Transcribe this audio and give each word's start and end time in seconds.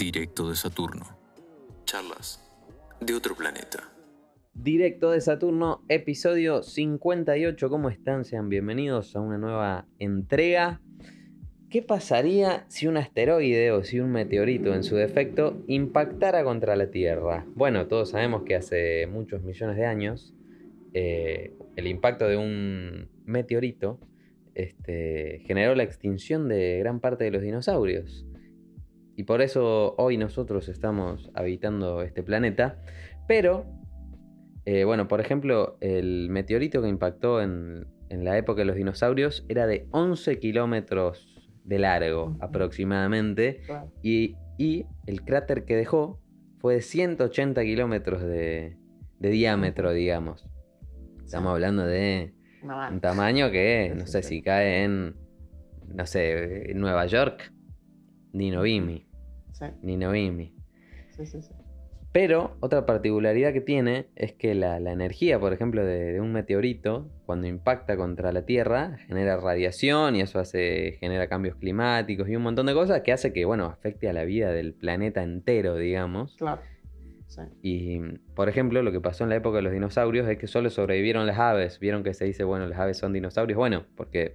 Directo 0.00 0.48
de 0.48 0.56
Saturno. 0.56 1.04
Charlas 1.84 2.40
de 3.00 3.14
otro 3.14 3.34
planeta. 3.34 3.92
Directo 4.54 5.10
de 5.10 5.20
Saturno, 5.20 5.84
episodio 5.88 6.62
58. 6.62 7.68
¿Cómo 7.68 7.90
están? 7.90 8.24
Sean 8.24 8.48
bienvenidos 8.48 9.14
a 9.14 9.20
una 9.20 9.38
nueva 9.38 9.86
entrega. 9.98 10.80
¿Qué 11.70 11.82
pasaría 11.82 12.64
si 12.66 12.88
un 12.88 12.96
asteroide 12.96 13.70
o 13.70 13.84
si 13.84 14.00
un 14.00 14.10
meteorito 14.10 14.74
en 14.74 14.82
su 14.82 14.96
defecto 14.96 15.62
impactara 15.68 16.42
contra 16.42 16.74
la 16.74 16.90
Tierra? 16.90 17.46
Bueno, 17.54 17.86
todos 17.86 18.10
sabemos 18.10 18.42
que 18.42 18.56
hace 18.56 19.06
muchos 19.06 19.44
millones 19.44 19.76
de 19.76 19.86
años 19.86 20.34
eh, 20.94 21.54
el 21.76 21.86
impacto 21.86 22.26
de 22.26 22.36
un 22.36 23.08
meteorito 23.24 24.00
este, 24.56 25.42
generó 25.46 25.76
la 25.76 25.84
extinción 25.84 26.48
de 26.48 26.80
gran 26.80 26.98
parte 26.98 27.22
de 27.22 27.30
los 27.30 27.40
dinosaurios. 27.40 28.26
Y 29.14 29.22
por 29.22 29.40
eso 29.40 29.94
hoy 29.96 30.16
nosotros 30.16 30.68
estamos 30.68 31.30
habitando 31.34 32.02
este 32.02 32.24
planeta. 32.24 32.82
Pero, 33.28 33.64
eh, 34.64 34.82
bueno, 34.82 35.06
por 35.06 35.20
ejemplo, 35.20 35.76
el 35.80 36.30
meteorito 36.30 36.82
que 36.82 36.88
impactó 36.88 37.40
en, 37.40 37.86
en 38.08 38.24
la 38.24 38.36
época 38.36 38.62
de 38.62 38.64
los 38.64 38.74
dinosaurios 38.74 39.46
era 39.48 39.68
de 39.68 39.86
11 39.92 40.40
kilómetros 40.40 41.29
de 41.70 41.78
largo 41.78 42.36
aproximadamente. 42.40 43.60
Y, 44.02 44.36
y 44.58 44.84
el 45.06 45.22
cráter 45.24 45.64
que 45.64 45.76
dejó 45.76 46.20
fue 46.58 46.74
de 46.74 46.82
180 46.82 47.62
kilómetros 47.62 48.20
de, 48.22 48.76
de 49.20 49.30
diámetro, 49.30 49.92
digamos. 49.92 50.46
Estamos 51.24 51.52
hablando 51.52 51.86
de 51.86 52.34
un 52.92 53.00
tamaño 53.00 53.50
que 53.52 53.94
no 53.96 54.06
sé 54.06 54.22
si 54.24 54.42
cae 54.42 54.82
en, 54.82 55.14
no 55.94 56.04
sé, 56.06 56.72
en 56.72 56.80
Nueva 56.80 57.06
York, 57.06 57.52
ni 58.32 58.50
Novimi, 58.50 59.06
Sí, 59.52 59.66
ni 59.82 59.96
Novimi. 59.96 60.54
sí, 61.10 61.24
sí, 61.24 61.40
sí. 61.40 61.52
Pero 62.12 62.56
otra 62.58 62.86
particularidad 62.86 63.52
que 63.52 63.60
tiene 63.60 64.06
es 64.16 64.32
que 64.32 64.54
la, 64.54 64.80
la 64.80 64.90
energía, 64.90 65.38
por 65.38 65.52
ejemplo, 65.52 65.84
de, 65.84 66.12
de 66.12 66.20
un 66.20 66.32
meteorito, 66.32 67.08
cuando 67.24 67.46
impacta 67.46 67.96
contra 67.96 68.32
la 68.32 68.44
Tierra, 68.44 68.98
genera 69.06 69.36
radiación 69.36 70.16
y 70.16 70.20
eso 70.20 70.40
hace, 70.40 70.96
genera 70.98 71.28
cambios 71.28 71.54
climáticos 71.54 72.28
y 72.28 72.34
un 72.34 72.42
montón 72.42 72.66
de 72.66 72.74
cosas 72.74 73.02
que 73.02 73.12
hace 73.12 73.32
que, 73.32 73.44
bueno, 73.44 73.66
afecte 73.66 74.08
a 74.08 74.12
la 74.12 74.24
vida 74.24 74.50
del 74.50 74.74
planeta 74.74 75.22
entero, 75.22 75.76
digamos. 75.76 76.34
Claro. 76.36 76.62
Sí. 77.28 77.42
Y, 77.62 78.00
por 78.34 78.48
ejemplo, 78.48 78.82
lo 78.82 78.90
que 78.90 79.00
pasó 79.00 79.22
en 79.22 79.30
la 79.30 79.36
época 79.36 79.58
de 79.58 79.62
los 79.62 79.72
dinosaurios 79.72 80.28
es 80.28 80.36
que 80.36 80.48
solo 80.48 80.68
sobrevivieron 80.68 81.28
las 81.28 81.38
aves. 81.38 81.78
Vieron 81.78 82.02
que 82.02 82.12
se 82.12 82.24
dice, 82.24 82.42
bueno, 82.42 82.66
las 82.66 82.80
aves 82.80 82.96
son 82.96 83.12
dinosaurios. 83.12 83.56
Bueno, 83.56 83.84
porque 83.94 84.34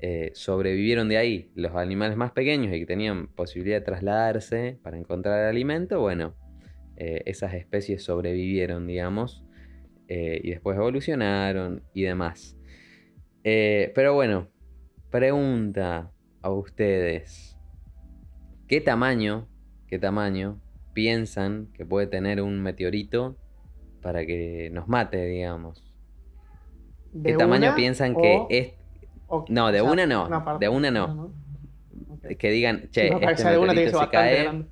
eh, 0.00 0.30
sobrevivieron 0.34 1.08
de 1.08 1.16
ahí 1.16 1.50
los 1.56 1.74
animales 1.74 2.16
más 2.16 2.30
pequeños 2.30 2.72
y 2.72 2.78
que 2.78 2.86
tenían 2.86 3.26
posibilidad 3.26 3.78
de 3.78 3.84
trasladarse 3.84 4.78
para 4.80 4.96
encontrar 4.96 5.44
alimento, 5.44 6.00
bueno, 6.00 6.34
eh, 7.00 7.22
esas 7.24 7.54
especies 7.54 8.04
sobrevivieron, 8.04 8.86
digamos, 8.86 9.42
eh, 10.06 10.38
y 10.44 10.50
después 10.50 10.76
evolucionaron 10.76 11.82
y 11.94 12.02
demás. 12.02 12.58
Eh, 13.42 13.90
pero 13.94 14.12
bueno, 14.12 14.48
pregunta 15.10 16.12
a 16.42 16.50
ustedes, 16.50 17.56
¿qué 18.68 18.82
tamaño, 18.82 19.48
qué 19.86 19.98
tamaño 19.98 20.60
piensan 20.92 21.68
que 21.72 21.86
puede 21.86 22.06
tener 22.06 22.42
un 22.42 22.62
meteorito 22.62 23.38
para 24.02 24.26
que 24.26 24.68
nos 24.70 24.86
mate, 24.86 25.24
digamos? 25.24 25.82
¿Qué 27.24 27.32
¿De 27.32 27.38
tamaño 27.38 27.74
piensan 27.74 28.14
o- 28.14 28.20
que 28.20 28.58
es 28.58 28.74
o- 29.26 29.46
No, 29.48 29.72
de 29.72 29.80
o 29.80 29.84
sea, 29.84 29.92
una 29.92 30.06
no, 30.06 30.44
parte- 30.44 30.64
de 30.64 30.68
una 30.68 30.90
no. 30.90 31.32
Que 32.38 32.50
digan, 32.50 32.90
che, 32.90 33.08
que 33.08 33.24
este 33.24 33.44
meteorito 33.44 33.98
bastante 33.98 34.10
cae, 34.10 34.42
grande. 34.42 34.66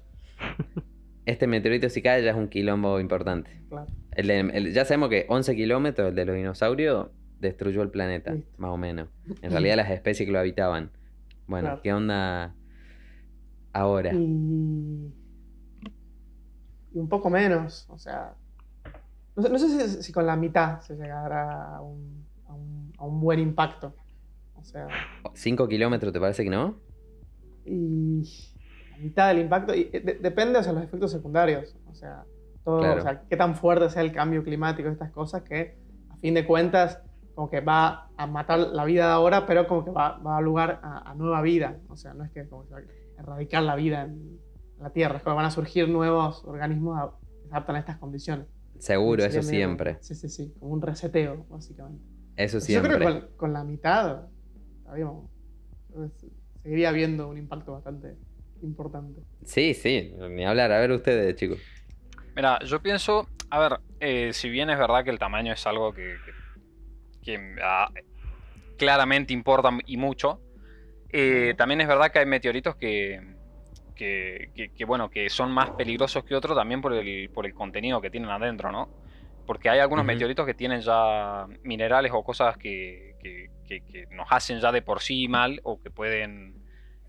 Este 1.30 1.46
meteorito 1.46 1.88
si 1.88 2.02
cae 2.02 2.22
ya 2.24 2.30
es 2.30 2.36
un 2.36 2.48
quilombo 2.48 2.98
importante. 3.00 3.50
Claro. 3.68 3.86
El 4.12 4.26
de- 4.26 4.40
el- 4.40 4.72
ya 4.72 4.84
sabemos 4.84 5.08
que 5.10 5.26
11 5.28 5.54
kilómetros, 5.56 6.08
el 6.08 6.14
de 6.14 6.24
los 6.24 6.34
dinosaurios, 6.36 7.08
destruyó 7.40 7.82
el 7.82 7.90
planeta, 7.90 8.36
más 8.56 8.70
o 8.70 8.76
menos. 8.76 9.08
En 9.42 9.50
realidad 9.50 9.76
las 9.76 9.90
especies 9.90 10.26
que 10.26 10.32
lo 10.32 10.38
habitaban. 10.40 10.90
Bueno, 11.46 11.68
Claro. 11.68 11.82
¿qué 11.82 11.92
onda 11.92 12.54
ahora? 13.72 14.12
Y... 14.12 15.12
y 16.92 16.98
un 16.98 17.08
poco 17.08 17.30
menos, 17.30 17.86
o 17.90 17.98
sea... 17.98 18.34
No 19.36 19.42
sé, 19.42 19.50
no 19.50 19.58
sé 19.58 19.88
si, 19.88 20.02
si 20.02 20.12
con 20.12 20.26
la 20.26 20.34
mitad 20.36 20.80
se 20.80 20.94
llegará 20.96 21.76
a 21.76 21.80
un, 21.80 22.24
a 22.48 22.54
un- 22.54 22.92
a 22.98 23.04
un 23.06 23.20
buen 23.20 23.38
impacto. 23.38 23.94
O 24.56 24.64
sea, 24.64 24.88
¿5 25.34 25.68
kilómetros 25.68 26.12
te 26.12 26.18
parece 26.18 26.42
que 26.42 26.50
no? 26.50 26.80
y 27.70 28.47
mitad 28.98 29.28
del 29.28 29.38
impacto, 29.40 29.74
y 29.74 29.84
de- 29.84 30.18
depende 30.20 30.58
o 30.58 30.62
sea, 30.62 30.72
los 30.72 30.82
efectos 30.84 31.10
secundarios, 31.12 31.76
o 31.86 31.94
sea, 31.94 32.24
todo, 32.64 32.80
Claro. 32.80 33.00
o 33.00 33.02
sea, 33.02 33.22
qué 33.28 33.36
tan 33.36 33.54
fuerte 33.54 33.88
sea 33.90 34.02
el 34.02 34.12
cambio 34.12 34.42
climático, 34.44 34.88
estas 34.88 35.10
cosas 35.10 35.42
que 35.42 35.76
a 36.10 36.16
fin 36.16 36.34
de 36.34 36.46
cuentas 36.46 37.00
como 37.34 37.48
que 37.50 37.60
va 37.60 38.08
a 38.16 38.26
matar 38.26 38.58
la 38.58 38.84
vida 38.84 39.06
de 39.06 39.12
ahora, 39.12 39.46
pero 39.46 39.66
como 39.68 39.84
que 39.84 39.90
va, 39.92 40.18
va 40.18 40.32
a 40.32 40.34
dar 40.34 40.42
lugar 40.42 40.80
a, 40.82 41.10
a 41.10 41.14
nueva 41.14 41.40
vida, 41.40 41.78
o 41.88 41.96
sea, 41.96 42.12
no 42.14 42.24
es 42.24 42.30
que 42.32 42.48
como 42.48 42.66
que 42.66 42.74
va 42.74 42.78
a 42.80 43.20
erradicar 43.22 43.62
la 43.62 43.76
vida 43.76 44.02
en 44.02 44.38
la 44.80 44.90
Tierra, 44.90 45.16
es 45.18 45.22
como 45.22 45.34
que 45.34 45.38
van 45.38 45.46
a 45.46 45.50
surgir 45.52 45.88
nuevos 45.88 46.44
organismos 46.44 46.98
a- 46.98 47.12
que 47.42 47.48
se 47.48 47.52
adaptan 47.54 47.76
a 47.76 47.78
estas 47.78 47.96
condiciones. 47.98 48.46
Seguro, 48.78 49.24
eso 49.24 49.38
medio- 49.38 49.50
siempre. 49.50 49.98
Sí, 50.00 50.14
sí, 50.14 50.28
sí, 50.28 50.52
como 50.58 50.72
un 50.72 50.82
reseteo, 50.82 51.46
básicamente. 51.48 52.04
Eso 52.36 52.58
Yo 52.58 52.64
siempre. 52.64 52.94
creo 52.96 53.06
que 53.14 53.20
con, 53.20 53.36
con 53.36 53.52
la 53.52 53.64
mitad 53.64 54.26
sabíamos, 54.84 55.30
seguiría 56.62 56.88
habiendo 56.90 57.28
un 57.28 57.38
impacto 57.38 57.72
bastante 57.72 58.16
importante. 58.62 59.22
Sí, 59.44 59.74
sí, 59.74 60.12
ni 60.30 60.44
hablar. 60.44 60.72
A 60.72 60.80
ver 60.80 60.92
ustedes, 60.92 61.34
chicos. 61.36 61.58
Mira, 62.34 62.58
yo 62.64 62.80
pienso, 62.80 63.28
a 63.50 63.58
ver, 63.58 63.80
eh, 64.00 64.32
si 64.32 64.48
bien 64.48 64.70
es 64.70 64.78
verdad 64.78 65.04
que 65.04 65.10
el 65.10 65.18
tamaño 65.18 65.52
es 65.52 65.66
algo 65.66 65.92
que, 65.92 66.16
que- 66.24 66.32
que, 67.22 67.56
ah, 67.62 67.90
claramente 68.76 69.32
importa 69.32 69.70
y 69.86 69.96
mucho, 69.96 70.40
eh, 71.10 71.54
también 71.56 71.80
es 71.80 71.88
verdad 71.88 72.10
que 72.12 72.20
hay 72.20 72.26
meteoritos 72.26 72.76
que, 72.76 73.20
que, 73.94 74.50
que- 74.54 74.70
que, 74.70 74.84
bueno, 74.84 75.10
que 75.10 75.28
son 75.30 75.50
más 75.50 75.70
peligrosos 75.72 76.24
que 76.24 76.34
otros 76.34 76.56
también 76.56 76.80
por 76.80 76.92
el, 76.94 77.30
por 77.30 77.46
el 77.46 77.54
contenido 77.54 78.00
que 78.00 78.10
tienen 78.10 78.30
adentro, 78.30 78.70
¿no? 78.70 78.88
Porque 79.46 79.68
hay 79.70 79.78
algunos 79.80 80.04
meteoritos 80.04 80.46
que 80.46 80.54
tienen 80.54 80.80
ya 80.82 81.46
minerales 81.62 82.12
o 82.14 82.22
cosas 82.22 82.56
que, 82.56 83.14
que- 83.20 83.48
que- 83.66 83.80
que 83.82 84.06
nos 84.10 84.26
hacen 84.30 84.60
ya 84.60 84.70
de 84.72 84.82
por 84.82 85.00
sí 85.00 85.26
mal 85.28 85.60
o 85.64 85.80
que 85.80 85.90
pueden 85.90 86.54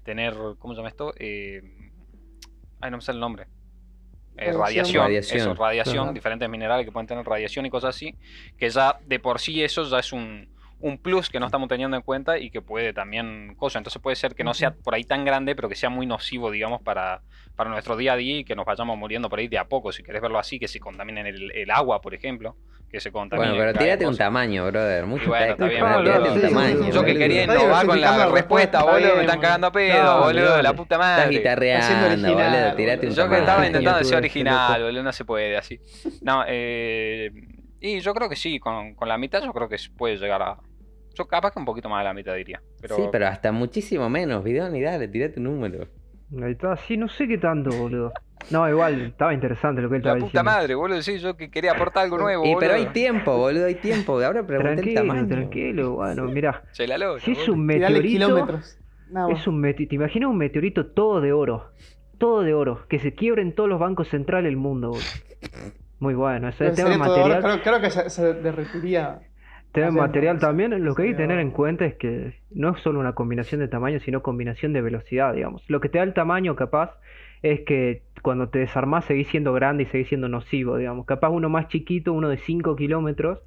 tener, 0.03 0.33
¿cómo 0.57 0.73
se 0.73 0.77
llama 0.77 0.89
esto? 0.89 1.13
Eh, 1.17 1.61
ay, 2.81 2.91
no 2.91 2.97
me 2.97 3.01
sale 3.01 3.17
el 3.17 3.21
nombre. 3.21 3.47
Eh, 4.37 4.53
Radiación. 4.53 4.59
radiación, 4.59 5.03
Radiación. 5.03 5.39
eso, 5.41 5.53
radiación, 5.55 5.95
Claro. 5.95 6.13
diferentes 6.13 6.49
minerales 6.49 6.85
que 6.85 6.91
pueden 6.91 7.07
tener 7.07 7.25
radiación 7.25 7.65
y 7.65 7.69
cosas 7.69 7.95
así, 7.95 8.15
que 8.57 8.69
ya 8.69 8.97
de 9.05 9.19
por 9.19 9.39
sí 9.39 9.61
eso 9.63 9.83
ya 9.83 9.99
es 9.99 10.13
un, 10.13 10.47
un 10.79 10.97
plus 10.97 11.29
que 11.29 11.41
no 11.41 11.45
estamos 11.47 11.67
teniendo 11.67 11.97
en 11.97 12.03
cuenta 12.03 12.39
y 12.39 12.49
que 12.49 12.61
puede 12.61 12.93
también 12.93 13.53
cosa. 13.57 13.79
Entonces 13.79 14.01
puede 14.01 14.15
ser 14.15 14.35
que 14.35 14.45
no 14.45 14.53
sea 14.53 14.71
por 14.71 14.95
ahí 14.95 15.03
tan 15.03 15.25
grande, 15.25 15.55
pero 15.55 15.67
que 15.67 15.75
sea 15.75 15.89
muy 15.89 16.05
nocivo, 16.05 16.51
digamos, 16.51 16.81
para, 16.81 17.21
para 17.55 17.69
nuestro 17.69 17.97
día 17.97 18.13
a 18.13 18.15
día 18.15 18.39
y 18.39 18.43
que 18.45 18.55
nos 18.55 18.65
vayamos 18.65 18.97
muriendo 18.97 19.29
por 19.29 19.39
ahí 19.39 19.49
de 19.49 19.57
a 19.57 19.65
poco, 19.65 19.91
si 19.91 20.03
querés 20.03 20.21
verlo 20.21 20.39
así, 20.39 20.57
que 20.57 20.69
se 20.69 20.79
contaminen 20.79 21.27
el, 21.27 21.51
el 21.51 21.69
agua, 21.69 21.99
por 21.99 22.13
ejemplo, 22.13 22.55
que 22.89 22.99
se 22.99 23.11
contamine. 23.11 23.49
Bueno, 23.49 23.63
pero 23.63 23.77
tírate 23.79 24.07
un 24.07 24.17
tamaño, 24.17 24.65
brother. 24.65 25.05
Mucho 25.05 25.25
Y 25.25 25.27
bueno, 25.27 25.45
está 25.51 25.67
bien, 25.67 25.79
¿no? 25.81 26.03
Tírate 26.03 26.29
un 26.29 26.35
Sí, 26.35 26.41
tamaño. 26.41 26.89
Yo 26.91 27.03
que 27.03 27.17
quería 27.17 27.43
innovar 27.43 27.85
con 27.85 28.01
la 28.01 28.17
la 28.17 28.25
respuesta, 28.27 28.83
boludo, 28.83 29.15
me 29.15 29.21
están 29.21 29.39
cagando 29.39 29.67
a 29.67 29.71
pedo, 29.71 30.21
boludo, 30.23 30.61
la 30.61 30.73
puta 30.73 30.95
Estás 30.95 31.17
madre. 31.19 31.37
guitarreando, 31.37 32.07
original, 32.07 32.75
boludo. 32.75 33.07
Un. 33.09 33.15
Yo 33.15 33.29
que 33.29 33.37
estaba 33.37 33.65
intentando 33.67 34.03
ser 34.03 34.17
original, 34.17 34.83
boludo, 34.83 35.03
no 35.03 35.11
se 35.11 35.25
puede 35.25 35.57
así. 35.57 35.79
No, 36.21 36.43
eh, 36.47 37.31
y 37.79 37.99
yo 37.99 38.13
creo 38.13 38.27
que 38.27 38.35
sí, 38.35 38.59
con, 38.59 38.95
con 38.95 39.07
la 39.07 39.17
mitad 39.17 39.41
yo 39.43 39.53
creo 39.53 39.69
que 39.69 39.77
puede 39.97 40.17
llegar 40.17 40.41
a... 40.41 40.57
Yo 41.15 41.27
capaz 41.27 41.51
que 41.51 41.59
un 41.59 41.65
poquito 41.65 41.89
más 41.89 41.99
de 42.01 42.05
la 42.05 42.13
mitad 42.13 42.33
diría. 42.35 42.61
Pero, 42.81 42.95
Sí, 42.95 43.03
pero 43.11 43.27
hasta 43.27 43.51
muchísimo 43.51 44.09
menos. 44.09 44.43
Video 44.43 44.69
ni 44.69 44.81
dale, 44.81 45.07
tirate 45.07 45.39
un 45.39 45.45
número. 45.45 45.87
Ahí 46.43 46.51
está, 46.51 46.75
sí, 46.77 46.97
no 46.97 47.07
sé 47.09 47.27
qué 47.27 47.37
tanto, 47.37 47.69
boludo. 47.71 48.13
No, 48.49 48.67
igual, 48.69 49.01
estaba 49.01 49.33
interesante 49.33 49.81
lo 49.81 49.89
que 49.89 49.97
él 49.97 50.01
La 50.03 50.13
estaba 50.13 50.19
puta 50.19 50.39
diciendo. 50.39 50.51
madre, 50.51 50.75
boludo, 50.75 51.01
sí, 51.01 51.19
yo 51.19 51.35
que 51.37 51.51
quería 51.51 51.71
aportar 51.73 52.05
algo 52.05 52.17
nuevo, 52.17 52.45
Y, 52.45 52.55
pero 52.55 52.73
hay 52.73 52.87
tiempo, 52.87 53.37
boludo, 53.37 53.65
hay 53.65 53.75
tiempo. 53.75 54.19
Ahora 54.21 54.45
pregunté 54.45 54.69
el 54.71 54.75
Tranquilo, 54.77 55.01
tamaño. 55.01 55.27
tranquilo, 55.27 55.91
bueno, 55.95 56.23
mirá. 56.25 56.63
Se 56.71 56.87
la 56.87 56.97
loca, 56.97 57.19
Si 57.21 57.31
es 57.33 57.47
un 57.47 57.65
meteorito, 57.65 58.57
es 59.29 59.47
un 59.47 59.59
meteorito, 59.59 59.89
te 59.89 59.95
imaginas 59.95 60.29
un 60.29 60.37
meteorito 60.37 60.87
todo 60.87 61.21
de 61.21 61.31
oro, 61.33 61.71
todo 62.17 62.41
de 62.43 62.53
oro, 62.53 62.87
que 62.87 62.99
se 62.99 63.13
quiebre 63.13 63.41
en 63.41 63.53
todos 63.53 63.69
los 63.69 63.79
bancos 63.79 64.07
centrales 64.09 64.45
del 64.45 64.57
mundo, 64.57 64.89
boludo. 64.89 65.03
Muy 65.99 66.13
bueno, 66.15 66.47
ese 66.49 66.71
Pero 66.71 66.75
tema 66.75 66.97
material, 66.97 67.41
creo, 67.41 67.61
creo 67.61 67.81
que 67.81 67.89
se, 67.89 68.09
se 68.09 68.33
derretiría. 68.35 69.19
tema 69.73 69.91
material 69.91 70.39
también, 70.39 70.83
lo 70.83 70.95
que 70.95 71.03
hay 71.03 71.09
que 71.09 71.15
tener 71.15 71.39
en 71.39 71.51
cuenta 71.51 71.85
es 71.85 71.95
que 71.95 72.33
no 72.51 72.75
es 72.75 72.81
solo 72.81 72.99
una 72.99 73.13
combinación 73.13 73.59
de 73.61 73.67
tamaño, 73.67 73.99
sino 73.99 74.21
combinación 74.23 74.73
de 74.73 74.81
velocidad, 74.81 75.33
digamos. 75.33 75.63
Lo 75.67 75.79
que 75.81 75.89
te 75.89 75.97
da 75.97 76.03
el 76.05 76.13
tamaño 76.13 76.55
capaz 76.55 76.91
es 77.41 77.61
que 77.65 78.03
cuando 78.21 78.49
te 78.49 78.59
desarmás 78.59 79.05
seguís 79.05 79.27
siendo 79.29 79.53
grande 79.53 79.83
y 79.83 79.85
seguís 79.87 80.07
siendo 80.09 80.27
nocivo, 80.29 80.77
digamos. 80.77 81.05
Capaz 81.05 81.29
uno 81.29 81.49
más 81.49 81.67
chiquito, 81.67 82.13
uno 82.13 82.29
de 82.29 82.37
5 82.37 82.75
kilómetros, 82.75 83.39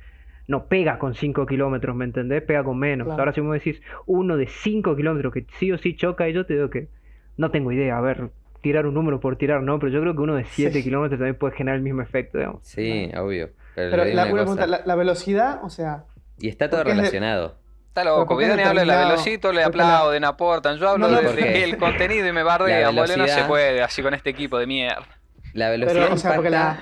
no 0.48 0.66
pega 0.66 0.98
con 0.98 1.14
5 1.14 1.46
kilómetros, 1.46 1.94
¿me 1.96 2.04
entendés? 2.04 2.42
Pega 2.42 2.64
con 2.64 2.78
menos. 2.78 3.06
Claro. 3.06 3.20
Ahora 3.22 3.32
si 3.32 3.40
me 3.40 3.54
decís 3.54 3.80
uno 4.06 4.36
de 4.36 4.46
5 4.48 4.96
kilómetros 4.96 5.32
que 5.32 5.46
sí 5.58 5.70
o 5.72 5.78
sí 5.78 5.94
choca, 5.96 6.28
y 6.28 6.32
yo 6.32 6.46
te 6.46 6.54
digo 6.54 6.70
que 6.70 6.88
no 7.36 7.50
tengo 7.50 7.72
idea, 7.72 7.96
a 7.98 8.00
ver, 8.00 8.30
tirar 8.60 8.86
un 8.86 8.94
número 8.94 9.20
por 9.20 9.36
tirar, 9.36 9.62
no, 9.62 9.78
pero 9.78 9.90
yo 9.92 10.00
creo 10.00 10.14
que 10.14 10.20
uno 10.20 10.34
de 10.36 10.44
7 10.44 10.78
Sí. 10.78 10.84
kilómetros 10.84 11.18
también 11.18 11.36
puede 11.36 11.54
generar 11.54 11.76
el 11.76 11.82
mismo 11.82 12.02
efecto, 12.02 12.38
digamos. 12.38 12.60
Sí, 12.66 13.10
obvio. 13.16 13.50
Pero, 13.74 14.04
la, 14.04 14.24
una 14.26 14.32
pregunta, 14.32 14.66
la, 14.66 14.82
la 14.84 14.94
velocidad, 14.94 15.60
o 15.64 15.70
sea, 15.70 16.04
Y 16.38 16.48
está 16.48 16.68
todo 16.68 16.80
¿por 16.80 16.86
qué 16.86 16.90
es 16.92 16.96
de- 16.96 17.02
relacionado. 17.02 17.56
Está 17.92 18.04
loco, 18.04 18.26
¿por 18.26 18.38
qué 18.38 18.44
Vidoni 18.46 18.62
habla 18.62 18.80
de 18.80 18.86
la 18.86 19.04
velocito, 19.04 19.52
le 19.52 19.62
aplauden, 19.62 20.24
aportan. 20.24 20.78
Yo 20.78 20.88
hablo 20.88 21.08
No, 21.08 21.12
no, 21.14 21.20
de, 21.20 21.26
porque- 21.26 21.44
de 21.44 21.52
que 21.52 21.64
el 21.64 21.76
contenido 21.76 22.26
y 22.26 22.32
me 22.32 22.40
La 22.40 22.44
bardean, 22.44 22.94
boludo. 22.96 23.16
No 23.18 23.26
se 23.28 23.44
puede 23.44 23.82
así 23.82 24.02
con 24.02 24.14
este 24.14 24.30
equipo 24.30 24.58
de 24.58 24.66
mierda. 24.66 25.06
La 25.52 25.68
velocidad 25.68 26.02
pero, 26.04 26.14
o 26.14 26.16
sea, 26.16 26.34
porque 26.34 26.48
impacta 26.48 26.74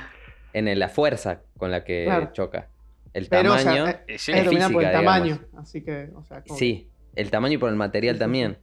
la. 0.53 0.61
en 0.69 0.79
la 0.79 0.89
fuerza 0.89 1.41
con 1.59 1.73
la 1.73 1.83
que 1.83 2.05
Claro. 2.05 2.31
choca. 2.33 2.69
El 3.13 3.27
Pero, 3.27 3.55
o 3.55 3.57
tamaño. 3.57 3.87
sea, 3.87 4.05
Y 4.07 4.19
sí, 4.19 4.31
es 4.31 4.45
por 4.45 4.53
el 4.55 4.59
física, 4.63 4.93
tamaño. 4.93 5.25
digamos. 5.25 5.55
Así 5.59 5.83
que, 5.83 6.11
o 6.15 6.23
sea, 6.23 6.43
sí, 6.57 6.89
el 7.17 7.29
tamaño 7.33 7.55
y 7.55 7.59
por 7.59 7.71
el 7.71 7.75
material 7.77 8.15
Sí, 8.15 8.21
también. 8.21 8.59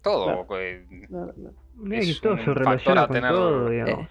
todo. 0.00 0.26
claro. 0.26 0.46
pues, 0.46 0.82
Claro, 1.08 1.34
claro. 1.34 1.54
Mira 1.74 2.02
Es 2.02 2.14
que 2.14 2.20
todo 2.22 2.32
un 2.34 2.38
se 2.38 2.44
factor 2.44 2.64
relaciona 2.64 3.02
a 3.02 3.06
con 3.08 3.14
tener- 3.16 3.30
todo, 3.32 3.68
digamos. 3.68 4.08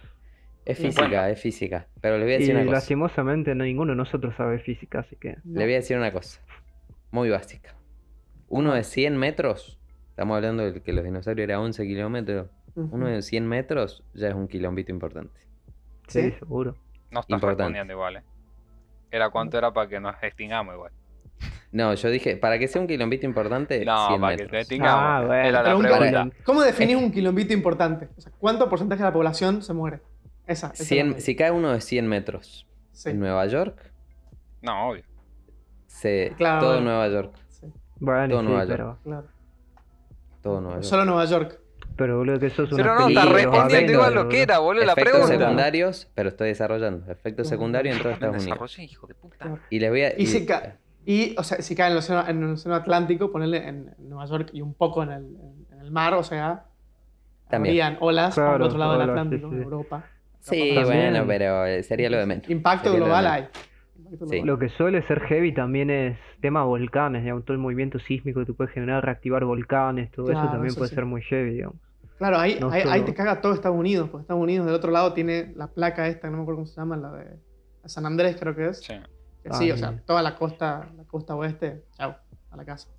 Es 0.66 0.80
Y 0.80 0.84
física, 0.84 1.08
bueno. 1.08 1.25
es 1.28 1.42
física. 1.42 1.88
Pero 2.02 2.18
le 2.18 2.25
voy 2.25 2.34
a 2.34 2.36
Y 2.36 2.40
decir 2.40 2.56
una 2.56 2.66
cosa. 2.66 2.75
lastimosamente 2.75 3.56
no, 3.56 3.64
ninguno 3.64 3.94
de 3.94 3.96
nosotros 3.96 4.36
sabe 4.36 4.60
física, 4.60 5.00
así 5.00 5.16
que... 5.16 5.38
Le 5.46 5.64
voy 5.64 5.74
a 5.74 5.78
decir 5.78 5.98
una 5.98 6.12
cosa. 6.12 6.42
Muy 7.12 7.30
básica. 7.30 7.76
Uno 8.48 8.74
de 8.74 8.84
100 8.84 9.18
metros. 9.18 9.80
Estamos 10.12 10.36
hablando 10.36 10.72
de 10.72 10.82
que 10.82 10.94
los 10.94 11.04
dinosaurios 11.04 11.44
eran 11.48 11.62
11 11.62 11.86
kilómetros. 11.88 12.48
Uno 12.76 13.08
de 13.08 13.22
100 13.22 13.48
metros 13.48 14.04
ya 14.14 14.30
es 14.30 14.36
un 14.36 14.48
quilombito 14.48 14.92
importante. 14.92 15.40
Sí, 16.08 16.22
¿Sí? 16.24 16.32
seguro. 16.40 16.76
no 17.12 17.20
estás 17.22 17.36
Importante. 17.36 17.64
respondiendo 17.64 17.94
igual, 17.94 18.18
eh. 18.18 18.24
Era 19.12 19.30
cuánto 19.32 19.58
era 19.58 19.74
para 19.74 19.90
que 19.90 20.00
nos 20.00 20.16
extingamos 20.22 20.76
igual. 20.76 20.92
No, 21.72 21.94
yo 21.94 22.10
dije, 22.10 22.38
para 22.38 22.58
que 22.58 22.68
sea 22.68 22.82
un 22.82 22.88
quilombito 22.88 23.26
importante, 23.26 23.84
No, 23.86 24.08
100 24.08 24.22
para 24.22 24.36
que 24.36 24.44
metros. 24.44 24.52
te 24.52 24.60
extingamos. 24.62 25.02
Ah, 25.04 25.24
bueno. 25.26 25.48
Era 25.48 25.64
la 25.64 25.78
pregunta. 25.78 26.30
¿Cómo 26.44 26.62
definís 26.62 26.96
un 26.96 27.12
quilombito 27.12 27.54
importante? 27.54 28.10
O 28.18 28.22
sea, 28.22 28.32
¿cuánto 28.40 28.70
porcentaje 28.70 29.02
de 29.04 29.10
la 29.10 29.14
población 29.14 29.62
se 29.62 29.74
muere? 29.74 30.00
Esa. 30.48 30.68
esa 30.68 30.74
es 30.74 30.80
la 30.80 30.86
100 30.86 31.00
pregunta. 31.06 31.22
si 31.26 31.36
cae 31.36 31.52
uno 31.52 31.72
de 31.74 31.82
100 31.82 32.08
metros 32.08 32.68
Sí, 32.92 33.10
en 33.10 33.20
Nueva 33.20 33.46
York, 33.48 33.92
No, 34.62 34.90
obvio. 34.90 35.04
Se, 36.00 36.34
Claro, 36.38 36.60
todo 36.62 36.69
bueno. 36.75 36.86
Nueva 36.86 37.07
York. 37.10 37.34
sí, 37.50 37.68
Bueno, 38.00 38.28
Todo 38.30 38.40
sí, 38.42 38.46
Nueva 38.48 38.66
York. 38.66 38.98
claro. 39.04 39.28
Todo 40.42 40.62
Nueva 40.62 40.75
York. 40.78 40.84
Solo 40.86 41.06
Nueva 41.06 41.25
York. 41.25 41.60
Pero 41.96 42.18
boludo, 42.18 42.40
que 42.40 42.46
eso 42.46 42.63
es 42.63 42.72
una 42.72 42.81
Pero 42.84 42.96
no, 43.00 43.07
está 43.10 43.25
respondiendo 43.25 43.92
igual 43.92 44.13
lo 44.16 44.30
que 44.30 44.42
era, 44.42 44.60
boludo, 44.60 44.86
la 44.86 44.94
Efectos 44.94 45.12
pregunta. 45.12 45.38
secundarios, 45.38 46.07
pero 46.16 46.30
estoy 46.30 46.48
desarrollando. 46.48 47.12
Efectos 47.12 47.48
secundarios 47.50 47.98
en 47.98 48.01
todo 48.01 48.13
Estados 48.13 48.42
Unidos. 48.46 48.80
Hijo 48.80 49.07
de 49.07 49.16
puta. 49.16 49.36
Claro. 49.38 49.60
Y 49.69 49.80
les 49.80 49.90
voy 49.90 50.01
a. 50.04 50.18
Y 50.18 50.25
si, 50.28 50.46
ca- 50.46 50.78
y, 51.06 51.36
o 51.38 51.44
sea, 51.44 51.62
si 51.62 51.75
cae 51.75 51.88
en 51.88 51.94
el, 51.94 51.98
océano, 51.98 52.25
en 52.30 52.42
el 52.44 52.50
océano 52.54 52.75
Atlántico, 52.78 53.31
ponerle 53.31 53.68
en 53.68 53.94
Nueva 53.98 54.25
York 54.28 54.50
y 54.54 54.62
un 54.62 54.74
poco 54.75 55.04
en 55.04 55.12
el, 55.12 55.24
en- 55.74 55.80
el 55.81 55.92
mar, 55.92 56.13
o 56.13 56.24
sea, 56.24 56.68
También. 57.50 57.74
habrían 57.74 57.98
olas 58.00 58.34
por 58.36 58.44
el 58.46 58.50
Claro, 58.51 58.66
otro 58.68 58.78
lado 58.78 58.92
del 58.94 59.01
sí, 59.04 59.10
Atlántico, 59.10 59.50
sí. 59.50 59.56
en 59.56 59.63
Europa. 59.63 60.04
Sí, 60.40 60.75
bueno, 60.86 61.25
pero 61.28 61.66
eh, 61.66 61.84
sería 61.84 62.10
lo 62.10 62.18
de 62.18 62.25
menos. 62.25 62.50
Impacto 62.50 62.92
Sería 62.92 63.00
global 63.06 63.28
hay. 63.28 63.48
Sí. 64.30 64.42
Lo 64.42 64.58
que 64.58 64.70
suele 64.70 65.06
ser 65.08 65.20
heavy 65.22 65.54
también 65.54 65.90
es 65.90 66.18
tema 66.42 66.64
volcanes, 66.64 67.24
digamos, 67.24 67.46
todo 67.46 67.54
el 67.54 67.60
movimiento 67.60 68.00
sísmico 68.00 68.40
que 68.40 68.46
tú 68.48 68.56
puedes 68.56 68.74
generar, 68.74 69.04
reactivar 69.06 69.46
volcanes, 69.46 70.12
todo 70.12 70.26
eso 70.26 70.34
Claro, 70.34 70.52
también 70.52 70.68
eso 70.72 70.78
puede 70.80 70.90
sí. 70.90 70.96
ser 70.96 71.06
muy 71.06 71.22
heavy, 71.22 71.52
digamos. 71.52 71.76
Claro, 72.18 72.38
ahí, 72.38 72.58
No 72.60 72.70
ahí, 72.72 73.02
te 73.04 73.14
caga 73.14 73.40
todo 73.40 73.54
Estados 73.54 73.78
Unidos, 73.78 74.10
porque 74.10 74.24
Estados 74.24 74.42
Unidos 74.44 74.66
del 74.66 74.76
otro 74.76 74.92
lado 74.92 75.14
tiene 75.14 75.54
la 75.56 75.68
placa 75.68 76.08
esta, 76.08 76.30
no 76.30 76.38
me 76.38 76.44
acuerdo 76.44 76.58
cómo 76.58 76.66
se 76.68 76.76
llama, 76.82 76.98
la 76.98 77.12
de 77.14 77.38
San 77.86 78.06
Andrés 78.06 78.36
creo 78.40 78.56
que 78.56 78.68
es. 78.70 78.80
Sí. 78.80 78.94
Que 79.44 79.54
sí, 79.54 79.72
Ah, 79.72 79.74
o 79.74 79.78
sea, 79.78 80.02
toda 80.06 80.22
la 80.22 80.36
costa, 80.36 80.90
la 80.98 81.04
costa 81.06 81.36
oeste, 81.36 81.86
chao, 81.96 82.16
a 82.52 82.58
la 82.58 82.66
casa. 82.66 82.90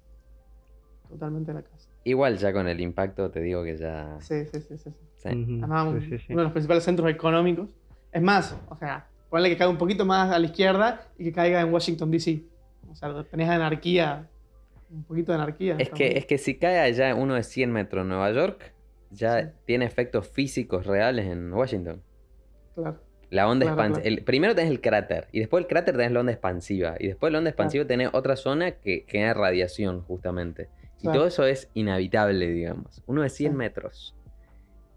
Totalmente 1.09 1.51
a 1.51 1.55
la 1.55 1.62
casa. 1.62 1.91
Igual 2.05 2.39
ya 2.39 2.53
con 2.53 2.67
el 2.69 2.81
impacto 2.81 3.31
te 3.31 3.41
digo 3.41 3.62
que 3.65 3.77
ya. 3.77 4.17
Sí, 4.21 4.45
sí, 4.47 4.61
sí, 4.61 4.79
sí. 4.79 4.91
sí. 4.91 4.91
sí. 5.17 5.29
Ujú, 5.29 5.53
Además, 5.65 5.87
un- 5.89 6.01
sí, 6.01 6.07
sí, 6.11 6.19
sí. 6.19 6.25
uno 6.33 6.39
de 6.39 6.45
los 6.45 6.53
principales 6.53 6.85
centros 6.85 7.11
económicos. 7.11 7.69
Es 8.12 8.23
más, 8.23 8.59
o 8.69 8.77
sea, 8.77 9.07
ponle 9.31 9.49
que 9.49 9.56
caiga 9.56 9.71
un 9.71 9.79
poquito 9.79 10.05
más 10.05 10.31
a 10.31 10.38
la 10.38 10.47
izquierda 10.47 11.06
y 11.19 11.25
que 11.25 11.32
caiga 11.32 11.61
en 11.61 11.73
Washington, 11.73 12.11
D.C. 12.11 12.43
O 12.91 12.94
sea, 12.94 13.23
tenés 13.25 13.49
anarquía, 13.49 14.29
un 14.91 15.05
poquito 15.05 15.32
de 15.32 15.37
anarquía. 15.38 15.77
Es 15.79 15.91
que, 15.91 16.19
es 16.19 16.27
que 16.27 16.37
si 16.38 16.56
cae 16.59 16.79
allá 16.81 17.15
uno 17.15 17.35
de 17.35 17.43
100 17.44 17.71
metros 17.73 18.03
en 18.03 18.09
Nueva 18.09 18.31
York, 18.32 18.73
ya 19.11 19.41
Sí. 19.43 19.49
tiene 19.67 19.85
efectos 19.87 20.29
físicos 20.29 20.87
reales 20.87 21.27
en 21.27 21.53
Washington. 21.53 22.03
Claro, 22.75 23.00
La 23.31 23.47
onda 23.49 23.67
Claro, 23.67 23.81
expansiva. 23.81 24.03
claro. 24.17 24.25
Primero 24.25 24.55
tenés 24.56 24.71
el 24.73 24.81
cráter, 24.81 25.29
y 25.31 25.38
después 25.38 25.62
el 25.62 25.69
cráter 25.69 25.97
tenés 25.97 26.11
la 26.11 26.19
onda 26.21 26.33
expansiva, 26.33 26.97
y 26.99 27.06
después 27.06 27.29
de 27.29 27.33
la 27.33 27.38
onda 27.38 27.50
expansiva 27.50 27.85
tenés 27.85 28.11
otra 28.12 28.35
zona 28.35 28.73
que 28.73 29.05
genera 29.06 29.35
radiación, 29.35 30.03
justamente. 30.03 30.69
Y 30.99 31.03
Claro. 31.03 31.19
todo 31.21 31.29
eso 31.29 31.44
es 31.47 31.71
inhabitable, 31.75 32.49
digamos. 32.50 33.03
Uno 33.06 33.23
de 33.23 33.29
100 33.31 33.53
Sí. 33.53 33.56
metros. 33.59 34.17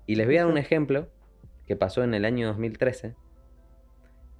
Y 0.08 0.16
les 0.16 0.26
voy 0.26 0.38
a 0.38 0.42
dar 0.42 0.52
un 0.52 0.58
ejemplo 0.58 1.08
que 1.68 1.76
pasó 1.76 2.04
en 2.04 2.14
el 2.16 2.26
año 2.26 2.48
2013. 2.48 3.14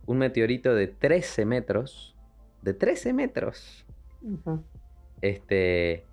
Un 0.06 0.18
meteorito 0.18 0.74
de 0.76 0.88
13 0.88 1.46
metros. 1.46 2.16
De 2.62 2.74
13 2.74 3.14
metros. 3.14 3.86
Este. 5.22 6.06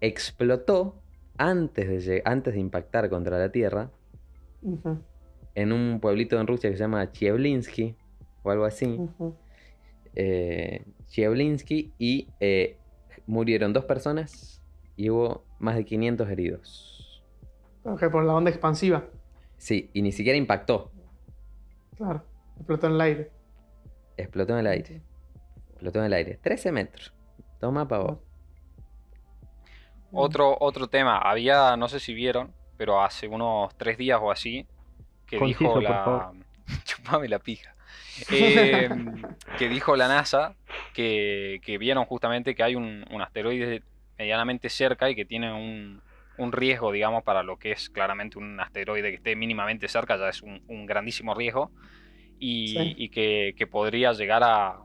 Explotó 0.00 0.96
antes 1.38 2.06
de, 2.06 2.22
antes 2.24 2.54
de 2.54 2.60
impactar 2.60 3.08
contra 3.08 3.38
la 3.38 3.50
Tierra. 3.52 3.90
En 5.54 5.72
un 5.72 6.00
pueblito 6.00 6.40
en 6.40 6.46
Rusia 6.46 6.70
que 6.70 6.76
se 6.76 6.82
llama 6.82 7.10
Chieblinsky. 7.12 7.96
O 8.42 8.50
algo 8.50 8.64
así. 8.64 8.98
eh, 10.14 10.84
Chieblinsky 11.06 11.92
y 11.98 12.28
eh, 12.40 12.76
murieron 13.26 13.72
dos 13.72 13.84
personas 13.84 14.62
y 14.96 15.10
hubo 15.10 15.44
más 15.58 15.76
de 15.76 15.84
500 15.84 16.28
heridos. 16.28 17.22
Que 17.98 18.08
por 18.10 18.24
la 18.24 18.34
onda 18.34 18.50
expansiva, 18.50 19.04
Sí, 19.56 19.90
y 19.92 20.02
ni 20.02 20.10
siquiera 20.10 20.36
impactó, 20.36 20.90
claro, 21.96 22.24
explotó 22.56 22.86
en 22.86 22.92
el 22.94 23.00
aire. 23.00 23.30
explotó 24.16 24.52
en 24.54 24.58
el 24.60 24.66
aire. 24.66 25.02
Explotó 25.70 25.98
en 26.00 26.04
el 26.06 26.12
aire. 26.12 26.38
13 26.42 26.72
metros. 26.72 27.12
Toma 27.60 27.86
para 27.86 28.02
vos. 28.02 28.18
Otro, 30.12 30.56
otro 30.60 30.88
tema, 30.88 31.18
había, 31.18 31.76
no 31.76 31.88
sé 31.88 31.98
si 31.98 32.12
vieron, 32.12 32.52
pero 32.76 33.02
hace 33.02 33.28
unos 33.28 33.74
tres 33.76 33.96
días 33.96 34.18
o 34.20 34.30
así, 34.30 34.66
que 35.26 35.38
Conciso, 35.38 35.60
dijo 35.60 35.80
la. 35.80 36.32
Chupame 36.84 37.28
la 37.28 37.38
pija. 37.38 37.74
Eh, 38.30 38.90
que 39.58 39.68
dijo 39.68 39.96
la 39.96 40.06
NASA 40.06 40.54
que, 40.92 41.60
que 41.64 41.78
vieron 41.78 42.04
justamente 42.04 42.54
que 42.54 42.62
hay 42.62 42.74
un, 42.74 43.06
un 43.10 43.22
asteroide 43.22 43.82
medianamente 44.18 44.68
cerca 44.68 45.08
y 45.08 45.14
que 45.14 45.24
tiene 45.24 45.52
un, 45.52 46.02
un 46.36 46.52
riesgo, 46.52 46.92
digamos, 46.92 47.24
para 47.24 47.42
lo 47.42 47.58
que 47.58 47.72
es 47.72 47.88
claramente 47.90 48.38
un 48.38 48.60
asteroide 48.60 49.10
que 49.10 49.16
esté 49.16 49.36
mínimamente 49.36 49.88
cerca, 49.88 50.16
ya 50.16 50.28
es 50.28 50.42
un, 50.42 50.62
un 50.68 50.86
grandísimo 50.86 51.34
riesgo, 51.34 51.70
y, 52.42 52.68
Sí. 52.68 52.94
y 52.98 53.08
que, 53.08 53.54
que 53.56 53.66
podría 53.68 54.12
llegar 54.12 54.42
a, 54.42 54.78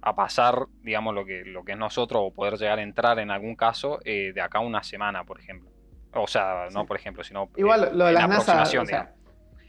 a 0.00 0.14
pasar, 0.14 0.66
digamos, 0.82 1.14
lo 1.14 1.24
que, 1.26 1.44
lo 1.44 1.62
que 1.64 1.72
es 1.72 1.78
nosotros, 1.78 2.22
o 2.24 2.32
poder 2.32 2.54
llegar 2.58 2.78
a 2.78 2.82
entrar 2.82 3.18
en 3.18 3.30
algún 3.30 3.56
caso 3.56 4.00
eh, 4.04 4.32
de 4.34 4.40
acá 4.40 4.58
a 4.58 4.62
una 4.62 4.82
semana, 4.82 5.24
por 5.24 5.38
ejemplo. 5.38 5.70
O 6.14 6.26
sea, 6.26 6.68
no 6.72 6.80
Sí. 6.82 6.86
por 6.86 6.96
ejemplo, 6.96 7.22
sino 7.24 7.50
Igual 7.56 7.84
eh, 7.84 7.90
lo 7.92 8.06
de 8.06 8.12
las 8.12 8.28
NASA, 8.28 8.62
o 8.62 8.86
sea, 8.86 9.12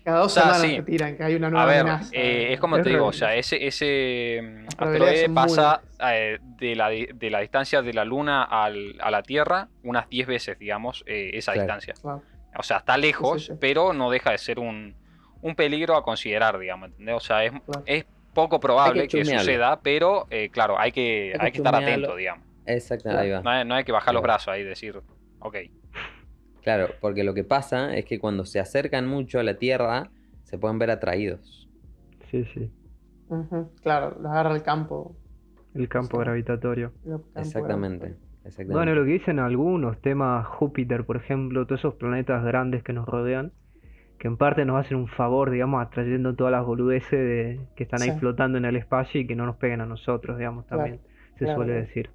cada 0.04 0.20
dos 0.20 0.28
O 0.28 0.30
sea, 0.30 0.44
semanas 0.54 0.62
sí. 0.62 0.76
te 0.78 0.84
tiran 0.84 1.18
que 1.18 1.24
hay 1.24 1.36
una 1.36 1.50
nueva 1.50 1.64
A 1.64 1.68
ver, 1.68 1.80
amenaza. 1.82 2.12
eh, 2.14 2.54
es 2.54 2.60
como 2.60 2.78
Es 2.78 2.84
te 2.84 2.90
digo, 2.92 3.08
o 3.08 3.12
sea, 3.14 3.36
ese, 3.36 3.66
ese 3.68 4.40
mm, 4.44 4.68
asteroide 4.78 5.30
pasa 5.30 5.82
eh, 6.12 6.38
de, 6.42 6.76
la, 6.76 6.90
di- 6.90 7.08
de 7.14 7.30
la 7.32 7.40
distancia 7.40 7.82
de 7.82 7.92
la 7.94 8.06
Luna 8.06 8.44
al- 8.44 8.96
a 9.02 9.10
la 9.12 9.24
Tierra 9.24 9.68
unas 9.84 10.08
10 10.08 10.28
veces, 10.28 10.58
digamos, 10.60 11.04
eh, 11.08 11.32
esa 11.34 11.54
Claro. 11.54 11.74
distancia. 11.74 11.94
O 12.58 12.64
sea, 12.64 12.78
está 12.78 12.96
lejos, 12.98 13.46
sí, 13.48 13.52
sí. 13.54 13.58
pero 13.60 13.92
no 13.94 14.10
deja 14.12 14.32
de 14.32 14.38
ser 14.38 14.60
un, 14.60 14.96
un 15.46 15.56
peligro 15.56 15.96
a 15.96 16.04
considerar, 16.04 16.58
digamos, 16.58 16.90
¿entendés? 16.90 17.16
O 17.16 17.20
sea, 17.20 17.44
es, 17.46 17.52
Claro. 17.52 17.84
es 17.86 18.06
poco 18.34 18.60
probable 18.60 19.08
que 19.08 19.24
suceda, 19.24 19.80
pero 19.82 20.26
eh, 20.30 20.50
claro, 20.50 20.78
hay 20.80 20.92
que, 20.92 21.34
Hay 21.34 21.40
que 21.40 21.46
hay 21.46 21.52
que 21.52 21.58
estar 21.60 21.76
atento, 21.76 22.16
digamos. 22.16 22.44
Exacto, 22.66 23.04
Claro. 23.04 23.20
ahí 23.20 23.30
va. 23.30 23.42
No 23.42 23.50
hay, 23.52 23.66
no 23.66 23.76
hay 23.76 23.84
que 23.84 23.92
bajar 23.92 24.14
los 24.14 24.24
brazos 24.24 24.48
ahí 24.50 24.62
y 24.62 24.66
decir, 24.66 25.00
ok. 25.40 25.56
Claro, 26.64 26.88
porque 27.00 27.24
lo 27.24 27.34
que 27.36 27.44
pasa 27.44 27.96
es 27.96 28.06
que 28.06 28.18
cuando 28.20 28.44
se 28.46 28.60
acercan 28.60 29.08
mucho 29.08 29.40
a 29.40 29.44
la 29.44 29.54
Tierra, 29.58 30.10
se 30.44 30.58
pueden 30.58 30.80
ver 30.80 30.90
atraídos. 30.90 31.70
Sí, 32.32 32.44
sí. 32.54 32.72
Claro, 33.84 34.18
lo 34.20 34.30
agarra 34.30 34.56
el 34.56 34.64
campo. 34.64 35.16
El 35.76 35.88
campo 35.90 36.18
Sí. 36.18 36.24
gravitatorio. 36.24 36.92
el 37.06 37.12
campo 37.12 37.40
Exactamente. 37.40 37.98
gravitatorio. 38.08 38.46
exactamente. 38.46 38.74
Bueno, 38.74 38.96
lo 38.96 39.06
que 39.06 39.12
dicen 39.12 39.40
algunos, 39.40 40.02
temas 40.02 40.46
Júpiter, 40.48 41.06
por 41.06 41.18
ejemplo, 41.18 41.66
todos 41.68 41.82
esos 41.82 41.94
planetas 41.96 42.44
grandes 42.44 42.82
que 42.84 42.94
nos 42.94 43.06
rodean, 43.08 43.52
que 44.26 44.30
en 44.30 44.38
parte 44.38 44.66
nos 44.66 44.84
hacen 44.84 44.98
un 44.98 45.08
favor, 45.08 45.52
digamos, 45.52 45.86
atrayendo 45.86 46.34
todas 46.34 46.52
las 46.52 46.66
boludeces 46.66 47.12
de- 47.12 47.60
que 47.76 47.84
están 47.84 48.02
ahí 48.02 48.10
Sí. 48.10 48.18
flotando 48.18 48.58
en 48.58 48.66
el 48.66 48.76
espacio 48.76 49.22
y 49.22 49.28
que 49.28 49.36
no 49.36 49.46
nos 49.46 49.58
peguen 49.58 49.82
a 49.82 49.86
nosotros, 49.86 50.40
digamos, 50.40 50.66
Claro, 50.66 50.82
también 50.82 51.02
se 51.38 51.46
claro, 51.46 51.58
suele 51.60 51.74
decir. 51.74 52.10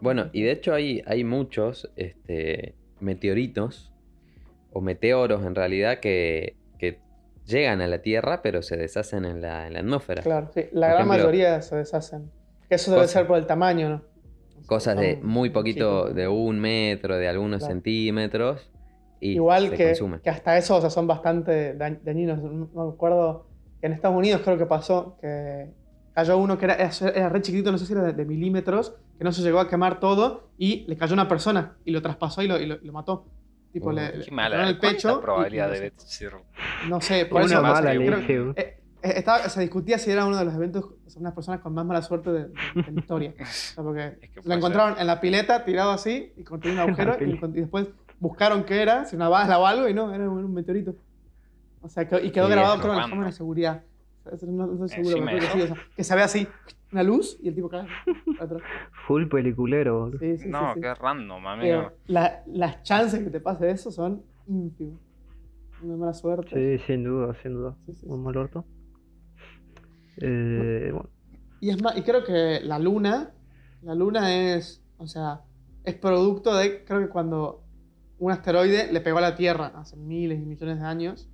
Bueno, 0.00 0.26
y 0.32 0.42
de 0.42 0.50
hecho 0.50 0.74
hay, 0.74 1.04
hay 1.06 1.22
muchos 1.22 1.88
este, 1.94 2.74
meteoritos 2.98 3.92
o 4.72 4.80
meteoros 4.80 5.46
en 5.46 5.54
realidad 5.54 6.00
que, 6.00 6.56
que 6.80 6.98
llegan 7.46 7.80
a 7.80 7.86
la 7.86 8.02
Tierra, 8.02 8.42
pero 8.42 8.60
se 8.62 8.76
deshacen 8.76 9.24
en 9.24 9.40
la, 9.42 9.68
en 9.68 9.74
la 9.74 9.78
atmósfera. 9.78 10.22
Claro, 10.24 10.48
sí. 10.52 10.62
La 10.62 10.68
Por 10.68 10.80
gran 10.80 10.92
ejemplo, 10.94 11.06
mayoría 11.16 11.62
se 11.62 11.76
deshacen. 11.76 12.32
Eso 12.68 12.90
debe 12.90 13.02
cosas- 13.04 13.12
ser 13.12 13.28
por 13.28 13.38
el 13.38 13.46
tamaño, 13.46 13.88
¿no? 13.88 14.02
Cosas 14.66 14.96
de 14.98 15.20
muy 15.22 15.50
poquito, 15.50 16.12
de 16.12 16.26
un 16.26 16.58
metro, 16.58 17.16
de 17.18 17.28
algunos 17.28 17.60
Claro. 17.60 17.72
centímetros. 17.72 18.72
Y 19.20 19.32
Igual 19.32 19.70
se 19.70 19.76
que, 19.76 20.20
que 20.22 20.30
hasta 20.30 20.56
eso, 20.58 20.76
o 20.76 20.80
sea, 20.80 20.90
son 20.90 21.06
bastante 21.06 21.74
da- 21.74 21.96
dañinos. 22.02 22.38
No 22.42 22.84
me 22.86 22.92
acuerdo 22.92 23.46
que 23.80 23.86
en 23.86 23.92
Estados 23.94 24.16
Unidos 24.16 24.42
creo 24.44 24.58
que 24.58 24.66
pasó 24.66 25.16
que 25.20 25.70
cayó 26.14 26.38
uno 26.38 26.58
que 26.58 26.64
era, 26.66 26.74
era 26.76 27.28
re 27.28 27.40
chiquitito, 27.42 27.70
no 27.72 27.78
sé 27.78 27.86
si 27.86 27.92
era 27.92 28.02
de, 28.02 28.12
de 28.12 28.24
milímetros, 28.24 28.94
que 29.18 29.24
no 29.24 29.32
se 29.32 29.42
llegó 29.42 29.58
a 29.60 29.68
quemar 29.68 30.00
todo 30.00 30.48
y 30.58 30.84
le 30.88 30.96
cayó 30.96 31.14
una 31.14 31.28
persona 31.28 31.76
y 31.84 31.90
lo 31.92 32.02
traspasó 32.02 32.42
y 32.42 32.48
lo, 32.48 32.58
y 32.60 32.66
lo- 32.66 32.76
y 32.82 32.86
lo 32.86 32.92
mató. 32.92 33.26
Tipo, 33.72 33.88
Oh, 33.88 33.92
le, 33.92 34.06
le 34.06 34.12
Qué 34.12 34.24
pegó 34.24 34.36
mala. 34.36 34.62
en 34.62 34.68
el 34.68 34.78
¿Cuánta 34.78 34.96
pecho. 34.96 35.20
probabilidad 35.20 35.68
y- 35.68 35.72
debe 35.74 35.92
ser? 35.96 36.32
No 36.88 37.00
sé, 37.00 37.26
por 37.26 37.42
Una 37.42 37.52
eso 37.52 37.62
mala 37.62 37.92
creo- 37.92 38.52
eh, 38.56 38.56
eh, 38.56 39.12
estaba- 39.16 39.48
se 39.50 39.60
discutía 39.60 39.98
si 39.98 40.10
era 40.10 40.24
uno 40.24 40.38
de 40.38 40.44
los 40.46 40.54
eventos, 40.54 40.84
o 41.06 41.10
sea, 41.10 41.20
unas 41.20 41.34
personas 41.34 41.60
con 41.60 41.74
más 41.74 41.84
mala 41.84 42.00
suerte 42.00 42.30
de, 42.32 42.38
de- 42.44 42.52
de 42.82 42.92
la 42.92 43.00
historia. 43.00 43.34
O 43.40 43.44
sea, 43.44 43.84
porque 43.84 44.18
Es 44.22 44.30
que 44.30 44.40
lo 44.48 44.54
encontraron 44.54 44.98
en 44.98 45.06
la 45.06 45.20
pileta 45.20 45.64
tirado 45.64 45.90
así 45.90 46.32
y 46.36 46.44
con 46.44 46.60
un 46.66 46.78
agujero 46.78 47.16
y, 47.20 47.30
y 47.58 47.60
después 47.60 47.88
buscaron 48.20 48.64
qué 48.64 48.82
era, 48.82 49.04
si 49.04 49.16
una 49.16 49.28
bala 49.28 49.58
o 49.58 49.66
algo 49.66 49.88
y 49.88 49.94
no, 49.94 50.12
era 50.14 50.28
un, 50.28 50.44
un 50.44 50.54
meteorito. 50.54 50.94
O 51.82 51.88
sea, 51.88 52.08
que- 52.08 52.24
y 52.24 52.30
quedó 52.30 52.46
Qué 52.46 52.52
grabado 52.52 52.78
creo 52.80 52.92
en 52.92 52.96
la 52.96 53.02
¿Cuándo? 53.02 53.10
cámara 53.14 53.26
de 53.30 53.32
seguridad. 53.36 53.84
O 54.24 54.36
sea, 54.36 54.48
No, 54.50 54.66
no 54.66 54.84
estoy 54.86 55.04
seguro, 55.04 55.16
Encima 55.18 55.30
pero 55.32 55.40
que 55.40 55.52
sí, 55.52 55.62
o 55.62 55.66
sea, 55.74 55.76
que 55.96 56.04
se 56.04 56.14
ve 56.16 56.22
así, 56.22 56.48
una 56.92 57.02
luz 57.04 57.38
y 57.40 57.48
el 57.48 57.54
tipo 57.54 57.68
cae. 57.68 57.86
atrás. 58.40 58.62
Full 59.06 59.26
peliculero. 59.28 60.10
Sí, 60.18 60.38
sí, 60.38 60.48
No, 60.48 60.68
sí, 60.68 60.74
sí. 60.74 60.80
qué 60.80 60.94
random, 60.94 61.46
amigo. 61.46 61.62
Pero 61.62 61.92
la- 62.06 62.42
las 62.46 62.82
chances 62.82 63.22
que 63.22 63.30
te 63.30 63.40
pase 63.40 63.70
eso 63.70 63.90
son 63.92 64.22
ínfimas. 64.48 64.98
Una 65.82 65.96
mala 65.96 66.14
suerte. 66.14 66.78
Sí, 66.78 66.84
sin 66.86 67.04
duda, 67.04 67.34
sin 67.42 67.52
duda. 67.54 67.76
Sí, 67.86 67.92
sí, 67.92 68.00
sí. 68.00 68.06
Un 68.08 68.22
mal 68.24 68.36
orto. 68.36 68.64
Eh, 70.18 70.90
bueno, 70.92 71.08
Y 71.60 71.70
es 71.70 71.82
más, 71.82 71.96
y 71.96 72.02
creo 72.02 72.24
que 72.24 72.60
la 72.62 72.78
luna, 72.78 73.32
la 73.82 73.94
luna 73.94 74.34
es, 74.34 74.82
o 74.98 75.06
sea, 75.06 75.42
es 75.84 75.94
producto 75.94 76.54
de, 76.56 76.84
creo 76.84 77.00
que 77.00 77.08
cuando 77.08 77.62
un 78.18 78.32
asteroide 78.32 78.92
le 78.92 79.00
pegó 79.00 79.18
a 79.18 79.22
la 79.22 79.34
Tierra 79.36 79.72
hace 79.76 79.96
miles 79.96 80.38
y 80.40 80.46
millones 80.46 80.80
de 80.80 80.84
años, 80.86 81.28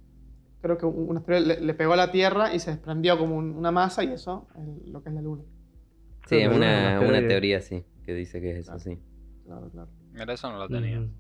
creo 0.61 0.79
que 0.79 0.87
un 0.87 1.17
asteroide 1.17 1.47
le, 1.47 1.61
le 1.61 1.75
pegó 1.75 1.93
a 1.93 1.97
la 1.97 2.11
Tierra 2.11 2.55
y 2.55 2.59
se 2.59 2.71
desprendió 2.73 3.19
como 3.19 3.37
un- 3.37 3.55
una 3.57 3.71
masa 3.71 4.05
y 4.05 4.09
eso 4.13 4.49
es 4.57 4.89
lo 4.89 5.03
que 5.03 5.09
es 5.11 5.15
la 5.15 5.23
luna. 5.23 5.43
Sí, 6.27 6.37
es 6.37 6.49
una, 6.49 6.99
un 7.01 7.07
una 7.09 7.27
teoría 7.27 7.59
así, 7.59 7.85
que 8.05 8.15
dice 8.15 8.41
que 8.41 8.53
es 8.53 8.57
eso, 8.59 8.73
Claro. 8.73 8.81
sí. 8.81 8.99
Claro, 9.45 9.71
claro. 9.71 9.91
Mira, 10.13 10.33
eso 10.33 10.51
no 10.53 10.59
lo 10.59 10.69
tenía. 10.69 11.01
mm, 11.01 11.11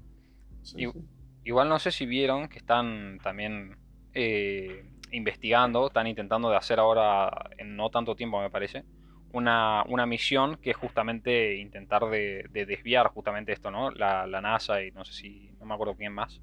Sí, 0.62 0.84
Y- 0.84 0.90
sí. 0.92 1.00
Igual 1.44 1.68
no 1.68 1.80
sé 1.80 1.90
si 1.90 2.06
vieron 2.06 2.48
que 2.48 2.58
están 2.58 3.18
también 3.20 3.76
eh, 4.14 4.84
investigando, 5.10 5.88
están 5.88 6.06
intentando 6.06 6.48
de 6.50 6.56
hacer 6.56 6.78
ahora, 6.78 7.28
en 7.58 7.74
no 7.76 7.90
tanto 7.90 8.14
tiempo 8.14 8.40
me 8.40 8.48
parece, 8.50 8.84
una, 9.32 9.82
una 9.88 10.06
misión 10.06 10.56
que 10.56 10.70
es 10.70 10.76
justamente 10.76 11.56
intentar 11.56 12.04
de, 12.06 12.46
de 12.50 12.66
desviar 12.66 13.08
justamente 13.08 13.52
esto, 13.52 13.70
¿no? 13.70 13.90
La, 13.90 14.26
la 14.26 14.40
NASA 14.40 14.82
y 14.82 14.90
no 14.92 15.04
sé 15.04 15.12
si, 15.12 15.50
no 15.58 15.66
me 15.66 15.74
acuerdo 15.74 15.94
quién 15.96 16.12
más, 16.12 16.40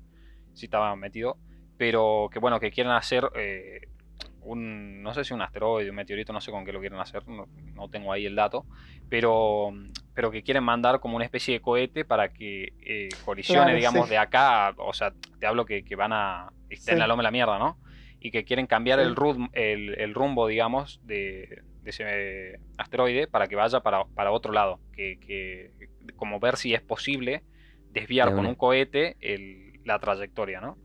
si 0.53 0.65
estaba 0.65 0.95
metido, 0.95 1.37
pero 1.77 2.29
que 2.31 2.39
bueno, 2.39 2.59
que 2.59 2.71
quieren 2.71 2.91
hacer 2.93 3.29
eh, 3.35 3.81
un, 4.41 5.03
no 5.03 5.13
sé 5.13 5.23
si 5.23 5.33
un 5.33 5.41
asteroide, 5.41 5.89
un 5.89 5.95
meteorito, 5.95 6.33
no 6.33 6.41
sé 6.41 6.51
con 6.51 6.65
qué 6.65 6.71
lo 6.73 6.79
quieren 6.79 6.99
hacer, 6.99 7.27
no, 7.27 7.45
no 7.73 7.89
tengo 7.89 8.11
ahí 8.11 8.25
el 8.25 8.35
dato, 8.35 8.65
pero, 9.07 9.71
pero 10.13 10.31
que 10.31 10.43
quieren 10.43 10.63
mandar 10.63 10.99
como 10.99 11.15
una 11.15 11.25
especie 11.25 11.53
de 11.55 11.61
cohete 11.61 12.05
para 12.05 12.29
que 12.29 12.73
eh, 12.81 13.09
colisione, 13.23 13.63
Claro, 13.65 13.77
digamos, 13.77 14.07
sí. 14.07 14.11
de 14.11 14.17
acá, 14.17 14.73
o 14.77 14.93
sea, 14.93 15.13
te 15.39 15.45
hablo 15.45 15.65
que, 15.65 15.83
que 15.83 15.95
van 15.95 16.13
a, 16.13 16.51
está 16.69 16.91
en 16.91 16.97
Sí. 16.97 16.99
la 16.99 17.07
loma 17.07 17.21
de 17.21 17.27
la 17.27 17.31
mierda, 17.31 17.59
¿no? 17.59 17.77
Y 18.19 18.31
que 18.31 18.43
quieren 18.43 18.67
cambiar 18.67 18.99
Sí. 18.99 19.05
el, 19.05 19.15
rum- 19.15 19.49
el, 19.53 19.95
el 19.99 20.13
rumbo, 20.13 20.47
digamos, 20.47 20.99
de, 21.03 21.61
de 21.89 22.53
ese 22.55 22.59
asteroide 22.77 23.27
para 23.27 23.47
que 23.47 23.55
vaya 23.55 23.81
para, 23.81 24.05
para 24.15 24.31
otro 24.31 24.51
lado, 24.53 24.79
que, 24.93 25.19
que 25.19 25.71
como 26.15 26.39
ver 26.39 26.57
si 26.57 26.73
es 26.73 26.81
posible 26.81 27.43
desviar 27.91 28.29
De 28.29 28.35
con 28.35 28.45
un 28.45 28.55
cohete 28.55 29.17
el- 29.19 29.81
la 29.85 29.99
trayectoria, 29.99 30.61
¿no? 30.61 30.77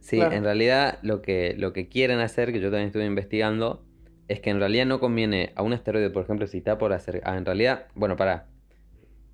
Sí, 0.00 0.16
Claro. 0.16 0.34
en 0.36 0.44
realidad 0.44 0.98
lo 1.02 1.22
que, 1.22 1.54
lo 1.56 1.72
que 1.72 1.88
quieren 1.88 2.18
hacer, 2.20 2.52
que 2.52 2.60
yo 2.60 2.70
también 2.70 2.88
estuve 2.88 3.06
investigando, 3.06 3.86
es 4.28 4.40
que 4.40 4.50
en 4.50 4.58
realidad 4.58 4.86
no 4.86 5.00
conviene 5.00 5.52
a 5.56 5.62
un 5.62 5.72
asteroide, 5.72 6.10
por 6.10 6.24
ejemplo, 6.24 6.46
si 6.46 6.58
está 6.58 6.78
por 6.78 6.92
hacer... 6.92 7.22
ah, 7.24 7.36
en 7.36 7.44
realidad, 7.44 7.88
bueno, 7.94 8.16
para 8.16 8.50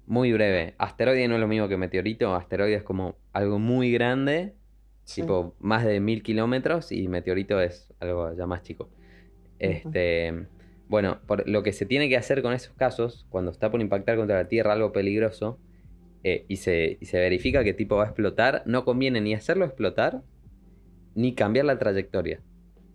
Muy 0.06 0.32
breve. 0.32 0.74
Asteroide 0.78 1.28
no 1.28 1.34
es 1.36 1.40
lo 1.40 1.48
mismo 1.48 1.68
que 1.68 1.76
meteorito. 1.76 2.34
Asteroide 2.34 2.76
es 2.76 2.82
como 2.82 3.18
algo 3.32 3.58
muy 3.60 3.92
grande, 3.92 4.56
Sí. 5.04 5.22
tipo 5.22 5.56
más 5.60 5.84
de 5.84 6.00
mil 6.00 6.22
kilómetros, 6.22 6.92
y 6.92 7.08
meteorito 7.08 7.60
es 7.60 7.92
algo 8.00 8.34
ya 8.36 8.46
más 8.46 8.62
chico. 8.62 8.90
Este, 9.58 10.48
bueno, 10.90 11.20
por, 11.24 11.48
lo 11.48 11.62
que 11.62 11.72
se 11.72 11.86
tiene 11.86 12.08
que 12.08 12.16
hacer 12.16 12.42
con 12.42 12.52
esos 12.52 12.74
casos, 12.74 13.24
cuando 13.30 13.52
está 13.52 13.70
por 13.70 13.80
impactar 13.80 14.16
contra 14.16 14.36
la 14.36 14.48
Tierra 14.48 14.72
algo 14.72 14.90
peligroso, 14.90 15.56
eh, 16.24 16.44
y, 16.48 16.56
se, 16.56 16.98
y 17.00 17.06
se 17.06 17.20
verifica 17.20 17.62
que 17.62 17.72
tipo 17.72 17.94
va 17.94 18.02
a 18.02 18.06
explotar, 18.06 18.64
no 18.66 18.84
conviene 18.84 19.20
ni 19.20 19.32
hacerlo 19.32 19.64
explotar, 19.64 20.22
ni 21.14 21.36
cambiar 21.36 21.66
la 21.66 21.78
trayectoria. 21.78 22.42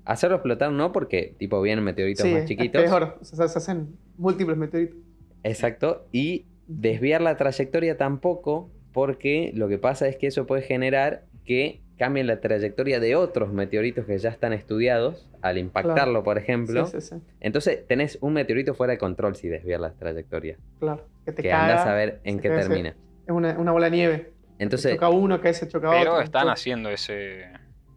Hacerlo 0.04 0.36
explotar 0.36 0.74
no 0.74 0.92
porque 0.92 1.36
tipo 1.40 1.62
vienen 1.62 1.86
meteoritos 1.86 2.26
Sí, 2.26 2.34
más 2.34 2.42
es 2.42 2.50
chiquitos. 2.50 2.84
peor. 2.84 3.18
O 3.22 3.24
sea, 3.24 3.48
se 3.48 3.58
hacen 3.58 3.96
múltiples 4.18 4.58
meteoritos. 4.58 4.98
Exacto. 5.44 6.06
Y 6.12 6.48
desviar 6.68 7.22
la 7.22 7.38
trayectoria 7.38 7.96
tampoco, 7.96 8.70
porque 8.92 9.54
lo 9.56 9.70
que 9.70 9.78
pasa 9.78 10.10
es 10.10 10.18
que 10.18 10.28
eso 10.28 10.46
puede 10.46 10.64
generar 10.64 11.24
que 11.46 11.82
cambien 11.98 12.28
la 12.28 12.42
trayectoria 12.42 13.00
de 13.00 13.16
otros 13.16 13.54
meteoritos 13.54 14.06
que 14.06 14.18
ya 14.18 14.30
están 14.30 14.52
estudiados 14.54 15.30
al 15.42 15.58
impactarlo, 15.58 16.24
por 16.24 16.38
ejemplo. 16.38 16.86
Sí, 16.88 17.00
sí, 17.00 17.08
sí. 17.16 17.22
Entonces 17.40 17.88
tenés 17.88 18.18
un 18.22 18.34
meteorito 18.34 18.74
fuera 18.74 18.92
de 18.92 18.98
control 18.98 19.36
si 19.36 19.48
desvías 19.48 19.80
la 19.80 19.94
trayectoria. 19.94 20.58
Claro. 20.80 21.08
Que 21.26 21.32
te 21.32 21.42
Que 21.44 21.50
caga. 21.50 21.64
andás 21.72 21.88
a 21.88 21.94
ver 21.96 22.20
en 22.24 22.40
qué 22.40 22.50
termina. 22.50 22.90
Es 23.26 23.32
una, 23.34 23.58
una 23.58 23.72
bola 23.72 23.90
de 23.90 23.96
nieve. 23.96 24.32
Entonces, 24.60 24.94
choca 24.94 25.10
uno, 25.10 25.42
que 25.42 25.54
se 25.54 25.68
choca 25.68 25.90
otro. 25.90 26.00
Pero 26.00 26.22
están 26.22 26.48
haciendo 26.50 26.90
ese. 26.90 27.46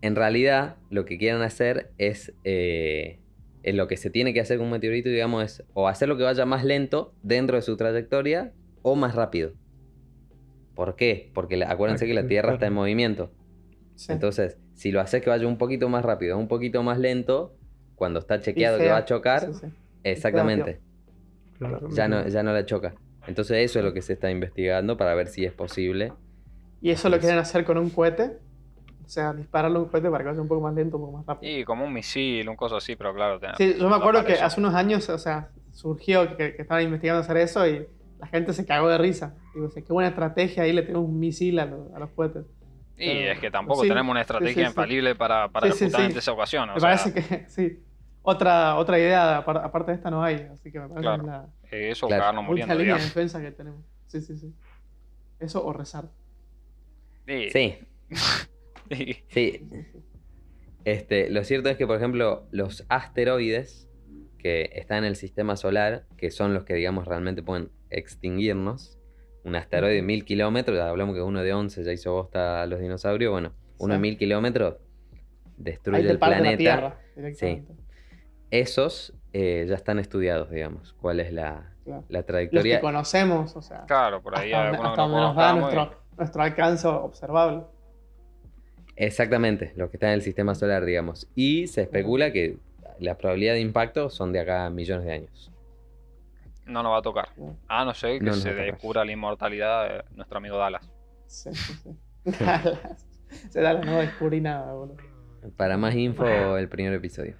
en 0.01 0.17
realidad, 0.17 0.77
lo 0.91 1.05
que 1.05 1.19
quieren 1.19 1.43
hacer 1.43 1.91
es. 1.99 2.33
eh, 2.45 3.19
es 3.65 3.75
lo 3.75 3.89
que 3.89 3.97
se 3.97 4.09
tiene 4.09 4.33
que 4.33 4.41
hacer 4.41 4.57
con 4.59 4.67
un 4.67 4.73
meteorito, 4.73 5.09
digamos, 5.11 5.45
es 5.45 5.65
o 5.75 5.89
hacerlo 5.89 6.17
que 6.17 6.23
vaya 6.23 6.47
más 6.47 6.65
lento 6.65 7.13
dentro 7.23 7.57
de 7.57 7.63
su 7.63 7.77
trayectoria 7.77 8.53
o 8.83 8.95
más 8.95 9.15
rápido. 9.17 9.53
¿Por 10.75 10.95
qué? 10.97 11.31
Porque 11.35 11.57
la- 11.57 11.71
acuérdense 11.71 12.07
que 12.07 12.15
la 12.15 12.27
Tierra 12.27 12.55
está 12.55 12.67
en 12.69 12.73
movimiento. 12.75 13.31
Sí. 13.99 14.13
Entonces, 14.13 14.57
si 14.75 14.93
lo 14.93 15.01
haces 15.01 15.21
que 15.21 15.29
vaya 15.29 15.45
un 15.49 15.59
poquito 15.59 15.89
más 15.89 16.05
rápido, 16.05 16.39
un 16.39 16.47
poquito 16.47 16.85
más 16.85 16.99
lento, 17.01 17.53
cuando 17.97 18.21
está 18.21 18.39
chequeado 18.41 18.79
que 18.79 18.89
va 18.89 18.99
a 18.99 19.05
chocar, 19.05 19.41
Sí, 19.41 19.53
sí. 19.55 19.67
exactamente, 20.05 20.79
Claro. 21.59 21.89
ya 21.91 22.07
no, 22.07 22.27
ya 22.29 22.45
no 22.45 22.53
la 22.53 22.65
choca. 22.65 22.95
Entonces 23.27 23.57
eso 23.59 23.81
es 23.81 23.85
lo 23.85 23.93
que 23.93 24.01
se 24.01 24.13
está 24.13 24.31
investigando 24.31 24.97
para 24.97 25.15
ver 25.17 25.27
si 25.27 25.45
es 25.45 25.53
posible. 25.53 26.13
Y 26.81 26.91
eso 26.91 27.09
lo 27.09 27.19
quieren 27.19 27.39
hacer 27.39 27.65
con 27.65 27.77
un 27.77 27.91
cohete. 27.91 28.39
O 29.05 29.09
sea, 29.09 29.33
dispararle 29.33 29.79
un 29.81 29.87
cohete 29.87 30.09
para 30.11 30.23
que 30.23 30.31
vaya 30.31 30.41
un 30.41 30.47
poco 30.49 30.61
más 30.61 30.75
lento, 30.77 30.97
un 30.97 31.03
poco 31.07 31.17
más 31.19 31.27
rápido. 31.27 31.59
Y 31.59 31.65
como 31.65 31.85
un 31.85 31.93
misil, 31.93 32.49
un 32.49 32.55
coso 32.55 32.77
así, 32.77 32.95
pero 32.95 33.13
claro. 33.13 33.41
Sí, 33.57 33.75
yo 33.77 33.89
me 33.89 33.97
acuerdo 33.97 34.25
que 34.25 34.35
hace 34.35 34.61
unos 34.61 34.75
años, 34.75 35.09
o 35.09 35.19
sea, 35.19 35.51
surgió 35.73 36.37
que, 36.37 36.55
que 36.55 36.63
estaban 36.63 36.85
investigando 36.85 37.21
hacer 37.21 37.39
eso 37.39 37.67
y 37.67 37.85
la 38.21 38.27
gente 38.29 38.53
se 38.53 38.65
cagó 38.65 38.89
de 38.89 38.99
risa. 38.99 39.35
Digo, 39.55 39.67
o 39.67 39.71
sea, 39.71 39.83
qué 39.83 39.93
buena 39.93 40.11
estrategia 40.11 40.63
ahí 40.63 40.73
le 40.73 40.83
tenemos 40.83 41.09
un 41.09 41.19
misil 41.19 41.59
a 41.59 41.67
los 41.67 42.11
cohetes. 42.15 42.45
Y 42.99 43.07
pero- 43.07 43.33
es 43.33 43.39
que 43.39 43.51
tampoco 43.51 43.83
sí, 43.83 43.89
tenemos 43.89 44.11
una 44.11 44.21
estrategia 44.23 44.55
sí, 44.55 44.61
sí. 44.61 44.67
infalible 44.67 45.15
para, 45.15 45.49
para 45.49 45.71
justamente 45.71 46.13
sí. 46.15 46.19
esa 46.19 46.33
ocasión. 46.33 46.71
o 46.71 46.75
me 46.75 46.81
sea, 46.81 46.89
parece 46.97 47.13
que 47.15 47.49
sí. 47.49 47.83
Otra, 48.23 48.75
otra 48.77 48.99
idea 48.99 49.39
apar- 49.45 49.63
aparte 49.65 49.93
de 49.93 49.97
esta 49.97 50.11
no 50.11 50.23
hay, 50.23 50.49
así 50.53 50.71
que 50.73 50.81
me 50.81 50.89
parece 50.89 51.03
Claro. 51.03 51.23
que 51.23 51.29
es 51.31 51.33
la 51.33 51.49
eh, 51.79 51.91
eso 51.93 52.07
o 52.07 52.09
Claro. 52.09 52.23
cagarnos 52.23 52.49
única 52.51 52.67
muriendo, 52.67 52.75
línea 52.83 52.97
de 52.97 53.03
defensa 53.05 53.41
que 53.41 53.53
tenemos. 53.53 53.85
Sí, 54.07 54.21
sí, 54.21 54.37
sí. 54.37 54.53
Eso 55.39 55.65
o 55.65 55.73
rezar. 55.73 56.11
Sí. 57.27 57.49
Sí, 57.51 57.79
Sí. 58.11 58.15
sí. 58.91 59.25
Sí, 59.31 59.67
sí, 59.69 59.83
sí. 59.93 59.99
Este, 60.85 61.31
lo 61.31 61.45
cierto 61.45 61.69
es 61.69 61.77
que, 61.77 61.87
por 61.87 61.97
ejemplo, 61.97 62.47
los 62.51 62.85
asteroides 62.89 63.89
que 64.39 64.71
están 64.75 64.99
en 64.99 65.05
el 65.05 65.17
sistema 65.17 65.57
solar, 65.57 66.07
que 66.17 66.31
son 66.31 66.55
los 66.55 66.65
que, 66.65 66.75
digamos, 66.75 67.07
realmente 67.07 67.43
pueden 67.43 67.71
extinguirnos, 67.91 68.98
un 69.49 69.57
asteroide 69.57 69.97
de 69.97 70.03
mil 70.03 70.25
kilómetros, 70.25 70.79
hablamos 70.79 71.15
que 71.15 71.23
uno 71.23 71.43
de 71.43 71.53
11 71.53 71.83
ya 71.85 71.93
hizo 71.93 72.13
bosta 72.13 72.63
a 72.63 72.67
los 72.67 72.81
dinosaurios, 72.81 73.33
bueno, 73.33 73.53
uno 73.79 73.95
de 73.95 73.99
Sí. 73.99 74.03
mil 74.03 74.17
kilómetros 74.19 74.77
destruye 75.57 75.99
Ahí 75.99 76.05
te 76.05 76.11
el 76.13 76.19
parte 76.19 76.37
la 76.37 76.41
planeta. 76.43 76.59
Tierra 76.59 76.99
directamente. 77.17 77.73
Esos 78.51 79.15
eh, 79.35 79.67
ya 79.69 79.75
están 79.75 79.99
estudiados, 79.99 80.51
digamos, 80.51 80.95
cuál 80.95 81.21
es 81.21 81.33
la, 81.33 81.75
Claro. 81.85 82.05
la 82.09 82.19
Los 82.21 82.27
trayectoria. 82.27 82.77
que 82.77 82.81
conocemos, 82.81 83.55
o 83.57 83.63
sea, 83.63 83.85
Claro, 83.87 84.23
por 84.23 84.39
ahí 84.39 84.53
hasta, 84.53 84.71
donde- 84.77 84.89
hasta 84.89 85.07
nos 85.09 85.37
da 85.37 85.53
y- 85.55 85.59
nuestro, 85.59 85.95
nuestro 86.17 86.43
alcance 86.43 86.89
observable. 86.89 87.63
Exactamente, 88.97 89.73
los 89.77 89.91
que 89.91 89.97
están 89.97 90.11
en 90.11 90.15
el 90.15 90.23
sistema 90.23 90.55
solar, 90.55 90.85
digamos. 90.85 91.29
Y 91.35 91.67
se 91.69 91.83
especula 91.83 92.33
que 92.33 92.57
la 92.99 93.17
probabilidad 93.17 93.53
de 93.55 93.61
impacto 93.61 94.11
son 94.11 94.33
de 94.33 94.41
acá 94.41 94.67
a 94.67 94.71
millones 94.71 95.05
de 95.07 95.13
años. 95.13 95.53
No 96.69 96.83
nos 96.83 96.93
va 96.93 96.99
a 96.99 97.03
tocar. 97.03 97.29
A 97.69 97.85
no 97.85 97.95
ser 97.95 98.19
que 98.21 98.25
No 98.27 98.35
se 98.35 98.53
descubra 98.55 99.05
la 99.05 99.13
inmortalidad 99.13 99.89
de 99.89 100.05
nuestro 100.17 100.39
amigo 100.39 100.57
Dallas. 100.59 100.89
Sí, 101.27 101.51
sí, 101.55 101.73
sí. 101.75 101.97
Dallas. 102.45 103.07
Se 103.51 103.61
Dallas 103.61 103.85
no 103.85 103.99
descubrí 103.99 104.41
nada, 104.41 104.73
boludo. 104.73 104.97
Para 105.57 105.77
más 105.77 105.95
info, 105.95 106.57
el 106.57 106.69
primer 106.69 106.93
episodio. 106.95 107.35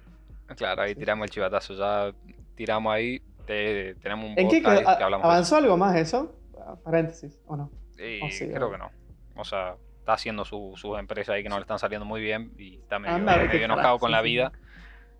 Claro, 0.55 0.81
ahí 0.81 0.95
tiramos 0.95 1.25
el 1.25 1.29
chivatazo. 1.31 1.73
Ya 1.75 2.11
tiramos 2.55 2.93
ahí. 2.93 3.21
te- 3.45 3.95
tenemos 3.95 4.29
un 4.31 4.37
¿En 4.39 4.47
qué 4.49 4.61
quedó? 4.61 4.79
que 4.97 5.03
hablamos 5.03 5.25
¿Avanzó 5.25 5.55
algo 5.57 5.75
más 5.77 5.95
eso? 5.95 6.35
Paréntesis, 6.83 7.39
¿o 7.47 7.55
no? 7.55 7.71
Y 7.97 8.21
Oh, 8.23 8.29
sí, 8.29 8.47
creo 8.47 8.69
que 8.71 8.77
no. 8.77 8.91
O 9.35 9.43
sea, 9.43 9.75
está 9.99 10.13
haciendo 10.13 10.45
su- 10.45 10.73
sus 10.75 10.97
empresas 10.99 11.33
ahí 11.35 11.43
que 11.43 11.49
no 11.49 11.55
le 11.55 11.61
están 11.61 11.79
saliendo 11.79 12.05
muy 12.05 12.21
bien 12.21 12.51
y 12.57 12.75
está 12.77 12.99
medio, 12.99 13.15
Anda, 13.15 13.37
medio 13.37 13.65
enojado 13.65 13.97
con 13.99 14.09
sí, 14.09 14.11
la 14.13 14.19
sí. 14.19 14.23
vida. 14.25 14.51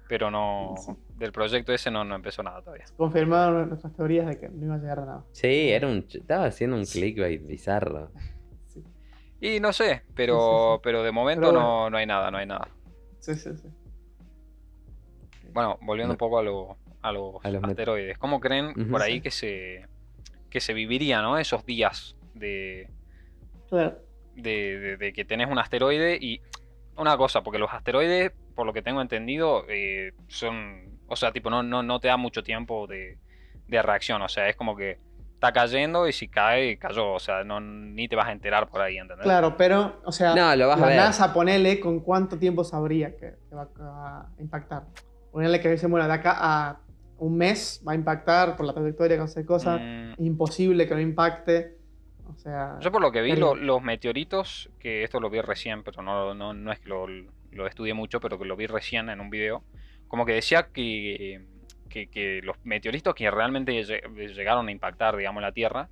Pero 0.09 0.29
no. 0.29 0.73
Sí. 0.85 0.91
Del 1.15 1.31
proyecto 1.31 1.71
ese 1.71 1.89
no, 1.91 2.03
no 2.03 2.15
empezó 2.15 2.43
nada 2.43 2.61
todavía. 2.61 2.83
Confirmaron 2.97 3.69
nuestras 3.69 3.93
teorías 3.95 4.25
de 4.27 4.39
que 4.39 4.49
no 4.49 4.65
iba 4.65 4.75
a 4.75 4.77
llegar 4.79 4.99
a 4.99 5.05
nada. 5.05 5.25
Sí, 5.31 5.69
era 5.69 5.87
un, 5.87 6.05
estaba 6.11 6.45
haciendo 6.45 6.75
un 6.75 6.83
clickbait 6.85 7.45
bizarro. 7.45 8.11
Sí, 8.67 8.83
Y 9.39 9.59
no 9.61 9.71
sé, 9.71 10.01
pero, 10.15 10.35
Sí, 10.35 10.41
sí, 10.41 10.75
sí. 10.75 10.79
pero 10.83 11.03
de 11.03 11.11
momento 11.13 11.41
Pero 11.47 11.53
no, 11.53 11.59
bueno. 11.67 11.89
no 11.91 11.97
hay 11.97 12.05
nada, 12.05 12.29
no 12.31 12.37
hay 12.39 12.45
nada. 12.47 12.67
sí, 13.19 13.35
sí. 13.35 13.51
sí. 13.55 13.67
Bueno, 15.53 15.77
volviendo 15.81 16.09
No. 16.09 16.13
un 16.13 16.17
poco 16.17 16.39
a, 16.39 16.43
lo- 16.43 16.77
a 17.01 17.11
los 17.11 17.43
A 17.45 17.49
los 17.51 17.63
asteroides. 17.63 18.17
¿Cómo 18.17 18.39
creen 18.39 18.89
por 18.89 19.01
ahí 19.01 19.15
Sí. 19.15 19.21
que 19.21 19.31
se 19.31 19.85
que 20.49 20.59
se 20.59 20.73
viviría, 20.73 21.21
¿no? 21.21 21.37
Esos 21.37 21.63
días 21.63 22.15
de, 22.33 22.89
Claro. 23.69 23.99
de, 24.35 24.79
de- 24.79 24.97
de 24.97 25.13
que 25.13 25.23
tenés 25.23 25.47
un 25.47 25.59
asteroide 25.59 26.17
y 26.19 26.41
una 26.97 27.15
cosa, 27.17 27.43
porque 27.43 27.59
los 27.59 27.71
asteroides, 27.71 28.31
por 28.59 28.65
lo 28.65 28.73
que 28.73 28.81
tengo 28.81 29.01
entendido, 29.01 29.63
eh, 29.69 30.11
son, 30.27 30.99
o 31.07 31.15
sea, 31.15 31.31
tipo, 31.31 31.49
no, 31.49 31.63
no, 31.63 31.81
no 31.81 32.01
te 32.01 32.09
da 32.09 32.17
mucho 32.17 32.43
tiempo 32.43 32.87
de, 32.87 33.17
de 33.69 33.81
reacción, 33.81 34.21
o 34.21 34.27
sea, 34.27 34.49
es 34.49 34.57
como 34.57 34.75
que 34.75 34.97
está 35.35 35.53
cayendo 35.53 36.09
y 36.09 36.11
si 36.11 36.27
cae, 36.27 36.77
cayó, 36.77 37.13
o 37.13 37.19
sea, 37.19 37.45
no, 37.45 37.61
ni 37.61 38.09
te 38.09 38.17
vas 38.17 38.27
a 38.27 38.33
enterar 38.33 38.67
por 38.67 38.81
ahí, 38.81 38.97
¿entendés? 38.97 39.23
Claro, 39.23 39.55
pero, 39.55 40.01
o 40.03 40.11
sea, 40.11 40.35
No, 40.35 40.53
lo 40.57 40.67
vas 40.67 40.77
a 40.77 40.81
la 40.81 40.87
ver. 40.87 40.97
NASA 40.97 41.31
ponele 41.33 41.79
con 41.79 42.01
cuánto 42.01 42.37
tiempo 42.37 42.65
sabría 42.65 43.15
que, 43.15 43.35
que 43.47 43.55
va 43.55 43.69
a 43.77 44.29
impactar. 44.39 44.83
Ponele 45.31 45.61
que 45.61 45.71
dice, 45.71 45.87
bueno, 45.87 46.05
de 46.05 46.13
acá 46.13 46.35
a 46.37 46.81
un 47.19 47.37
mes 47.37 47.81
va 47.87 47.93
a 47.93 47.95
impactar 47.95 48.57
por 48.57 48.65
la 48.65 48.73
trayectoria 48.73 49.15
que 49.15 49.23
hace 49.23 49.45
cosas. 49.45 49.79
Mm, 49.79 50.11
Es 50.11 50.19
imposible 50.19 50.85
que 50.85 50.95
no 50.95 50.99
impacte. 50.99 51.77
O 52.29 52.35
sea, 52.37 52.77
Yo 52.81 52.91
por 52.91 53.01
lo 53.01 53.09
que 53.13 53.21
vi, 53.21 53.37
lo- 53.37 53.55
los 53.55 53.81
meteoritos, 53.81 54.69
que 54.79 55.05
esto 55.05 55.21
lo 55.21 55.29
vi 55.29 55.39
recién, 55.39 55.81
pero 55.83 56.01
no, 56.01 56.33
no, 56.35 56.53
no 56.53 56.71
es 56.73 56.79
que 56.81 56.89
lo, 56.89 57.07
lo 57.51 57.67
estudié 57.67 57.93
mucho, 57.93 58.19
pero 58.19 58.37
que 58.39 58.45
lo 58.45 58.55
vi 58.55 58.67
recién 58.67 59.09
en 59.09 59.19
un 59.19 59.29
video, 59.29 59.65
como 60.07 60.25
que 60.25 60.33
decía 60.33 60.69
que, 60.73 61.45
que, 61.89 62.09
que 62.09 62.41
los 62.43 62.57
meteoritos 62.63 63.15
que 63.15 63.29
realmente 63.31 63.73
lle- 63.83 64.33
llegaron 64.33 64.67
a 64.67 64.71
impactar, 64.71 65.15
digamos, 65.17 65.41
la 65.41 65.51
Tierra, 65.51 65.89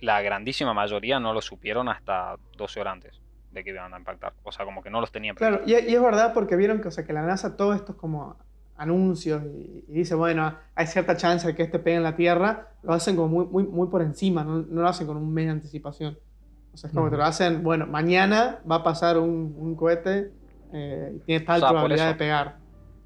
la 0.00 0.20
grandísima 0.22 0.74
mayoría 0.74 1.20
no 1.20 1.32
lo 1.32 1.40
supieron 1.40 1.88
hasta 1.88 2.36
12 2.56 2.80
horas 2.80 2.94
antes 2.94 3.20
de 3.50 3.64
que 3.64 3.70
iban 3.70 3.94
a 3.94 3.98
impactar. 3.98 4.34
O 4.42 4.52
sea, 4.52 4.64
como 4.64 4.82
que 4.82 4.90
no 4.90 5.00
los 5.00 5.12
tenían 5.12 5.36
Claro, 5.36 5.62
y, 5.64 5.72
y 5.72 5.94
es 5.94 6.02
verdad 6.02 6.32
porque 6.34 6.56
vieron 6.56 6.80
que, 6.80 6.88
o 6.88 6.90
sea, 6.90 7.04
que 7.04 7.12
la 7.12 7.22
NASA 7.22 7.56
todo 7.56 7.74
esto 7.74 7.92
es 7.92 7.98
como 7.98 8.36
anuncios 8.76 9.42
y, 9.44 9.84
y 9.88 9.92
dice, 9.92 10.14
bueno, 10.14 10.58
hay 10.74 10.86
cierta 10.86 11.16
chance 11.16 11.46
de 11.46 11.54
que 11.54 11.62
este 11.62 11.78
pegue 11.78 11.96
en 11.96 12.02
la 12.02 12.16
Tierra, 12.16 12.68
lo 12.82 12.92
hacen 12.92 13.16
como 13.16 13.28
muy, 13.28 13.46
muy, 13.46 13.64
muy 13.64 13.88
por 13.88 14.02
encima, 14.02 14.42
no, 14.44 14.58
no 14.62 14.82
lo 14.82 14.88
hacen 14.88 15.06
con 15.06 15.16
un 15.16 15.32
mes 15.32 15.46
de 15.46 15.52
anticipación. 15.52 16.18
O 16.72 16.76
sea, 16.76 16.88
es 16.88 16.94
como 16.94 17.06
que 17.06 17.12
te 17.12 17.16
lo 17.18 17.24
hacen, 17.24 17.62
bueno, 17.62 17.86
mañana 17.86 18.60
va 18.70 18.76
a 18.76 18.82
pasar 18.82 19.18
un, 19.18 19.54
un 19.56 19.76
cohete 19.76 20.32
eh, 20.74 21.20
tiene 21.24 21.44
tal 21.44 21.56
O 21.56 21.60
sea, 21.60 21.68
probabilidad 21.70 22.06
eso- 22.08 22.12
de 22.14 22.18
pegar. 22.18 22.56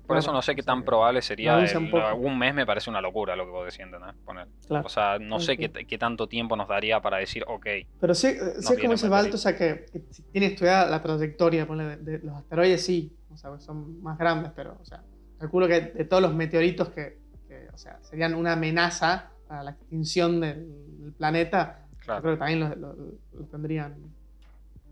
Por 0.07 0.17
eso 0.17 0.25
Claro, 0.29 0.39
no 0.39 0.43
sé 0.43 0.57
qué 0.57 0.63
tan 0.63 0.85
probable 0.85 1.21
sería. 1.21 1.59
el- 1.63 1.95
un 2.19 2.39
mes 2.39 2.55
me 2.55 2.65
parece 2.65 2.89
una 2.89 3.03
locura 3.03 3.37
lo 3.37 3.45
que 3.45 3.51
vos 3.51 3.65
decís, 3.67 3.81
¿entendés? 3.81 4.15
Poner. 4.25 4.49
Claro. 4.67 4.87
O 4.87 4.89
sea, 4.89 5.19
no 5.19 5.39
sé 5.39 5.59
qué, 5.59 5.71
qué 5.71 5.99
tanto 5.99 6.27
tiempo 6.27 6.57
nos 6.57 6.67
daría 6.67 6.99
para 7.03 7.19
decir, 7.19 7.45
ok, 7.47 7.67
Pero 8.01 8.15
sí, 8.15 8.29
sí 8.61 8.73
es 8.73 8.81
como 8.81 8.95
ese 8.95 9.11
Balto, 9.11 9.35
o 9.35 9.39
sea, 9.39 9.55
que, 9.55 9.85
que 9.93 10.01
tiene 10.33 10.47
estudiada 10.47 10.89
la 10.89 11.03
trayectoria 11.03 11.67
de, 11.67 11.97
de 11.99 12.19
los 12.21 12.35
asteroides, 12.37 12.83
sí, 12.87 13.15
o 13.31 13.37
sea, 13.37 13.59
son 13.59 14.03
más 14.03 14.17
grandes, 14.17 14.51
pero, 14.57 14.79
o 14.81 14.85
sea, 14.87 15.03
calculo 15.39 15.69
que 15.69 15.79
de 15.83 16.05
todos 16.07 16.23
los 16.23 16.35
meteoritos 16.35 16.89
que, 16.89 17.19
que, 17.47 17.69
o 17.71 17.77
sea, 17.77 17.99
serían 18.01 18.35
una 18.35 18.55
amenaza 18.55 19.31
para 19.47 19.63
la 19.63 19.73
extinción 19.73 20.41
del, 20.41 21.01
del 21.03 21.13
planeta, 21.13 21.81
yo 21.91 21.99
claro. 21.99 22.23
creo 22.23 22.33
que 22.35 22.39
también 22.39 22.61
los 22.61 22.77
lo, 22.79 22.95
lo 22.95 23.45
tendrían 23.51 23.95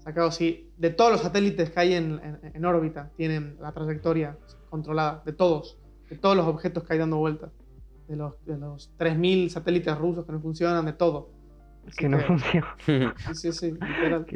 sacado. 0.06 0.30
Si 0.30 0.70
de 0.76 0.90
todos 0.90 1.12
los 1.12 1.20
satélites 1.20 1.70
que 1.70 1.80
hay 1.80 1.94
en, 1.94 2.20
en- 2.22 2.52
en 2.54 2.64
órbita 2.64 3.10
tienen 3.16 3.56
la 3.60 3.72
trayectoria 3.72 4.36
controlada, 4.70 5.22
de 5.26 5.32
todos, 5.32 5.78
de 6.08 6.16
todos 6.16 6.36
los 6.36 6.46
objetos 6.46 6.84
que 6.84 6.92
hay 6.94 6.98
dando 6.98 7.16
vueltas, 7.18 7.50
de 8.08 8.16
los, 8.16 8.34
de 8.46 8.56
los 8.56 8.90
3.000 8.98 9.50
satélites 9.50 9.96
rusos 9.98 10.24
que 10.24 10.32
no 10.32 10.40
funcionan, 10.40 10.84
de 10.86 10.92
todo. 10.92 11.30
Así 11.86 11.98
Que 11.98 12.08
no 12.08 12.18
funciona. 12.20 12.74
Sí, 13.32 13.34
sí, 13.34 13.52
sí, 13.52 13.72
literal. 13.72 14.26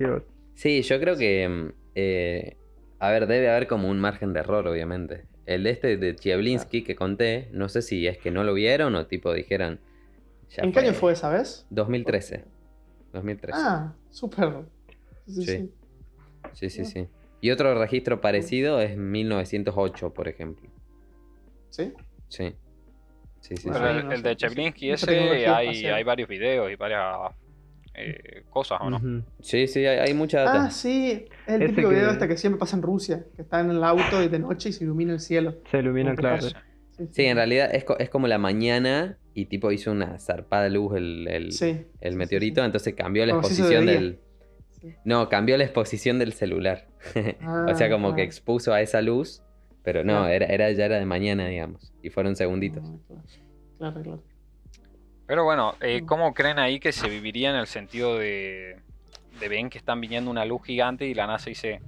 Sí, 0.54 0.82
yo 0.82 1.00
creo 1.00 1.16
que. 1.16 1.72
eh, 1.94 2.56
a 2.98 3.10
ver, 3.10 3.26
debe 3.26 3.48
haber 3.50 3.66
como 3.66 3.88
un 3.88 3.98
margen 3.98 4.32
de 4.32 4.40
error, 4.40 4.66
obviamente. 4.68 5.24
El 5.46 5.62
de 5.64 5.70
este 5.70 5.96
de 5.96 6.14
Chiablinsky 6.14 6.82
que 6.84 6.94
conté, 6.94 7.48
no 7.52 7.68
sé 7.68 7.80
si 7.82 8.06
es 8.06 8.18
que 8.18 8.30
no 8.30 8.44
lo 8.44 8.52
vieron 8.54 8.94
o 8.94 9.06
tipo 9.06 9.32
dijeron. 9.32 9.80
ya 10.50 10.62
¿En 10.64 10.72
qué 10.72 10.80
año 10.80 10.92
fue, 10.92 11.16
sabes? 11.16 11.66
2013. 11.70 12.44
2013. 13.12 13.58
Ah, 13.60 13.94
súper. 14.10 14.64
Sí, 15.30 15.68
sí, 16.52 16.70
Sí. 16.70 16.84
sí. 16.84 17.06
Y 17.40 17.50
otro 17.50 17.74
registro 17.78 18.20
parecido 18.20 18.80
es 18.80 18.96
1908, 18.96 20.12
por 20.12 20.28
ejemplo. 20.28 20.68
¿Sí? 21.70 21.92
Sí. 22.28 22.54
Sí, 23.40 23.56
sí, 23.56 23.68
Pero 23.68 23.80
Bueno, 23.80 23.92
sí. 23.94 23.98
el, 24.00 24.04
no 24.06 24.12
el 24.12 24.22
sé, 24.22 24.28
de. 24.28 24.36
Chevlinsky 24.36 24.90
ese 24.90 25.46
hay, 25.46 25.84
hay 25.86 26.04
varios 26.04 26.28
videos 26.28 26.70
y 26.70 26.76
varias 26.76 27.32
eh, 27.94 28.42
cosas, 28.50 28.78
¿o 28.82 28.90
no? 28.90 29.24
Sí, 29.40 29.66
sí, 29.66 29.86
hay, 29.86 29.98
hay 29.98 30.14
mucha 30.14 30.40
data. 30.42 30.66
Ah, 30.66 30.70
sí. 30.70 31.24
Es 31.46 31.54
el 31.54 31.62
Ese 31.62 31.68
típico 31.70 31.88
que- 31.88 31.94
video 31.96 32.10
este 32.10 32.28
que 32.28 32.36
siempre 32.36 32.58
pasa 32.58 32.76
en 32.76 32.82
Rusia, 32.82 33.24
que 33.34 33.42
está 33.42 33.60
en 33.60 33.70
el 33.70 33.82
auto 33.82 34.22
y 34.22 34.28
de 34.28 34.38
noche 34.38 34.68
y 34.68 34.72
se 34.72 34.84
ilumina 34.84 35.12
el 35.14 35.20
cielo. 35.20 35.56
Se 35.70 35.78
ilumina, 35.78 36.14
claro. 36.14 36.46
Sí, 37.12 37.24
en 37.24 37.36
realidad 37.36 37.74
es, 37.74 37.84
co- 37.84 37.98
es 37.98 38.10
como 38.10 38.28
la 38.28 38.36
mañana 38.36 39.16
y 39.32 39.46
tipo 39.46 39.72
hizo 39.72 39.90
una 39.90 40.18
zarpada 40.18 40.68
luz 40.68 40.96
el, 40.98 41.26
el, 41.28 41.52
Sí, 41.52 41.64
el 41.70 41.76
sí, 41.80 41.86
sí, 42.10 42.16
meteorito, 42.16 42.60
sí. 42.60 42.66
entonces 42.66 42.94
cambió 42.94 43.24
la 43.24 43.32
Como 43.32 43.40
exposición 43.48 43.86
del... 43.86 44.20
No, 45.04 45.28
cambió 45.28 45.56
la 45.56 45.64
exposición 45.64 46.18
del 46.18 46.32
celular. 46.32 46.86
o 47.68 47.74
sea, 47.74 47.86
Ah, 47.86 47.90
como 47.90 48.14
que 48.14 48.22
ah. 48.22 48.24
expuso 48.24 48.72
a 48.72 48.80
esa 48.80 49.02
luz, 49.02 49.42
pero 49.82 50.04
no, 50.04 50.12
Claro. 50.20 50.28
era, 50.28 50.46
era, 50.46 50.72
ya 50.72 50.84
era 50.86 50.98
de 50.98 51.06
mañana, 51.06 51.46
digamos. 51.46 51.92
Y 52.02 52.10
fueron 52.10 52.36
segunditos. 52.36 52.82
Ah, 52.84 52.96
claro. 53.06 53.22
Claro, 53.78 54.02
claro. 54.02 54.22
Pero 55.26 55.44
bueno, 55.44 55.74
eh, 55.80 56.02
Mm. 56.02 56.06
¿cómo 56.06 56.34
creen 56.34 56.58
ahí 56.58 56.80
que 56.80 56.92
se 56.92 57.08
viviría 57.08 57.50
en 57.50 57.56
el 57.56 57.66
sentido 57.66 58.18
de, 58.18 58.76
de 59.38 59.48
ven 59.48 59.70
que 59.70 59.78
están 59.78 60.00
viniendo 60.00 60.30
una 60.30 60.44
luz 60.44 60.62
gigante 60.64 61.06
y 61.06 61.14
la 61.14 61.26
NASA 61.26 61.48
dice, 61.50 61.80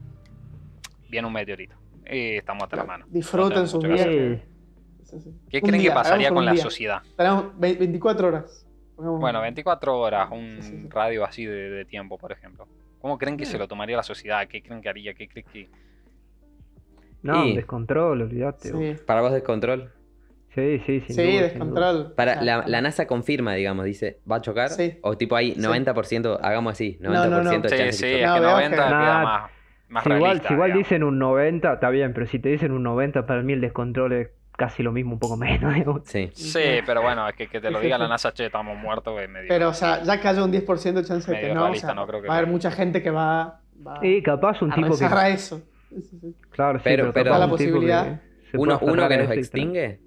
viene 1.10 1.26
un 1.26 1.32
meteorito? 1.32 1.74
Eh, 2.04 2.36
estamos 2.38 2.64
hasta 2.64 2.76
la 2.76 2.84
mano. 2.84 3.06
Disfruten 3.08 3.58
No 3.62 3.66
sus 3.66 3.82
sí. 3.82 3.88
¿Qué 5.50 5.58
Un 5.58 5.68
creen 5.68 5.80
día, 5.82 5.90
que 5.90 5.94
pasaría 5.94 6.30
con 6.30 6.44
la 6.44 6.52
día. 6.52 6.62
sociedad? 6.62 7.02
Tenemos 7.16 7.58
ve- 7.58 7.74
24 7.74 8.28
horas. 8.28 8.66
Pongamos- 9.02 9.20
Bueno, 9.20 9.40
24 9.40 9.98
horas, 9.98 10.28
un 10.30 10.58
Sí, 10.60 10.70
sí, 10.70 10.78
sí. 10.82 10.88
radio 10.90 11.24
así 11.24 11.44
de, 11.46 11.70
de 11.70 11.84
tiempo, 11.84 12.18
por 12.18 12.32
ejemplo. 12.32 12.66
¿Cómo 13.00 13.18
creen 13.18 13.36
que 13.36 13.44
se 13.46 13.58
lo 13.58 13.66
tomaría 13.68 13.96
la 13.96 14.02
sociedad? 14.02 14.46
¿Qué 14.48 14.62
creen 14.62 14.80
que 14.80 14.88
haría? 14.88 15.14
¿Qué 15.14 15.26
creen 15.28 15.46
que...? 15.52 15.68
No, 17.22 17.44
Y- 17.44 17.54
descontrol, 17.56 18.22
olvídate. 18.22 18.70
Sí, 18.70 19.02
¿Para 19.06 19.20
vos 19.20 19.32
descontrol? 19.32 19.92
Sí, 20.54 20.80
sí, 20.84 21.00
sin 21.00 21.16
sí 21.16 21.22
duda, 21.22 21.32
sin 21.32 21.40
descontrol. 21.42 22.12
Para, 22.14 22.42
la, 22.42 22.64
la 22.66 22.80
NASA 22.82 23.06
confirma, 23.06 23.54
digamos, 23.54 23.86
dice, 23.86 24.20
¿va 24.30 24.36
a 24.36 24.40
chocar? 24.42 24.68
Sí. 24.70 24.98
O 25.02 25.16
tipo 25.16 25.34
ahí, 25.34 25.52
Sí. 25.54 25.60
90%, 25.60 26.38
hagamos 26.42 26.72
así, 26.72 26.98
90% 27.00 27.30
No, 27.30 27.42
no, 27.42 27.42
no. 27.42 27.60
de 27.62 27.68
Sí, 27.70 27.76
chance 27.76 27.92
sí, 27.92 28.02
que 28.04 28.22
es 28.24 28.32
que 28.32 28.40
veo 28.40 28.50
90 28.50 28.76
que- 28.76 28.82
queda 28.88 29.22
más, 29.22 29.50
más 29.88 30.04
Si 30.04 30.10
igual, 30.12 30.40
si 30.42 30.52
igual 30.52 30.68
digamos. 30.70 30.88
dicen 30.88 31.02
un 31.04 31.18
90, 31.18 31.72
está 31.74 31.88
bien, 31.90 32.12
pero 32.12 32.26
si 32.26 32.38
te 32.38 32.50
dicen 32.50 32.72
un 32.72 32.82
90, 32.82 33.24
para 33.26 33.42
mí 33.42 33.52
el 33.54 33.60
descontrol 33.62 34.12
es 34.12 34.30
casi 34.56 34.82
lo 34.82 34.92
mismo, 34.92 35.12
un 35.14 35.18
poco 35.18 35.36
menos. 35.36 35.74
digamos. 35.74 36.02
Sí. 36.04 36.30
Sí, 36.34 36.60
pero 36.86 37.02
bueno, 37.02 37.28
es 37.28 37.34
que, 37.34 37.48
que 37.48 37.60
te 37.60 37.70
lo 37.70 37.78
Sí, 37.78 37.84
diga 37.84 37.96
sí, 37.96 38.00
la 38.00 38.06
sí. 38.06 38.10
NASA, 38.10 38.32
che, 38.34 38.46
estamos 38.46 38.76
muertos, 38.78 39.20
es 39.20 39.28
medio... 39.28 39.48
Pero, 39.48 39.68
o 39.70 39.74
sea, 39.74 40.02
ya 40.02 40.20
que 40.20 40.28
haya 40.28 40.44
un 40.44 40.52
10% 40.52 40.92
de 40.92 41.04
chance 41.04 41.30
de 41.32 41.40
que 41.40 41.54
no, 41.54 41.60
o 41.62 41.64
realista, 41.64 41.88
sea, 41.88 41.94
no 41.94 42.06
creo 42.06 42.22
que 42.22 42.28
va 42.28 42.34
a 42.34 42.38
haber 42.38 42.50
mucha 42.50 42.70
gente 42.70 43.02
que 43.02 43.10
va, 43.10 43.60
va 43.86 43.98
Y 44.06 44.22
capaz 44.22 44.62
un 44.62 44.72
a 44.72 44.74
tipo 44.74 44.96
que. 44.96 45.04
a 45.04 45.28
eso. 45.30 45.60
Sí, 45.88 46.02
sí, 46.02 46.18
sí. 46.20 46.34
Claro, 46.50 46.78
sí, 46.78 46.82
Pero- 46.84 47.12
pero, 47.12 47.24
pero- 47.24 47.38
La 47.38 47.44
un 47.44 47.50
posibilidad. 47.50 48.20
que 48.50 48.56
Uno, 48.58 48.78
uno 48.82 49.08
que 49.08 49.16
nos 49.18 49.30
extingue. 49.30 50.00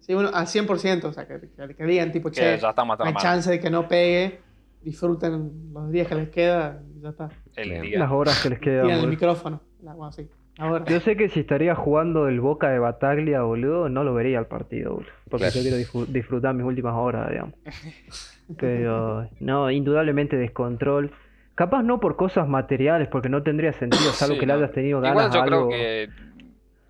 Sí, 0.00 0.14
uno, 0.14 0.30
al 0.32 0.46
100%, 0.46 1.04
o 1.04 1.12
sea, 1.12 1.26
que, 1.26 1.40
que- 1.40 1.74
que 1.74 1.84
digan 1.84 2.10
tipo, 2.12 2.30
que 2.30 2.34
che, 2.40 2.58
ya 2.58 2.72
la 2.76 2.96
hay 3.04 3.14
chance 3.14 3.50
de 3.50 3.60
que 3.60 3.70
no 3.70 3.86
pegue, 3.86 4.40
disfruten 4.82 5.70
los 5.72 5.90
días 5.92 6.08
que 6.08 6.14
les 6.14 6.28
queda 6.30 6.80
y 6.96 7.00
ya 7.02 7.10
está. 7.10 7.28
El 7.56 7.82
día. 7.82 7.98
Las 7.98 8.10
horas 8.10 8.42
que 8.42 8.50
les 8.50 8.58
quedan. 8.58 8.86
Tienen 8.86 9.04
el 9.04 9.10
micrófono. 9.10 9.60
La, 9.82 9.94
bueno, 9.94 10.10
sí. 10.12 10.28
Ahora. 10.60 10.84
Yo 10.86 11.00
sé 11.00 11.16
que 11.16 11.28
si 11.30 11.40
estaría 11.40 11.74
jugando 11.74 12.28
el 12.28 12.40
Boca 12.40 12.68
de 12.70 12.78
Bataglia, 12.78 13.42
boludo, 13.42 13.88
no 13.88 14.04
lo 14.04 14.14
vería 14.14 14.38
al 14.38 14.46
partido, 14.46 14.94
boludo. 14.94 15.10
Porque 15.30 15.46
Claro. 15.50 15.56
yo 15.56 15.62
quiero 15.62 15.76
disfr- 15.78 16.06
disfrutar 16.12 16.54
mis 16.54 16.64
últimas 16.66 16.94
horas, 16.94 17.30
digamos. 17.30 17.54
Pero, 18.58 19.28
no, 19.40 19.70
indudablemente 19.70 20.36
descontrol. 20.36 21.12
Capaz 21.54 21.82
no 21.82 22.00
por 22.00 22.16
cosas 22.16 22.48
materiales, 22.48 23.08
porque 23.08 23.28
no 23.28 23.42
tendría 23.42 23.72
sentido, 23.74 24.12
salvo 24.12 24.34
Sí, 24.34 24.40
que 24.40 24.46
le 24.46 24.52
no. 24.52 24.58
hayas 24.58 24.72
tenido 24.72 25.00
ganas 25.00 25.12
Igual 25.12 25.32
yo 25.32 25.40
a 25.40 25.44
creo 25.44 25.58
algo, 25.58 25.70
que... 25.70 26.08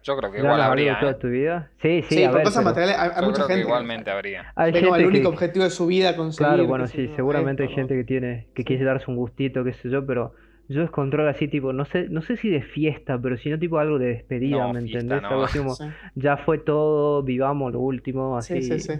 Yo 0.03 0.17
creo 0.17 0.33
que 0.33 0.39
igual 0.39 0.53
a 0.53 0.65
algo 0.65 0.71
habría, 0.73 0.99
toda 1.01 1.13
¿eh? 1.13 1.17
tu 1.17 1.29
vida. 1.29 1.71
Sí, 1.83 2.03
sí, 2.09 2.15
Sí, 2.17 2.25
a 2.25 2.29
por 2.29 2.37
ver, 2.39 2.45
cosas 2.45 2.63
pero 2.65 2.71
materiales 2.71 2.99
hay, 2.99 3.11
hay 3.11 3.21
Yo 3.21 3.27
mucha 3.27 3.35
creo 3.35 3.47
que 3.49 3.53
gente 3.55 3.67
igualmente 3.69 4.11
habría. 4.11 4.53
hay 4.57 4.73
como 4.73 4.85
el 4.97 5.03
gente 5.03 5.07
único 5.09 5.31
que- 5.31 5.35
objetivo 5.37 5.65
de 5.65 5.71
su 5.71 5.87
vida 5.87 6.17
conseguir. 6.17 6.47
Claro, 6.49 6.67
bueno, 6.67 6.87
sí, 6.87 7.11
seguramente 7.17 7.65
hay 7.65 7.69
gente 7.69 7.95
que 7.95 8.05
tiene, 8.05 8.47
que 8.55 8.65
quiere 8.65 8.85
darse 8.85 9.11
un 9.11 9.17
gustito, 9.17 9.63
qué 9.63 9.75
sé 9.75 9.91
yo, 9.91 10.07
pero 10.07 10.33
yo 10.73 10.81
descontrol 10.83 11.29
así, 11.29 11.49
tipo, 11.49 11.73
no 11.73 11.85
sé, 11.85 12.09
no 12.09 12.23
sé 12.23 12.37
si 12.37 12.49
de 12.49 12.63
fiesta, 12.63 13.19
pero 13.21 13.37
si 13.37 13.51
no 13.51 13.59
tipo 13.59 13.79
algo 13.79 13.99
de 13.99 14.07
despedida, 14.07 14.59
No, 14.59 14.73
¿me 14.73 14.81
fiesta 14.83 14.99
entendés? 15.01 15.23
no. 15.23 15.29
Algo 15.29 15.45
así 15.45 15.59
como, 15.59 15.75
Sí, 15.75 15.85
ya 16.15 16.37
fue 16.37 16.59
todo, 16.59 17.23
vivamos 17.23 17.73
lo 17.73 17.81
último, 17.81 18.41
Sí, 18.41 18.55
así, 18.59 18.63
sí, 18.63 18.79
sí. 18.81 18.93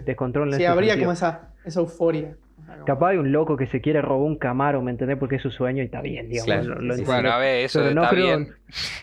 habría 0.73 0.89
sentido. 0.93 1.05
como 1.07 1.13
esa, 1.13 1.53
esa 1.63 1.79
euforia. 1.79 2.35
Capaz 2.85 3.09
hay 3.09 3.17
un 3.17 3.31
loco 3.31 3.57
que 3.57 3.67
se 3.67 3.81
quiere 3.81 4.01
robar 4.01 4.27
un 4.27 4.37
camaro, 4.37 4.81
¿me 4.81 4.91
entendés? 4.91 5.17
Porque 5.17 5.35
es 5.37 5.41
su 5.41 5.51
sueño 5.51 5.81
y 5.81 5.85
está 5.85 6.01
bien, 6.01 6.29
digamos. 6.29 6.45
Claro, 6.65 6.81
lo- 6.81 6.95
lo. 6.95 7.03
Bueno, 7.03 7.31
a 7.31 7.37
ver, 7.37 7.65
eso 7.65 7.79
Pero 7.79 7.93
no 7.95 8.03
está 8.03 8.15
creo- 8.15 8.25
bien. 8.37 8.53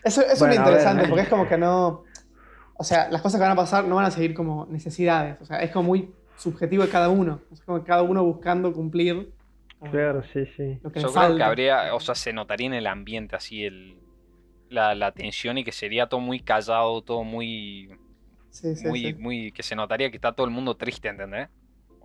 Eso, 0.04 0.20
eso 0.22 0.32
es 0.32 0.38
Bueno, 0.38 0.54
lo 0.54 0.60
ver, 0.60 0.68
interesante, 0.68 1.02
¿no? 1.02 1.08
porque 1.10 1.22
es 1.22 1.28
como 1.28 1.48
que 1.48 1.58
no. 1.58 2.04
O 2.74 2.84
sea, 2.84 3.08
las 3.10 3.20
cosas 3.22 3.38
que 3.38 3.42
van 3.42 3.52
a 3.52 3.56
pasar 3.56 3.84
no 3.84 3.96
van 3.96 4.04
a 4.06 4.10
seguir 4.10 4.34
como 4.34 4.66
necesidades. 4.70 5.36
O 5.40 5.44
sea, 5.44 5.58
es 5.62 5.70
como 5.70 5.88
muy 5.88 6.10
subjetivo 6.36 6.82
de 6.84 6.88
cada 6.88 7.08
uno. 7.08 7.40
Es 7.52 7.60
como 7.60 7.82
cada 7.84 8.02
uno 8.02 8.24
buscando 8.24 8.72
cumplir 8.72 9.32
Claro, 9.90 10.22
sí, 10.32 10.44
sí. 10.56 10.80
Yo 10.82 10.90
creo 10.90 11.36
que 11.36 11.42
habría, 11.42 11.94
o 11.94 12.00
sea, 12.00 12.14
se 12.14 12.32
notaría 12.32 12.66
en 12.66 12.74
el 12.74 12.86
ambiente 12.86 13.36
así 13.36 13.64
el, 13.64 13.96
la, 14.68 14.94
la 14.94 15.12
tensión 15.12 15.58
y 15.58 15.64
que 15.64 15.72
sería 15.72 16.06
todo 16.08 16.20
muy 16.20 16.40
callado, 16.40 17.02
todo 17.02 17.22
muy, 17.24 17.88
Sí, 18.50 18.74
sí, 18.74 18.88
muy, 18.88 19.00
sí. 19.00 19.14
muy, 19.14 19.52
que 19.52 19.62
se 19.62 19.76
notaría 19.76 20.10
que 20.10 20.16
está 20.16 20.32
todo 20.32 20.46
el 20.46 20.52
mundo 20.52 20.76
triste, 20.76 21.08
¿entendés? 21.08 21.48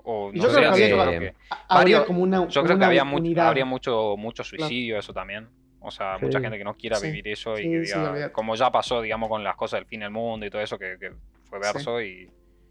O 0.06 0.32
no 0.32 0.44
yo 0.44 0.50
sé, 0.50 0.58
creo 0.58 0.74
que 0.74 0.84
había 0.84 0.96
Habría 0.96 1.34
varios- 1.70 2.06
como 2.06 2.22
una. 2.22 2.48
yo 2.48 2.64
creo 2.64 2.78
que 2.78 2.86
había 2.86 3.04
mucho, 3.06 3.42
habría 3.42 3.66
mucho, 3.66 4.16
mucho 4.18 4.44
suicidio, 4.44 5.00
eso 5.00 5.14
también. 5.14 5.48
O 5.80 5.92
sea, 5.92 6.18
mucha 6.22 6.40
gente 6.40 6.58
que 6.58 6.64
no 6.64 6.76
quiera 6.76 6.98
Sí. 6.98 7.08
vivir 7.08 7.28
eso 7.28 7.58
y 7.60 7.64
que 7.64 7.80
diga, 7.82 8.32
como 8.32 8.56
ya 8.56 8.72
pasó, 8.72 9.02
digamos, 9.02 9.30
con 9.30 9.44
las 9.44 9.56
cosas 9.56 9.80
del 9.80 9.88
fin 9.88 10.02
del 10.02 10.12
mundo 10.12 10.46
y 10.46 10.50
todo 10.50 10.62
eso, 10.62 10.78
que, 10.78 10.98
que 11.00 11.12
fue 11.50 11.60
Sí. 11.60 11.74
verso 11.74 12.02
y, 12.02 12.30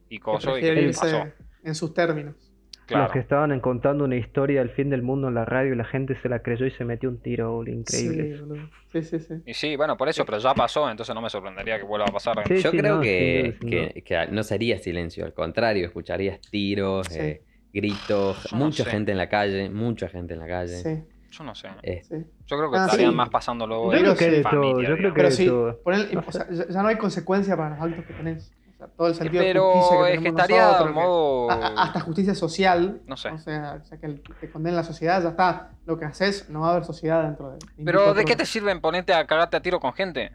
y 0.09 0.19
coso 0.19 0.57
y 0.59 0.63
que 0.63 0.93
pasó. 0.95 1.27
en 1.65 1.75
sus 1.75 1.93
términos. 1.93 2.52
Claro. 2.93 3.05
Los 3.05 3.13
que 3.13 3.19
estaban 3.19 3.59
contando 3.61 4.05
una 4.05 4.17
historia 4.17 4.61
del 4.61 4.71
fin 4.71 4.91
del 4.91 5.03
mundo 5.03 5.29
en 5.29 5.35
la 5.35 5.45
radio 5.45 5.73
y 5.73 5.77
la 5.77 5.85
gente 5.85 6.17
se 6.23 6.29
la 6.29 6.41
creyó 6.43 6.67
y 6.67 6.71
se 6.71 6.85
metió 6.85 7.09
un 7.09 7.19
tiro, 7.21 7.63
increíble. 7.67 8.39
Sí. 8.39 9.03
Sí, 9.03 9.03
sí, 9.03 9.19
sí. 9.21 9.35
Y 9.47 9.55
sí, 9.55 9.77
bueno, 9.77 9.97
por 9.97 10.09
eso, 10.09 10.25
pero 10.27 10.39
ya 10.39 10.55
pasó, 10.55 10.91
entonces 10.91 11.15
no 11.15 11.21
me 11.23 11.31
sorprendería 11.31 11.79
que 11.79 11.85
vuelva 11.85 12.07
a 12.09 12.13
pasar. 12.13 12.37
Sí, 12.47 12.57
Yo 12.59 12.71
sí, 12.71 12.77
creo 12.77 12.97
no, 12.97 13.01
que, 13.01 14.29
no 14.31 14.43
sería 14.43 14.79
silencio, 14.79 15.25
al 15.25 15.33
contrario, 15.35 15.87
escucharías 15.87 16.41
tiros, 16.51 17.07
Sí. 17.09 17.19
eh, 17.19 17.43
gritos, 17.73 18.45
Yo 18.51 18.57
no 18.59 18.67
mucha 18.67 18.85
sé. 18.85 18.91
gente 18.91 19.13
en 19.13 19.19
la 19.19 19.29
calle, 19.29 19.71
mucha 19.71 20.09
gente 20.09 20.35
en 20.35 20.41
la 20.41 20.47
calle. 20.47 20.75
Sí, 20.77 21.03
Yo 21.31 21.45
no 21.45 21.55
sé. 21.55 21.69
Eh, 21.83 22.03
sí. 22.03 22.17
Yo 22.47 22.59
creo 22.59 22.71
que 22.71 22.77
Ah, 22.77 22.85
estarían 22.85 23.11
sí. 23.13 23.17
más 23.17 23.31
pasándolo 23.31 23.91
Yo 23.91 23.97
en 23.97 24.03
creo 24.03 24.17
que 24.17 24.31
de 24.31 24.43
familia, 24.43 24.73
todo, 24.75 24.83
yo 24.83 24.97
creo 24.99 25.11
que 25.13 25.17
Pero 25.17 25.29
de 25.31 25.35
sí, 25.35 25.47
todo. 25.47 25.81
o 26.27 26.33
sea, 26.33 26.47
ya, 26.51 26.69
ya 26.69 26.83
no 26.83 26.89
hay 26.89 26.97
consecuencia 26.97 27.57
para 27.57 27.71
los 27.71 27.81
actos 27.81 28.05
que 28.05 28.13
tenés. 28.13 28.53
Todo 28.89 29.09
el 29.09 29.15
sentido 29.15 29.43
de 29.43 29.49
Pero 29.49 29.73
justicia 29.73 29.97
que 29.99 30.03
es 30.13 30.19
que 30.19 30.19
tenemos 30.25 30.41
estaría 30.41 30.63
nosotros, 30.63 30.89
en 30.89 30.95
que- 30.95 31.01
modo... 31.01 31.51
a- 31.51 31.55
a- 31.55 31.83
hasta 31.85 32.01
justicia 32.01 32.35
social. 32.35 33.01
No 33.07 33.17
sé. 33.17 33.29
O 33.31 33.39
sea, 33.39 33.81
o 33.83 33.85
sea, 33.85 33.99
que 33.99 34.07
el- 34.07 34.23
te 34.41 34.51
condena 34.51 34.77
la 34.77 34.85
sociedad, 34.85 35.23
ya 35.23 35.29
está. 35.31 35.71
Lo 35.87 35.99
que 35.99 36.05
haces, 36.05 36.49
no 36.49 36.61
va 36.61 36.69
a 36.69 36.71
haber 36.73 36.85
sociedad 36.85 37.23
dentro 37.25 37.51
de. 37.51 37.55
de 37.59 37.85
Pero 37.85 38.01
¿de 38.01 38.07
24 38.15 38.25
qué 38.25 38.37
te 38.37 38.43
horas. 38.43 38.49
sirve 38.49 38.81
ponerte 38.81 39.13
a 39.13 39.27
cagarte 39.27 39.57
a 39.57 39.61
tiro 39.61 39.81
con 39.81 39.93
gente? 39.93 40.31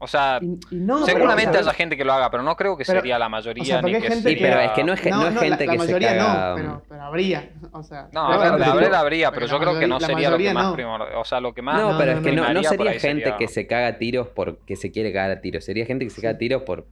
O 0.00 0.06
sea, 0.06 0.38
Y, 0.40 0.56
y 0.70 0.76
no, 0.78 1.04
seguramente 1.04 1.50
pero, 1.50 1.66
o 1.66 1.68
haya 1.70 1.76
gente 1.76 1.96
que 1.96 2.04
lo 2.04 2.12
haga, 2.12 2.30
pero 2.30 2.44
no 2.44 2.54
creo 2.54 2.76
que 2.76 2.84
Pero, 2.86 3.00
sería 3.00 3.18
la 3.18 3.28
mayoría 3.28 3.62
o 3.64 3.66
sea, 3.66 3.82
ni 3.82 3.90
que 3.94 4.00
gente 4.02 4.28
Sí, 4.30 4.36
que- 4.36 4.44
pero 4.46 4.60
es 4.60 4.70
que 4.70 4.84
no 4.84 4.92
es, 4.92 5.04
No, 5.04 5.16
no 5.16 5.26
es 5.26 5.34
no, 5.34 5.40
gente 5.40 5.50
la, 5.50 5.58
que 5.58 5.66
la 5.66 5.72
se 5.72 5.78
mayoría 5.78 6.16
caga. 6.16 6.48
no, 6.50 6.54
pero, 6.54 6.82
pero 6.88 7.02
habría. 7.02 7.50
O 7.72 7.82
sea, 7.82 8.08
No, 8.12 8.20
a 8.26 8.28
pero 8.28 8.40
ver, 8.40 8.50
bueno, 8.50 8.64
de 8.64 8.70
haber 8.70 8.84
pero- 8.84 8.96
habría, 8.96 9.32
pero 9.32 9.46
yo 9.46 9.54
la 9.54 9.60
creo 9.64 9.80
que 9.80 9.86
no 9.88 9.98
la 9.98 10.06
sería 10.06 10.30
lo 10.30 10.38
que 10.38 10.54
más 10.54 10.64
no. 10.66 10.72
primordial. 10.74 11.14
O 11.16 11.24
sea, 11.24 11.40
lo 11.40 11.52
que 11.52 11.62
más. 11.62 11.82
No, 11.82 11.98
pero 11.98 12.12
no, 12.12 12.18
es 12.18 12.24
que 12.24 12.32
no, 12.32 12.62
sería 12.62 12.92
gente 12.92 13.00
sería- 13.24 13.36
que 13.36 13.48
se 13.48 13.66
caga 13.66 13.88
a 13.88 13.98
tiros 13.98 14.28
porque 14.28 14.76
se 14.76 14.92
quiere 14.92 15.12
cagar 15.12 15.32
a 15.32 15.40
tiros. 15.40 15.64
Sería 15.64 15.84
gente 15.84 16.04
que 16.04 16.10
se 16.10 16.22
caga 16.22 16.34
a 16.36 16.38
tiros 16.38 16.62
por- 16.62 16.86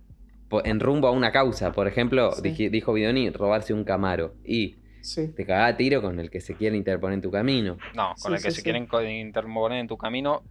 en 0.64 0.80
rumbo 0.80 1.08
a 1.08 1.10
una 1.10 1.32
causa. 1.32 1.72
Por 1.72 1.86
ejemplo, 1.88 2.32
Sí. 2.32 2.42
dije- 2.42 2.70
dijo 2.70 2.92
Bidoni, 2.92 3.30
robarse 3.30 3.72
un 3.74 3.84
camaro. 3.84 4.34
Y 4.44 4.76
Sí. 5.00 5.28
te 5.28 5.44
caga 5.46 5.66
a 5.66 5.76
tiro 5.76 6.02
con 6.02 6.18
el 6.20 6.30
que 6.30 6.40
se 6.40 6.54
quiere 6.54 6.76
interponer 6.76 7.14
en 7.14 7.22
tu 7.22 7.30
camino. 7.30 7.76
No, 7.94 8.08
con 8.08 8.16
Sí, 8.16 8.28
el 8.28 8.34
que 8.34 8.50
sí, 8.50 8.50
se 8.50 8.56
sí. 8.56 8.62
quieren 8.62 8.88
interponer 9.10 9.78
en 9.78 9.86
tu 9.88 9.96
camino, 9.96 10.42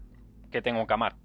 que 0.52 0.62
tenga 0.62 0.80
un 0.80 0.86
camar. 0.86 1.16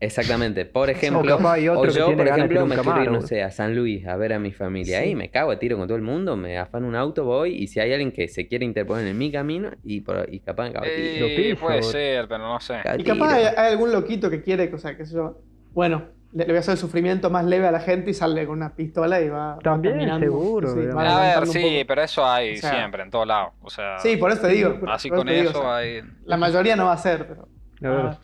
Exactamente. 0.00 0.66
Por 0.66 0.90
ejemplo, 1.24 1.36
capaz 1.38 1.52
hay 1.54 1.68
otro 1.68 1.90
o 1.90 1.94
yo, 1.94 2.16
por 2.16 2.26
ejemplo, 2.28 2.66
me 2.66 2.76
quiero 2.76 3.02
ir, 3.04 3.10
no 3.10 3.22
sé, 3.22 3.42
a 3.42 3.50
San 3.50 3.74
Luis 3.74 4.06
a 4.06 4.16
ver 4.16 4.32
a 4.32 4.38
mi 4.38 4.52
familia. 4.52 4.98
Sí. 4.98 5.04
Ahí 5.08 5.14
me 5.14 5.30
cago 5.30 5.50
a 5.50 5.58
tiro 5.58 5.76
con 5.78 5.86
todo 5.86 5.96
el 5.96 6.02
mundo, 6.02 6.36
me 6.36 6.58
afano 6.58 6.86
un 6.88 6.94
auto, 6.96 7.24
voy. 7.24 7.54
Y 7.54 7.68
si 7.68 7.80
hay 7.80 7.92
alguien 7.92 8.12
que 8.12 8.28
se 8.28 8.46
quiere 8.46 8.64
interponer 8.64 9.06
en 9.06 9.16
mi 9.16 9.30
camino, 9.32 9.70
y, 9.82 10.00
por, 10.02 10.26
y 10.32 10.40
capaz 10.40 10.64
me 10.66 10.72
cago 10.72 10.84
a 10.84 10.88
tiro. 10.88 11.26
Eh, 11.26 11.56
puede 11.58 11.82
ser, 11.82 12.28
pero 12.28 12.40
no 12.46 12.60
sé. 12.60 12.80
Y 12.98 13.04
capaz 13.04 13.34
hay, 13.34 13.44
hay 13.44 13.72
algún 13.72 13.92
loquito 13.92 14.28
que 14.28 14.42
quiere, 14.42 14.72
o 14.74 14.78
sea, 14.78 14.96
que 14.96 15.04
yo. 15.06 15.38
Bueno, 15.72 16.08
le, 16.34 16.44
le 16.44 16.52
voy 16.52 16.56
a 16.56 16.60
hacer 16.60 16.72
el 16.72 16.78
sufrimiento 16.78 17.30
más 17.30 17.44
leve 17.44 17.66
a 17.66 17.70
la 17.72 17.80
gente 17.80 18.10
y 18.10 18.14
sale 18.14 18.44
con 18.46 18.56
una 18.58 18.74
pistola 18.74 19.20
y 19.20 19.28
va. 19.28 19.58
También, 19.62 20.18
seguro, 20.18 20.68
sí, 20.74 20.86
va 20.86 21.32
A 21.34 21.38
ver, 21.40 21.46
sí, 21.46 21.60
poco. 21.60 21.84
pero 21.88 22.02
eso 22.02 22.26
hay 22.26 22.54
O 22.54 22.56
sea- 22.56 22.70
siempre, 22.74 23.02
en 23.02 23.10
todos 23.10 23.26
lados. 23.26 23.52
O 23.62 23.70
sea, 23.70 23.98
Sí, 24.00 24.16
por 24.16 24.30
eso 24.32 24.42
te 24.42 24.48
digo. 24.48 24.78
así 24.88 25.08
con 25.08 25.26
digo, 25.26 25.50
eso 25.50 25.58
o 25.60 25.62
sea, 25.62 25.76
hay. 25.76 26.00
La 26.26 26.36
mayoría 26.36 26.76
no 26.76 26.86
va 26.86 26.92
a 26.92 26.98
ser, 26.98 27.26
pero. 27.28 27.48
A 27.82 27.96
ver, 27.96 28.06
Ah, 28.06 28.18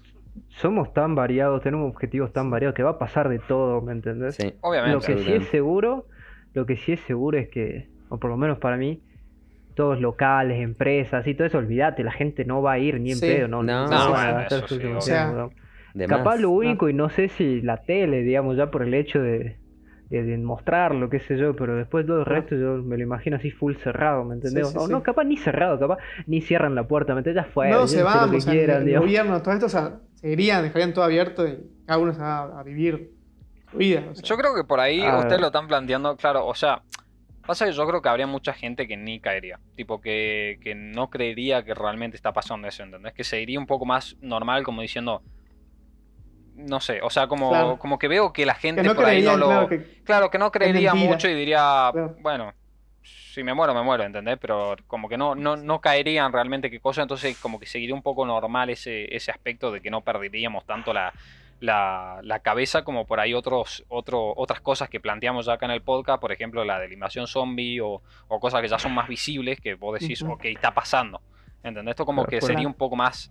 somos 0.61 0.93
tan 0.93 1.15
variados, 1.15 1.63
tenemos 1.63 1.91
objetivos 1.93 2.33
tan 2.33 2.51
variados 2.51 2.75
que 2.75 2.83
va 2.83 2.91
a 2.91 2.99
pasar 2.99 3.29
de 3.29 3.39
todo, 3.39 3.81
¿me 3.81 3.93
entendés? 3.93 4.37
Sí. 4.37 4.55
Obviamente. 4.61 4.95
Lo 4.95 5.01
que 5.01 5.23
sí 5.25 5.33
es 5.33 5.49
seguro, 5.49 6.07
lo 6.55 6.67
que 6.67 6.77
sí 6.77 6.93
es 6.93 7.01
seguro 7.01 7.39
es 7.39 7.49
que, 7.49 7.89
o 8.09 8.19
por 8.19 8.31
lo 8.31 8.37
menos 8.37 8.59
para 8.59 8.77
mí, 8.77 9.03
todos 9.75 10.01
locales, 10.01 10.61
empresas 10.61 11.27
y 11.27 11.35
todo 11.35 11.47
eso, 11.47 11.59
olvídate, 11.59 12.03
la 12.05 12.13
gente 12.13 12.45
no 12.45 12.61
va 12.61 12.73
a 12.73 12.79
ir 12.79 13.01
ni 13.01 13.13
en 13.13 13.19
Sí. 13.19 13.27
pedo, 13.27 13.49
no, 13.49 13.63
No, 13.63 13.87
no 13.87 13.91
no, 13.91 13.91
van 13.91 14.03
a 14.03 14.09
bueno, 14.11 14.35
gastar 14.41 14.59
eso 14.59 14.69
su 14.69 14.75
sí, 14.75 14.81
tiempo, 14.81 14.99
o 14.99 15.01
sea, 15.03 15.31
¿no? 15.33 15.51
De 15.95 16.07
Capaz 16.07 16.33
más. 16.33 16.41
lo 16.41 16.51
único, 16.51 16.89
y 16.89 16.93
no 16.95 17.09
sé 17.11 17.29
si 17.29 17.61
la 17.63 17.79
tele, 17.79 18.23
digamos, 18.23 18.57
ya 18.57 18.71
por 18.71 18.83
el 18.83 18.95
hecho 18.95 19.21
de, 19.21 19.59
de, 20.09 20.23
de 20.25 20.39
mostrarlo, 20.39 21.09
qué 21.11 21.21
sé 21.21 21.37
yo, 21.37 21.55
pero 21.57 21.75
después 21.77 22.07
todo 22.07 22.19
el 22.19 22.23
Ah. 22.27 22.31
resto 22.31 22.57
yo 22.57 22.83
me 22.83 22.97
lo 22.97 23.03
imagino 23.03 23.37
así 23.37 23.51
full 23.51 23.75
cerrado, 23.77 24.25
¿me 24.25 24.35
entendés? 24.35 24.67
Sí, 24.69 24.73
sí, 24.73 24.79
o 24.79 24.87
sí. 24.87 24.93
no, 24.93 25.03
capaz 25.03 25.25
ni 25.25 25.37
cerrado, 25.37 25.79
capaz 25.79 25.99
ni 26.27 26.41
cierran 26.41 26.75
la 26.75 26.87
puerta, 26.87 27.15
¿me 27.15 27.21
entendés? 27.21 27.45
Ya 27.45 27.51
fue, 27.51 27.71
no, 27.71 27.87
se 27.87 28.03
van, 28.03 28.35
o 28.35 28.41
sea, 28.41 28.53
quieran, 28.53 28.89
el, 28.89 28.99
gobierno, 28.99 29.41
todo 29.43 29.55
esto, 29.55 29.67
o 29.67 29.69
sea, 29.69 29.99
seguirían, 30.15 30.63
dejarían 30.63 30.93
todo 30.95 31.05
abierto 31.05 31.47
y 31.47 31.59
cada 31.87 31.99
uno 31.99 32.13
se 32.13 32.21
va 32.21 32.59
a 32.59 32.63
vivir 32.63 33.11
su 33.71 33.79
vida. 33.79 34.05
o 34.11 34.15
sea. 34.15 34.25
Yo 34.25 34.37
creo 34.37 34.55
que 34.55 34.65
por 34.65 34.81
ahí 34.81 35.01
A 35.03 35.15
ustedes 35.17 35.33
ver. 35.33 35.41
lo 35.41 35.47
están 35.47 35.67
planteando, 35.69 36.17
claro, 36.17 36.47
o 36.47 36.55
sea, 36.55 36.83
pasa 37.47 37.67
que 37.67 37.73
yo 37.73 37.87
creo 37.87 38.03
que 38.03 38.09
habría 38.09 38.27
mucha 38.27 38.53
gente 38.53 38.87
que 38.89 38.97
ni 38.97 39.21
caería, 39.21 39.59
tipo 39.77 40.01
que, 40.01 40.59
que 40.63 40.75
no 40.75 41.09
creería 41.11 41.65
que 41.65 41.75
realmente 41.75 42.17
está 42.17 42.33
pasando 42.33 42.67
eso, 42.69 42.83
¿entendés? 42.85 43.13
Que 43.13 43.25
se 43.25 43.41
iría 43.41 43.59
un 43.59 43.67
poco 43.67 43.87
más 43.87 44.17
normal 44.21 44.63
como 44.65 44.83
diciendo, 44.83 45.23
no 46.69 46.81
sé, 46.81 47.01
o 47.03 47.11
sea, 47.11 47.27
como, 47.27 47.51
Claro. 47.51 47.79
como 47.79 47.99
que 47.99 48.09
veo 48.09 48.33
que 48.33 48.47
la 48.47 48.55
gente 48.55 48.83
que 48.83 48.89
no 48.89 48.95
por 48.95 49.05
ahí 49.07 49.23
no 49.23 49.37
lo... 49.37 49.47
claro, 49.47 49.69
que 49.69 50.03
Claro, 50.05 50.31
que 50.31 50.39
no 50.39 50.51
creería 50.53 50.95
mucho 50.95 51.29
y 51.29 51.35
diría, 51.35 51.91
Claro. 51.93 52.17
bueno, 52.21 52.53
si 53.03 53.43
me 53.43 53.55
muero, 53.55 53.75
me 53.75 53.83
muero, 53.83 54.03
¿entendés? 54.05 54.39
Pero 54.41 54.77
como 54.87 55.09
que 55.09 55.17
no, 55.17 55.35
no, 55.35 55.57
no 55.57 55.81
caerían 55.81 56.33
realmente 56.33 56.71
qué 56.71 56.81
cosa, 56.81 57.03
entonces 57.03 57.37
como 57.39 57.59
que 57.61 57.67
seguiría 57.67 57.95
un 57.95 58.03
poco 58.03 58.27
normal 58.27 58.71
ese, 58.71 59.15
ese 59.15 59.31
aspecto 59.31 59.71
de 59.71 59.81
que 59.81 59.91
no 59.91 60.01
perderíamos 60.03 60.65
tanto 60.67 60.93
la, 60.93 61.13
la, 61.61 62.21
la 62.23 62.39
cabeza 62.41 62.83
como 62.83 63.07
por 63.07 63.21
ahí 63.21 63.33
otros, 63.35 63.85
otro, 63.89 64.33
otras 64.37 64.61
cosas 64.61 64.89
que 64.89 64.99
planteamos 65.01 65.47
ya 65.47 65.55
acá 65.55 65.67
en 65.67 65.73
el 65.73 65.83
podcast, 65.83 66.21
por 66.21 66.33
ejemplo 66.33 66.65
la 66.65 66.79
de 66.81 66.89
la 66.89 66.95
invasión 66.95 67.27
zombie 67.27 67.81
o, 67.81 68.03
o 68.29 68.41
cosas 68.41 68.61
que 68.63 68.69
ya 68.69 68.79
son 68.79 68.93
más 68.93 69.09
visibles 69.09 69.61
que 69.61 69.75
vos 69.75 70.01
decís, 70.01 70.23
Ujú. 70.23 70.33
ok, 70.33 70.45
está 70.47 70.73
pasando, 70.75 71.21
¿entendés? 71.63 71.93
Esto 71.93 72.05
como 72.07 72.25
que 72.25 72.41
sería 72.41 72.63
la- 72.63 72.69
un 72.69 72.75
poco 72.75 72.97
más, 72.97 73.31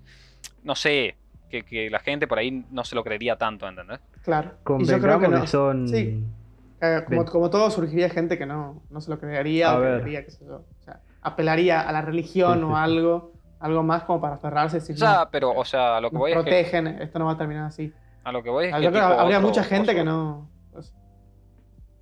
no 0.64 0.76
sé, 0.76 1.16
que, 1.50 1.64
que 1.64 1.90
la 1.90 2.00
gente 2.00 2.28
por 2.28 2.40
ahí 2.40 2.66
no 2.72 2.84
se 2.84 2.96
lo 2.96 3.04
creería 3.04 3.38
tanto, 3.38 3.68
¿entendés? 3.68 4.00
Claro. 4.24 4.52
Y 4.80 4.86
yo 4.86 5.00
creo 5.00 5.20
que 5.20 5.26
que, 5.26 5.32
no. 5.32 5.48
son... 5.48 5.88
Sí. 5.88 6.24
Eh, 6.82 7.02
como, 7.06 7.26
como 7.26 7.50
todo, 7.50 7.70
surgiría 7.70 8.10
gente 8.10 8.38
que 8.38 8.46
no, 8.46 8.82
no 8.90 9.02
se 9.02 9.10
lo 9.10 9.20
creería 9.20 9.72
A 9.72 9.78
o 9.78 9.98
diría, 9.98 10.24
qué 10.24 10.32
sé 10.32 10.46
yo. 10.46 10.56
O 10.56 10.84
sea, 10.84 11.02
apelaría 11.22 11.82
a 11.82 11.92
la 11.92 12.02
religión 12.02 12.64
o 12.64 12.70
sí. 12.70 12.74
algo, 12.78 13.34
algo 13.60 13.84
más 13.84 14.04
como 14.04 14.22
para 14.22 14.36
aferrarse 14.36 14.78
y 14.78 14.80
decir, 14.80 14.96
no, 15.00 15.28
pero, 15.30 15.52
o 15.52 15.66
sea, 15.66 15.98
a 15.98 16.02
lo 16.02 16.10
que 16.10 16.18
voy 16.18 16.32
es 16.32 16.38
que, 16.38 16.44
protegen, 16.44 16.88
esto 16.88 17.20
no 17.20 17.26
va 17.26 17.34
a 17.34 17.38
terminar 17.38 17.66
así. 17.66 17.92
a 18.24 18.32
lo 18.32 18.42
que 18.42 18.50
voy 18.50 18.68
es 18.68 18.76
que 18.76 18.82
yo 18.82 18.92
creo 18.92 19.08
que 19.08 19.14
habría 19.14 19.40
otro 19.40 19.50
mucha 19.50 19.64
gente 19.64 19.94
que 19.94 20.06
no 20.06 20.48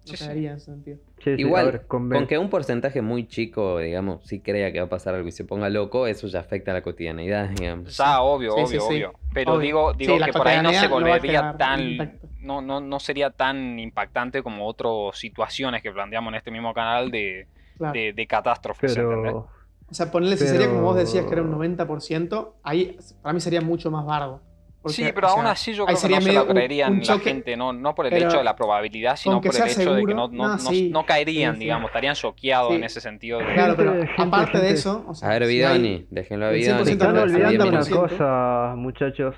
Sí, 0.07 0.17
sí. 0.17 0.59
sentido. 0.59 0.97
Igual, 1.37 1.65
ver, 1.71 1.87
con 1.87 2.27
que 2.27 2.37
un 2.37 2.49
porcentaje 2.49 3.01
muy 3.01 3.27
chico, 3.27 3.79
digamos, 3.79 4.25
si 4.25 4.39
crea 4.39 4.71
que 4.71 4.79
va 4.79 4.85
a 4.85 4.89
pasar 4.89 5.15
algo 5.15 5.27
y 5.27 5.31
se 5.31 5.43
ponga 5.45 5.69
loco, 5.69 6.07
eso 6.07 6.27
ya 6.27 6.39
afecta 6.39 6.71
a 6.71 6.73
la 6.75 6.81
cotidianidad, 6.81 7.49
digamos. 7.49 7.95
Ya, 7.97 8.21
obvio, 8.21 8.51
Sí, 8.53 8.59
obvio, 8.59 8.67
sí, 8.67 8.77
sí. 8.87 8.93
obvio. 8.95 9.13
Pero 9.33 9.51
Obvio. 9.53 9.61
digo, 9.61 9.93
digo 9.93 10.17
que 10.23 10.33
por 10.33 10.47
ahí 10.47 10.61
no 10.61 10.71
se 10.73 10.87
no 10.87 10.93
volvería 10.95 11.55
tan. 11.57 12.19
No, 12.39 12.61
no, 12.61 12.79
no 12.79 12.99
sería 12.99 13.29
tan 13.29 13.77
impactante 13.79 14.41
como 14.41 14.65
otras 14.67 15.17
situaciones 15.19 15.81
que 15.81 15.91
planteamos 15.91 16.31
en 16.31 16.35
este 16.35 16.49
mismo 16.51 16.73
canal 16.73 17.11
de, 17.11 17.47
Claro. 17.77 17.93
de, 17.93 18.13
de 18.13 18.27
catástrofes, 18.27 18.95
¿entendés? 18.95 19.33
pero... 19.33 19.49
O 19.89 19.93
sea, 19.93 20.11
ponerle 20.11 20.35
si 20.37 20.45
sería 20.47 20.67
como 20.67 20.81
vos 20.81 20.95
decías 20.97 21.25
que 21.25 21.31
era 21.33 21.41
un 21.43 21.49
Pero- 21.57 21.87
90%, 21.87 22.53
ahí 22.63 22.97
para 23.21 23.33
mí 23.33 23.39
sería 23.39 23.61
mucho 23.61 23.89
más 23.91 24.05
bardo. 24.05 24.41
Porque, 24.87 25.05
sí, 25.05 25.11
pero 25.13 25.27
aún 25.29 25.41
sea, 25.43 25.51
así 25.51 25.73
yo 25.73 25.85
creo 25.85 25.97
que 25.97 26.09
no 26.09 26.21
se 26.21 26.39
un- 26.41 26.47
creerían 26.47 26.91
un 26.93 26.97
la 26.99 27.03
choque, 27.03 27.23
gente, 27.29 27.55
no, 27.57 27.73
no 27.73 27.93
por 27.95 28.05
el 28.07 28.11
pero 28.13 28.27
hecho 28.27 28.37
de 28.39 28.43
la 28.43 28.55
probabilidad, 28.55 29.15
sino 29.15 29.39
por 29.41 29.55
el 29.55 29.61
hecho 29.67 29.93
de 29.93 30.05
que 30.05 30.13
no, 30.13 30.27
no, 30.27 30.47
no, 30.47 30.47
no- 30.49 30.57
sí. 30.57 30.89
no 30.91 31.05
caerían, 31.05 31.53
Sí, 31.55 31.59
digamos, 31.61 31.87
estarían 31.89 32.15
choqueados 32.15 32.69
Sí. 32.69 32.75
en 32.75 32.83
ese 32.83 33.01
sentido. 33.01 33.39
de- 33.39 33.53
Claro, 33.53 33.75
pero 33.77 33.95
aparte 34.17 34.59
de 34.59 34.71
eso, 34.71 35.05
o 35.07 35.13
sea, 35.13 35.29
A 35.29 35.31
ver, 35.33 35.45
si 35.47 35.53
Bidoni, 35.55 35.87
hay- 35.89 36.07
déjenlo 36.09 36.45
a 36.47 36.49
el 36.49 36.55
Bidoni. 36.55 36.83
100% 36.83 36.85
Se 36.85 36.91
están 36.93 37.17
olvidando 37.17 37.49
10 37.49 37.59
una 37.61 37.81
100%. 37.83 37.95
minutos. 37.95 38.11
cosa, 38.11 38.73
muchachos. 38.75 39.35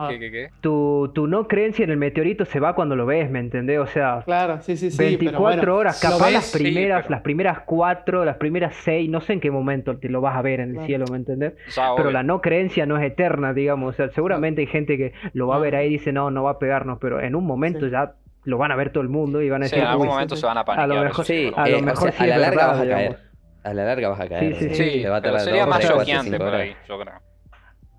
A 0.00 0.08
¿Qué, 0.08 0.18
ver, 0.18 0.20
qué, 0.20 0.30
qué? 0.30 0.50
Tu, 0.60 1.10
tu 1.12 1.26
no 1.26 1.48
creencia 1.48 1.82
en 1.84 1.90
el 1.90 1.96
meteorito 1.96 2.44
se 2.44 2.60
va 2.60 2.74
cuando 2.74 2.94
lo 2.94 3.04
ves, 3.04 3.28
¿me 3.30 3.40
entendés? 3.40 3.78
O 3.80 3.86
sea, 3.86 4.22
Claro, 4.24 4.60
sí, 4.62 4.76
sí, 4.76 4.90
sí. 4.92 4.96
24 4.96 5.60
pero 5.60 5.72
bueno, 5.72 5.74
horas, 5.80 6.00
capaz 6.00 6.24
ves, 6.26 6.34
las 6.34 6.44
sí, 6.46 6.58
primeras, 6.62 7.02
pero- 7.02 7.10
las 7.14 7.22
primeras 7.22 7.58
4, 7.66 8.24
las 8.24 8.36
primeras 8.36 8.74
6, 8.76 9.10
no 9.10 9.20
sé 9.20 9.32
en 9.32 9.40
qué 9.40 9.50
momento 9.50 9.98
te 9.98 10.08
lo 10.08 10.20
vas 10.20 10.36
a 10.36 10.42
ver 10.42 10.60
en 10.60 10.68
el 10.68 10.72
Claro. 10.74 10.86
cielo, 10.86 11.04
¿me 11.10 11.16
entendés? 11.16 11.54
O 11.66 11.70
sea, 11.72 11.90
Pero 11.96 12.08
obvio. 12.10 12.12
la 12.12 12.22
no 12.22 12.40
creencia 12.40 12.86
no 12.86 12.96
es 12.96 13.04
eterna, 13.04 13.52
digamos. 13.52 13.94
O 13.94 13.96
sea, 13.96 14.08
seguramente 14.10 14.60
hay 14.60 14.68
gente 14.68 14.96
que 14.96 15.12
lo 15.32 15.48
va 15.48 15.56
a 15.56 15.58
ver 15.58 15.74
ahí 15.74 15.88
y 15.88 15.90
dice, 15.90 16.12
no, 16.12 16.30
no 16.30 16.44
va 16.44 16.52
a 16.52 16.58
pegarnos, 16.60 16.98
pero 17.00 17.20
en 17.20 17.34
un 17.34 17.44
momento 17.44 17.86
Sí. 17.86 17.90
ya 17.90 18.12
lo 18.44 18.56
van 18.56 18.70
a 18.70 18.76
ver 18.76 18.90
todo 18.92 19.02
el 19.02 19.08
mundo 19.08 19.42
y 19.42 19.50
van 19.50 19.62
a 19.62 19.66
Sí, 19.66 19.72
decir, 19.72 19.82
en 19.84 19.90
algún 19.90 20.06
"Uy, 20.06 20.12
momento 20.12 20.36
sí, 20.36 20.40
se 20.42 20.46
van 20.46 20.58
a 20.58 20.60
a 20.60 20.64
lo 20.64 20.76
paniquear. 20.76 21.04
mejor- 21.06 21.24
Sí, 21.24 21.52
a 21.56 21.68
lo 21.68 21.78
o 21.78 21.82
mejor 21.82 22.12
sea, 22.12 22.12
sí 22.12 22.22
a 22.22 22.26
es 22.26 22.30
la 22.30 22.38
larga 22.38 22.50
verdad, 22.56 22.68
vas 22.68 22.78
a 22.78 22.82
digamos. 22.84 23.04
caer. 23.16 23.28
A 23.64 23.74
la 23.74 23.84
larga 23.84 24.08
vas 24.10 24.20
a 24.20 24.28
caer. 24.28 24.54
sí, 24.54 24.64
¿no? 24.68 24.74
sí. 24.74 25.02
Te 25.02 25.08
va 25.08 25.16
a 25.16 25.20
pero 25.22 25.38
sería 25.40 25.66
más 25.66 25.86
choqueante 25.86 26.38
por 26.38 26.54
ahí, 26.54 26.74
yo 26.88 26.98
creo. 27.00 27.14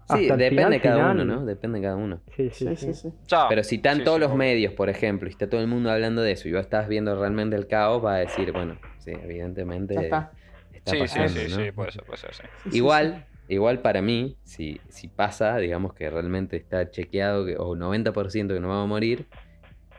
Sí, 0.09 0.21
Hasta 0.23 0.33
el 0.33 0.39
depende 0.39 0.49
final, 0.55 0.71
de 0.71 0.81
cada 0.81 0.95
final. 1.11 1.21
uno, 1.27 1.35
¿no? 1.35 1.45
Depende 1.45 1.79
de 1.79 1.83
cada 1.85 1.95
uno. 1.95 2.21
Sí, 2.35 2.49
sí, 2.49 2.65
Sí, 2.69 2.75
sí. 2.75 2.85
sí, 2.87 2.93
sí. 2.93 3.13
Chao. 3.27 3.47
Pero 3.49 3.63
si 3.63 3.75
están 3.75 3.97
Sí, 3.97 4.03
todos 4.03 4.17
sí, 4.17 4.21
los 4.21 4.29
obvio. 4.29 4.37
medios, 4.39 4.73
por 4.73 4.89
ejemplo, 4.89 5.27
y 5.27 5.31
está 5.31 5.49
todo 5.49 5.61
el 5.61 5.67
mundo 5.67 5.91
hablando 5.91 6.21
de 6.21 6.31
eso, 6.31 6.47
y 6.47 6.51
vos 6.51 6.61
estás 6.61 6.87
viendo 6.87 7.15
realmente 7.19 7.55
el 7.55 7.67
caos, 7.67 8.01
vas 8.01 8.15
a 8.15 8.19
decir, 8.19 8.51
bueno, 8.51 8.75
sí, 8.97 9.11
evidentemente 9.11 9.93
Ya 9.95 10.01
está. 10.01 10.31
está 10.73 10.91
Sí, 10.91 10.97
sí, 10.97 11.01
pasando, 11.19 11.29
sí, 11.41 11.47
¿no? 11.49 11.63
sí, 11.63 11.71
puede 11.71 11.91
ser, 11.91 12.03
puede 12.03 12.17
ser, 12.17 12.33
sí. 12.33 12.43
Sí, 12.63 12.71
sí, 12.71 12.77
Igual, 12.77 13.25
igual 13.47 13.79
para 13.81 14.01
mí, 14.01 14.35
si, 14.43 14.81
si 14.89 15.07
pasa, 15.09 15.57
digamos 15.57 15.93
que 15.93 16.09
realmente 16.09 16.57
está 16.57 16.89
chequeado 16.89 17.45
que, 17.45 17.55
o 17.57 17.75
90% 17.75 18.53
que 18.53 18.59
no 18.59 18.67
vamos 18.69 18.85
a 18.85 18.87
morir, 18.87 19.27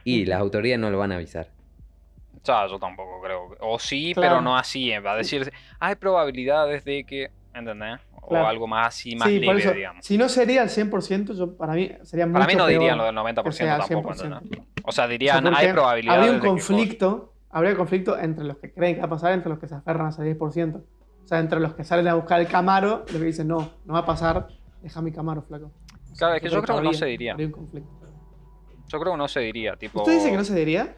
y 0.02 0.24
las 0.24 0.40
autoridades 0.40 0.80
no 0.80 0.90
lo 0.90 0.98
van 0.98 1.12
a 1.12 1.16
avisar. 1.16 1.48
O 2.42 2.44
sea, 2.46 2.66
yo 2.68 2.78
tampoco 2.78 3.20
creo. 3.22 3.54
O 3.60 3.78
sí, 3.78 4.14
Claro. 4.14 4.36
pero 4.36 4.40
no 4.40 4.56
así. 4.56 4.90
eh, 4.90 4.98
Va 5.00 5.12
a 5.12 5.16
decir, 5.16 5.52
hay 5.78 5.94
probabilidades 5.96 6.84
de 6.84 7.04
que. 7.04 7.30
¿Entendés? 7.52 7.98
O 8.22 8.36
algo 8.36 8.66
más 8.66 8.88
así, 8.88 9.16
más 9.16 9.28
Sí, 9.28 9.40
por 9.40 9.56
eso, 9.58 9.72
digamos. 9.72 10.04
si 10.04 10.16
no 10.16 10.28
sería 10.28 10.62
al 10.62 10.68
100%, 10.68 11.34
yo, 11.36 11.56
para 11.56 11.72
mí 11.74 11.90
sería 12.02 12.26
mucho 12.26 12.34
Para 12.34 12.46
mí 12.46 12.54
no 12.54 12.66
peor 12.66 12.80
dirían 12.80 12.98
lo 12.98 13.04
del 13.04 13.14
que 13.14 13.20
90% 13.20 13.52
sea 13.52 13.74
al 13.76 13.80
tampoco, 13.88 14.14
100%. 14.14 14.24
¿entendés? 14.24 14.60
O 14.60 14.62
sea, 14.62 14.64
O 14.84 14.92
sea, 14.92 15.06
dirían, 15.08 15.42
porque 15.44 15.58
hay 15.58 15.72
probabilidades 15.72 16.18
Habría 16.18 16.32
un 16.32 16.36
de 16.36 16.42
que 16.42 16.48
conflicto, 16.48 17.32
habría 17.50 17.76
conflicto 17.76 18.18
entre 18.18 18.44
los 18.44 18.58
que 18.58 18.72
creen 18.72 18.94
que 18.94 19.00
va 19.00 19.06
a 19.06 19.10
pasar, 19.10 19.32
entre 19.32 19.48
los 19.50 19.58
que 19.58 19.66
se 19.68 19.74
aferran 19.74 20.06
a 20.06 20.10
ese 20.10 20.22
10%. 20.38 20.76
O 20.76 21.26
sea, 21.26 21.38
entre 21.40 21.60
los 21.60 21.74
que 21.74 21.84
salen 21.84 22.06
a 22.08 22.14
buscar 22.14 22.40
el 22.40 22.46
Camaro 22.48 23.04
y 23.08 23.12
los 23.12 23.20
que 23.20 23.26
dicen, 23.26 23.48
no, 23.48 23.70
no 23.84 23.94
va 23.94 24.00
a 24.00 24.06
pasar, 24.06 24.48
deja 24.82 25.00
mi 25.02 25.12
Camaro, 25.12 25.42
flaco. 25.42 25.66
O 25.66 26.06
sea, 26.06 26.16
Claro, 26.18 26.34
es 26.34 26.42
que 26.42 26.48
yo 26.48 26.62
creo 26.62 26.76
que 26.78 26.82
no 26.84 26.92
se 26.92 27.06
diría. 27.06 27.32
habría 27.32 27.46
un 27.48 27.52
conflicto. 27.52 27.90
Yo 28.88 28.98
creo 29.00 29.12
que 29.12 29.18
no 29.18 29.28
se 29.28 29.40
diría, 29.40 29.76
tipo... 29.76 30.00
¿Usted 30.00 30.14
dice 30.14 30.30
que 30.30 30.36
no 30.36 30.44
se 30.44 30.54
diría? 30.54 30.96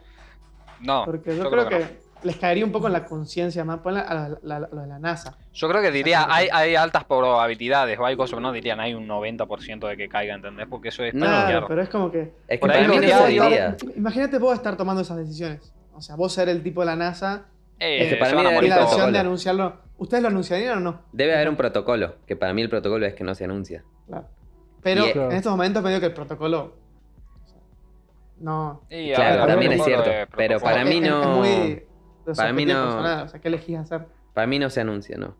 No, 0.81 1.05
Porque 1.05 1.37
yo, 1.37 1.45
yo 1.45 1.51
creo, 1.51 1.67
creo 1.67 1.79
que, 1.81 1.85
que 1.87 1.93
no. 1.95 2.12
Les 2.25 2.37
caería 2.37 2.65
un 2.65 2.73
poco 2.73 2.87
en 2.87 2.93
la 2.93 3.05
conciencia 3.05 3.65
más. 3.65 3.81
Ponle 3.81 4.01
a 4.01 4.15
la- 4.15 4.39
la- 4.43 4.61
lo 4.61 4.81
de 4.83 4.87
la 4.87 4.99
NASA. 4.99 5.37
Yo 5.53 5.69
creo 5.69 5.83
que 5.83 5.91
diría, 5.91 6.27
hay, 6.29 6.49
hay 6.53 6.75
altas 6.75 7.05
probabilidades 7.05 7.99
o 7.99 8.05
hay 8.07 8.17
cosas, 8.17 8.31
pero 8.33 8.41
no 8.41 8.53
dirían, 8.53 8.81
hay 8.81 8.95
un 8.95 9.07
90% 9.09 9.87
de 9.89 9.97
que 9.97 10.09
caiga, 10.09 10.35
¿entendés? 10.35 10.67
Porque 10.69 10.89
eso 10.89 11.03
es 11.05 11.13
Claro, 11.13 11.67
pero 11.69 11.83
es 11.83 11.89
como 11.89 12.11
que. 12.11 12.33
Es 12.49 12.61
que 12.61 12.69
se 12.69 13.13
hay- 13.13 13.39
diría. 13.39 13.77
Imagínate 13.97 14.39
vos 14.39 14.55
estar 14.55 14.77
tomando 14.77 15.03
esas 15.03 15.17
decisiones. 15.19 15.73
O 15.95 16.01
sea, 16.01 16.17
vos 16.17 16.33
ser 16.33 16.49
el 16.49 16.63
tipo 16.63 16.81
de 16.81 16.87
la 16.87 16.97
NASA 16.97 17.47
Eh, 17.85 18.05
Es 18.05 18.09
que 18.11 18.17
para 18.17 18.33
mí 18.35 18.41
y 18.67 18.69
la 18.69 18.79
decisión 18.79 19.13
de 19.13 19.19
anunciarlo. 19.19 19.77
¿Ustedes 19.99 20.23
lo 20.23 20.29
anunciarían 20.29 20.79
o 20.79 20.81
no? 20.81 21.01
Debe 21.13 21.35
haber 21.35 21.49
un 21.49 21.57
protocolo, 21.57 22.15
que 22.27 22.37
para 22.37 22.53
mí 22.55 22.63
el 22.63 22.69
protocolo 22.71 23.05
es 23.07 23.15
que 23.15 23.25
no 23.25 23.35
se 23.35 23.43
anuncia. 23.45 23.83
Claro. 24.07 24.29
Pero 24.85 25.05
Y- 25.07 25.11
en 25.11 25.33
estos 25.33 25.51
momentos 25.51 25.83
me 25.83 25.89
digo 25.91 25.99
que 26.01 26.07
el 26.07 26.15
protocolo. 26.15 26.75
no. 28.41 28.83
Y, 28.91 29.13
Claro, 29.13 29.39
ver, 29.39 29.47
también 29.49 29.73
es 29.73 29.85
cierto, 29.85 30.11
pero 30.37 30.61
para 30.61 30.85
mí 30.85 30.97
es- 30.99 31.03
no- 31.11 31.23
Es 31.23 31.29
muy 31.29 31.83
para 32.37 32.53
mí 32.53 32.65
no- 32.67 32.75
personal, 32.83 33.25
O 33.27 33.29
sea, 33.29 33.41
¿qué 33.41 33.49
elegís 33.49 33.79
hacer? 33.79 34.07
Para 34.35 34.47
mí 34.47 34.59
no 34.59 34.71
se 34.71 34.81
anuncia, 34.81 35.17
¿no? 35.19 35.37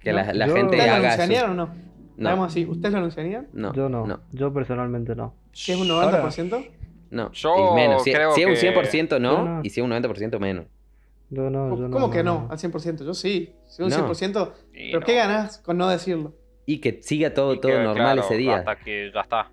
Que 0.00 0.10
¿No? 0.12 0.16
la, 0.18 0.32
la 0.32 0.46
Yo- 0.46 0.54
gente 0.54 0.76
¿Ustedes 0.76 0.86
lo 0.90 0.96
haga 0.96 1.12
anunciarían 1.14 1.42
eso. 1.44 1.52
o 1.52 1.54
no? 1.54 1.66
No, 1.66 2.28
Digamos 2.30 2.46
así, 2.50 2.66
¿ustedes 2.66 2.92
lo 2.92 2.98
anunciarían? 2.98 3.48
no, 3.52 3.72
Yo 3.74 3.88
no. 3.88 4.06
no, 4.06 4.20
Yo 4.32 4.52
personalmente 4.52 5.14
no. 5.14 5.34
Si 5.52 5.72
es 5.72 5.78
un 5.80 5.90
Ahora- 5.90 6.22
90%. 6.22 6.66
no. 7.10 7.30
Yo 7.32 7.54
Y 7.72 7.74
menos. 7.76 8.02
Si, 8.02 8.12
creo 8.12 8.32
si 8.32 8.40
es 8.42 8.46
un 8.46 8.54
que- 8.54 8.60
100% 8.60 9.18
no, 9.20 9.30
Yo 9.38 9.44
no. 9.44 9.60
y 9.62 9.70
si 9.70 9.80
es 9.80 9.84
un 9.84 9.90
90% 9.90 10.38
menos. 10.40 10.66
Yo 11.30 11.50
no, 11.50 11.76
yo 11.76 11.88
no, 11.88 11.90
¿Cómo 11.90 12.10
que 12.10 12.22
no? 12.24 12.46
no. 12.46 12.48
Al 12.50 12.58
100%. 12.58 13.04
Yo 13.04 13.12
sí. 13.14 13.52
Si 13.66 13.82
un 13.82 13.90
No. 13.90 13.94
100%. 13.96 14.52
Y 14.72 14.88
¿Pero 14.92 15.00
no. 15.00 15.06
qué 15.06 15.14
ganás 15.14 15.58
con 15.58 15.76
no 15.76 15.86
decirlo? 15.88 16.34
Y 16.66 16.78
que 16.80 17.02
siga 17.02 17.32
todo, 17.34 17.54
Y 17.54 17.60
todo 17.60 17.72
que, 17.72 17.78
normal 17.78 17.96
claro, 18.16 18.20
ese 18.22 18.36
día. 18.36 18.56
Hasta 18.56 18.76
que 18.76 19.10
ya 19.14 19.20
está. 19.20 19.50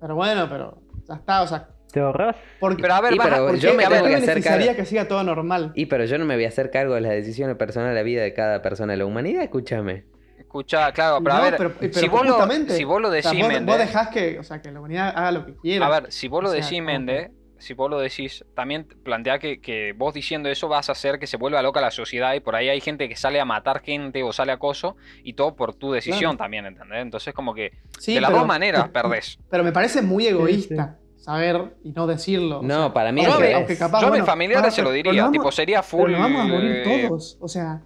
Pero 0.00 0.14
bueno, 0.14 0.46
pero 0.48 0.78
ya 1.08 1.14
está. 1.14 1.42
O 1.42 1.46
sea, 1.46 1.68
¿Te 1.92 2.00
ahorras? 2.00 2.36
porque, 2.60 2.82
Pero 2.82 2.94
a 2.94 3.00
ver, 3.00 3.14
Y 3.14 3.18
vas 3.18 3.26
a- 3.28 3.30
pero 3.30 3.46
¿por 3.46 3.56
yo 3.58 3.70
qué? 3.70 3.76
me 3.76 3.84
a 3.84 3.88
ver, 3.88 3.98
tengo 4.02 4.14
¿qué 4.14 4.24
que 4.24 4.30
hacer 4.30 4.42
cargo. 4.44 4.76
que 4.76 4.84
siga 4.84 5.08
todo 5.08 5.22
normal? 5.24 5.72
Y 5.74 5.86
pero 5.86 6.04
yo 6.04 6.18
no 6.18 6.24
me 6.26 6.34
voy 6.34 6.44
a 6.44 6.48
hacer 6.48 6.70
cargo 6.70 6.94
de 6.94 7.00
las 7.00 7.12
decisiones 7.12 7.56
personales 7.56 7.94
de 7.94 8.00
la 8.00 8.04
vida 8.04 8.22
de 8.22 8.34
cada 8.34 8.60
persona 8.62 8.92
de 8.92 8.98
la 8.98 9.06
humanidad, 9.06 9.42
escúchame. 9.42 10.04
Escucha, 10.38 10.92
claro, 10.92 11.18
pero 11.22 11.34
No, 11.34 11.40
a 11.40 11.44
ver, 11.44 11.56
pero- 11.58 11.72
pero 11.78 11.92
si, 11.92 12.08
vos 12.08 12.26
lo, 12.26 12.46
si 12.68 12.84
vos 12.84 13.00
lo 13.02 13.08
O 13.08 13.12
sea, 13.12 13.32
decís, 13.32 13.64
vos, 13.66 13.78
dejás 13.78 14.08
que, 14.08 14.38
o 14.38 14.42
sea, 14.42 14.60
que 14.62 14.70
la 14.70 14.78
humanidad 14.80 15.08
haga 15.16 15.32
lo 15.32 15.46
que 15.46 15.56
quiera. 15.56 15.86
a 15.86 16.00
ver, 16.00 16.12
si 16.12 16.28
vos 16.28 16.42
lo 16.42 16.48
O 16.50 16.52
sea, 16.52 16.62
decís, 16.62 16.82
Méndez, 16.82 17.30
si 17.58 17.74
vos 17.74 17.90
lo 17.90 17.98
decís, 17.98 18.44
también 18.54 18.86
plantea 19.02 19.38
que, 19.40 19.60
que 19.60 19.92
vos 19.96 20.14
diciendo 20.14 20.48
eso 20.48 20.68
vas 20.68 20.88
a 20.88 20.92
hacer 20.92 21.18
que 21.18 21.26
se 21.26 21.36
vuelva 21.36 21.60
loca 21.60 21.80
la 21.80 21.90
sociedad 21.90 22.32
y 22.34 22.40
por 22.40 22.54
ahí 22.54 22.68
hay 22.68 22.80
gente 22.80 23.08
que 23.08 23.16
sale 23.16 23.40
a 23.40 23.44
matar 23.44 23.80
gente 23.82 24.22
o 24.22 24.32
sale 24.32 24.52
a 24.52 24.54
acoso 24.54 24.96
y 25.24 25.32
todo 25.34 25.56
por 25.56 25.74
tu 25.74 25.90
decisión 25.92 26.30
Claro. 26.32 26.36
también, 26.38 26.66
¿entendés? 26.66 27.02
Entonces 27.02 27.34
como 27.34 27.52
que 27.54 27.72
Sí, 27.98 28.14
de 28.14 28.20
las 28.20 28.28
pero- 28.30 28.38
dos 28.40 28.48
maneras 28.48 28.88
perdés. 28.90 29.38
Pero 29.50 29.64
me 29.64 29.72
parece 29.72 30.02
muy 30.02 30.26
egoísta 30.28 30.98
saber 31.32 31.76
y 31.84 31.92
no 31.92 32.06
decirlo. 32.06 32.60
o 32.60 32.62
No, 32.62 32.84
sea, 32.84 32.92
para 32.94 33.12
mí 33.12 33.22
Yo 33.22 33.32
a, 33.32 33.36
revés. 33.36 33.48
mi- 33.50 33.54
aunque 33.54 33.76
capaz, 33.76 34.00
yo 34.00 34.06
a 34.06 34.10
bueno, 34.10 34.22
mis 34.24 34.30
familiares 34.30 34.74
se 34.74 34.82
lo 34.82 34.90
diría, 34.90 35.12
nos 35.22 35.30
tipo 35.32 35.42
vamos- 35.44 35.54
sería 35.54 35.82
full... 35.82 36.06
Pero 36.10 36.18
vamos 36.20 36.40
a 36.42 36.44
morir 36.46 36.70
eh, 36.86 37.06
todos. 37.08 37.36
O 37.40 37.48
sea, 37.48 37.82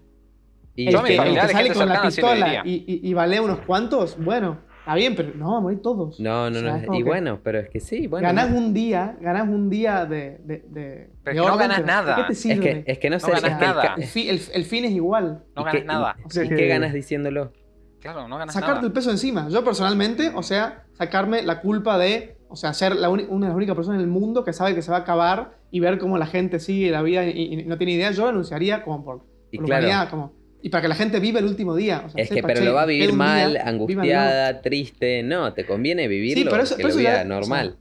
Y 0.76 0.84
Yo 0.90 0.90
el 0.90 0.96
a 0.96 1.02
mi 1.02 1.06
que, 1.08 1.12
el 1.14 1.18
familia, 1.18 1.40
que 1.42 1.46
de 1.48 1.52
sale 1.52 1.72
con 1.74 1.88
la 1.88 2.02
pistola 2.02 2.62
y, 2.64 2.84
y, 2.86 3.00
y 3.10 3.14
balea 3.14 3.42
unos 3.42 3.58
cuantos, 3.66 4.16
bueno, 4.24 4.58
está 4.78 4.94
bien, 4.94 5.14
pero 5.16 5.28
nos 5.30 5.40
vamos 5.40 5.58
a 5.58 5.60
morir 5.60 5.82
todos. 5.82 6.18
No, 6.20 6.48
no, 6.50 6.58
O 6.58 6.60
sea, 6.62 6.70
no. 6.70 6.76
es 6.78 6.84
Y 6.84 6.96
que 6.98 7.04
bueno, 7.04 7.40
pero 7.42 7.58
es 7.58 7.68
que 7.68 7.80
sí, 7.80 8.06
bueno. 8.06 8.26
ganás 8.26 8.48
no. 8.50 8.56
un 8.58 8.72
día, 8.72 9.16
ganás 9.20 9.48
un 9.48 9.68
día 9.68 10.06
de. 10.06 10.38
de, 10.44 10.64
de 10.68 11.10
Pero 11.24 11.34
de 11.34 11.40
es 11.40 11.42
que 11.42 11.50
no 11.50 11.58
pero 11.58 11.86
nada. 11.86 12.16
¿de 12.16 12.22
qué 12.22 12.26
te 12.28 12.32
Es 12.32 12.40
sirve? 12.40 12.84
que, 12.84 12.92
es 12.92 12.98
que 12.98 13.10
no, 13.10 13.16
No 13.16 13.20
sé. 13.20 13.26
ganas 13.32 13.44
es 13.52 13.58
que 13.58 13.64
nada. 13.66 13.94
el, 13.96 14.02
el- 14.30 14.42
el 14.54 14.64
fin 14.64 14.84
es 14.86 14.92
igual. 14.92 15.44
No 15.56 15.62
¿Y 15.62 15.64
ganas 15.66 15.84
nada. 15.84 16.16
O 16.24 16.30
sea, 16.30 16.44
¿Y 16.44 16.48
que- 16.48 16.54
qué 16.56 16.66
ganas 16.68 16.92
diciéndolo? 16.94 17.52
Claro, 18.00 18.26
no 18.26 18.36
ganas 18.38 18.54
Sacarte 18.54 18.74
nada. 18.76 18.86
el 18.86 18.92
peso 18.92 19.10
encima. 19.10 19.48
Yo 19.50 19.62
personalmente, 19.62 20.32
o 20.34 20.42
sea, 20.42 20.84
sacarme 20.94 21.42
la 21.42 21.60
culpa 21.60 21.98
de, 21.98 22.36
o 22.52 22.56
sea, 22.56 22.72
ser 22.74 22.94
la 22.96 23.08
una 23.08 23.22
de 23.24 23.46
las 23.48 23.56
únicas 23.56 23.74
personas 23.74 23.98
en 23.98 24.04
el 24.04 24.10
mundo 24.10 24.44
que 24.44 24.52
sabe 24.52 24.74
que 24.74 24.82
se 24.82 24.90
va 24.90 24.98
a 24.98 25.00
acabar 25.00 25.56
y 25.70 25.80
ver 25.80 25.98
cómo 25.98 26.18
la 26.18 26.26
gente 26.26 26.60
sigue 26.60 26.90
la 26.90 27.02
vida 27.02 27.26
y, 27.26 27.30
y 27.54 27.64
no 27.64 27.76
tiene 27.78 27.94
idea. 27.94 28.10
Yo 28.12 28.28
anunciaría 28.28 28.82
como 28.84 29.04
por, 29.04 29.24
Y 29.50 29.56
por 29.56 29.66
claro. 29.66 29.86
humanidad, 29.86 30.10
como, 30.10 30.32
y 30.62 30.68
para 30.68 30.82
que 30.82 30.88
la 30.88 30.94
gente 30.94 31.18
viva 31.18 31.38
el 31.40 31.46
último 31.46 31.74
día. 31.74 32.02
o 32.06 32.10
sea, 32.10 32.22
Es 32.22 32.28
que, 32.28 32.36
sepa, 32.36 32.48
pero 32.48 32.60
che, 32.60 32.66
lo 32.66 32.74
va 32.74 32.82
a 32.82 32.86
vivir 32.86 33.12
mal, 33.14 33.52
día, 33.52 33.62
angustiada, 33.66 34.60
triste. 34.60 35.22
No, 35.22 35.52
te 35.54 35.64
conviene 35.66 36.06
vivirlo 36.08 36.50
pero 36.50 36.62
eso- 36.62 36.76
que 36.76 36.82
pero 36.84 36.94
lo 36.94 37.00
ya- 37.00 37.24
normal. 37.24 37.68
o 37.68 37.70
sea, 37.72 37.78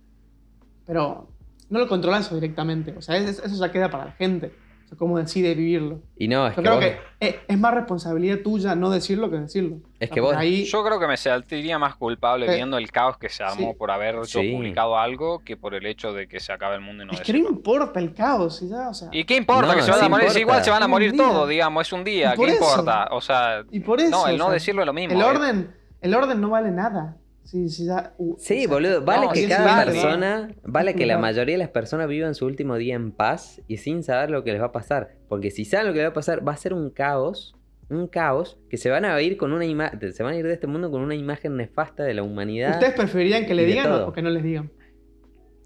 Pero 0.87 1.27
no 1.69 1.79
lo 1.79 1.87
controla 1.87 2.19
eso 2.19 2.33
directamente. 2.35 2.93
O 2.97 3.01
sea, 3.01 3.17
es- 3.17 3.39
eso 3.39 3.55
ya 3.65 3.71
queda 3.71 3.89
para 3.89 4.05
la 4.05 4.11
gente. 4.13 4.51
O 4.91 4.93
sea, 4.93 4.97
cómo 4.97 5.17
decide 5.17 5.55
vivirlo. 5.55 6.01
y 6.17 6.27
no, 6.27 6.47
es 6.47 6.55
Yo 6.55 6.55
que, 6.57 6.61
creo 6.69 6.75
vos, 6.75 6.83
que 6.85 6.97
es, 7.21 7.35
es 7.47 7.57
más 7.57 7.73
responsabilidad 7.73 8.39
tuya 8.43 8.75
no 8.75 8.89
decirlo 8.89 9.29
que 9.31 9.37
decirlo. 9.37 9.77
Es 10.01 10.11
O 10.11 10.13
que 10.13 10.19
vos- 10.19 10.35
ahí, 10.35 10.65
Yo 10.65 10.83
creo 10.83 10.99
que 10.99 11.07
me 11.07 11.15
sentiría 11.15 11.79
más 11.79 11.95
culpable 11.95 12.45
Eh, 12.51 12.55
viendo 12.55 12.77
el 12.77 12.91
caos 12.91 13.17
que 13.17 13.29
se 13.29 13.41
armó 13.41 13.71
sí. 13.71 13.75
por 13.77 13.89
haber 13.89 14.15
yo 14.15 14.25
Sí. 14.41 14.51
publicado 14.53 14.97
algo 14.97 15.39
que 15.45 15.55
por 15.55 15.75
el 15.75 15.85
hecho 15.85 16.11
de 16.11 16.27
que 16.27 16.41
se 16.41 16.51
acabe 16.51 16.75
el 16.75 16.81
mundo 16.81 17.03
y 17.03 17.05
no 17.05 17.13
es 17.13 17.21
que 17.21 17.31
no 17.31 17.39
importa 17.49 17.99
el 18.01 18.13
caos. 18.13 18.61
y 18.61 18.67
ya, 18.67 18.89
o 18.89 18.93
sea, 18.93 19.07
¿Y 19.13 19.23
qué 19.23 19.37
importa 19.37 19.67
No, 19.67 19.75
que 19.75 19.81
se 19.83 19.91
van 19.91 19.99
sí 20.01 20.05
a 20.05 20.09
morir? 20.09 20.23
Importa. 20.25 20.39
igual 20.41 20.63
se 20.65 20.71
van 20.71 20.83
a 20.83 20.87
morir 20.89 21.15
todos, 21.15 21.47
digamos, 21.47 21.87
es 21.87 21.93
un 21.93 22.03
día, 22.03 22.33
¿qué 22.35 22.43
eso. 22.43 22.53
importa? 22.53 23.07
O 23.11 23.21
sea, 23.21 23.63
y 23.71 23.79
por 23.79 23.99
eso. 24.01 24.09
no, 24.11 24.27
el 24.27 24.35
o 24.35 24.37
no 24.39 24.43
sea, 24.45 24.53
decirlo 24.55 24.81
es 24.81 24.85
lo 24.87 24.93
mismo. 24.93 25.13
El 25.15 25.21
eh. 25.21 25.23
orden, 25.23 25.75
el 26.01 26.13
orden 26.15 26.41
no 26.41 26.49
vale 26.49 26.69
nada. 26.71 27.15
Sí, 27.51 27.67
sí, 27.67 27.85
ya, 27.85 28.13
uh, 28.17 28.35
Sí, 28.37 28.53
o 28.53 28.59
sea, 28.59 28.67
boludo, 28.69 29.01
vale 29.01 29.25
no, 29.25 29.33
que 29.33 29.45
cada 29.49 29.83
persona, 29.83 30.55
vale 30.63 30.95
que 30.95 31.05
la 31.05 31.17
mayoría 31.17 31.55
de 31.55 31.59
las 31.59 31.69
personas 31.69 32.07
vivan 32.07 32.33
su 32.33 32.45
último 32.45 32.77
día 32.77 32.95
en 32.95 33.11
paz 33.11 33.61
y 33.67 33.75
sin 33.75 34.03
saber 34.03 34.31
lo 34.31 34.45
que 34.45 34.53
les 34.53 34.61
va 34.61 34.67
a 34.67 34.71
pasar. 34.71 35.17
Porque 35.27 35.51
si 35.51 35.65
saben 35.65 35.87
lo 35.87 35.91
que 35.91 35.97
les 35.97 36.05
va 36.07 36.11
a 36.11 36.13
pasar, 36.13 36.47
va 36.47 36.53
a 36.53 36.55
ser 36.55 36.73
un 36.73 36.91
caos, 36.91 37.57
un 37.89 38.07
caos, 38.07 38.57
que 38.69 38.77
se 38.77 38.89
van 38.89 39.03
a 39.03 39.21
ir 39.21 39.35
con 39.35 39.51
una 39.51 39.65
imagen, 39.65 40.13
se 40.13 40.23
van 40.23 40.35
a 40.35 40.37
ir 40.37 40.47
de 40.47 40.53
este 40.53 40.65
mundo 40.67 40.89
con 40.91 41.01
una 41.01 41.13
imagen 41.13 41.57
nefasta 41.57 42.03
de 42.05 42.13
la 42.13 42.23
humanidad. 42.23 42.71
¿Ustedes 42.71 42.93
preferirían 42.93 43.45
que 43.45 43.53
le 43.53 43.65
digan 43.65 43.91
o 43.91 44.13
que 44.13 44.21
no 44.21 44.29
les 44.29 44.43
digan? 44.43 44.71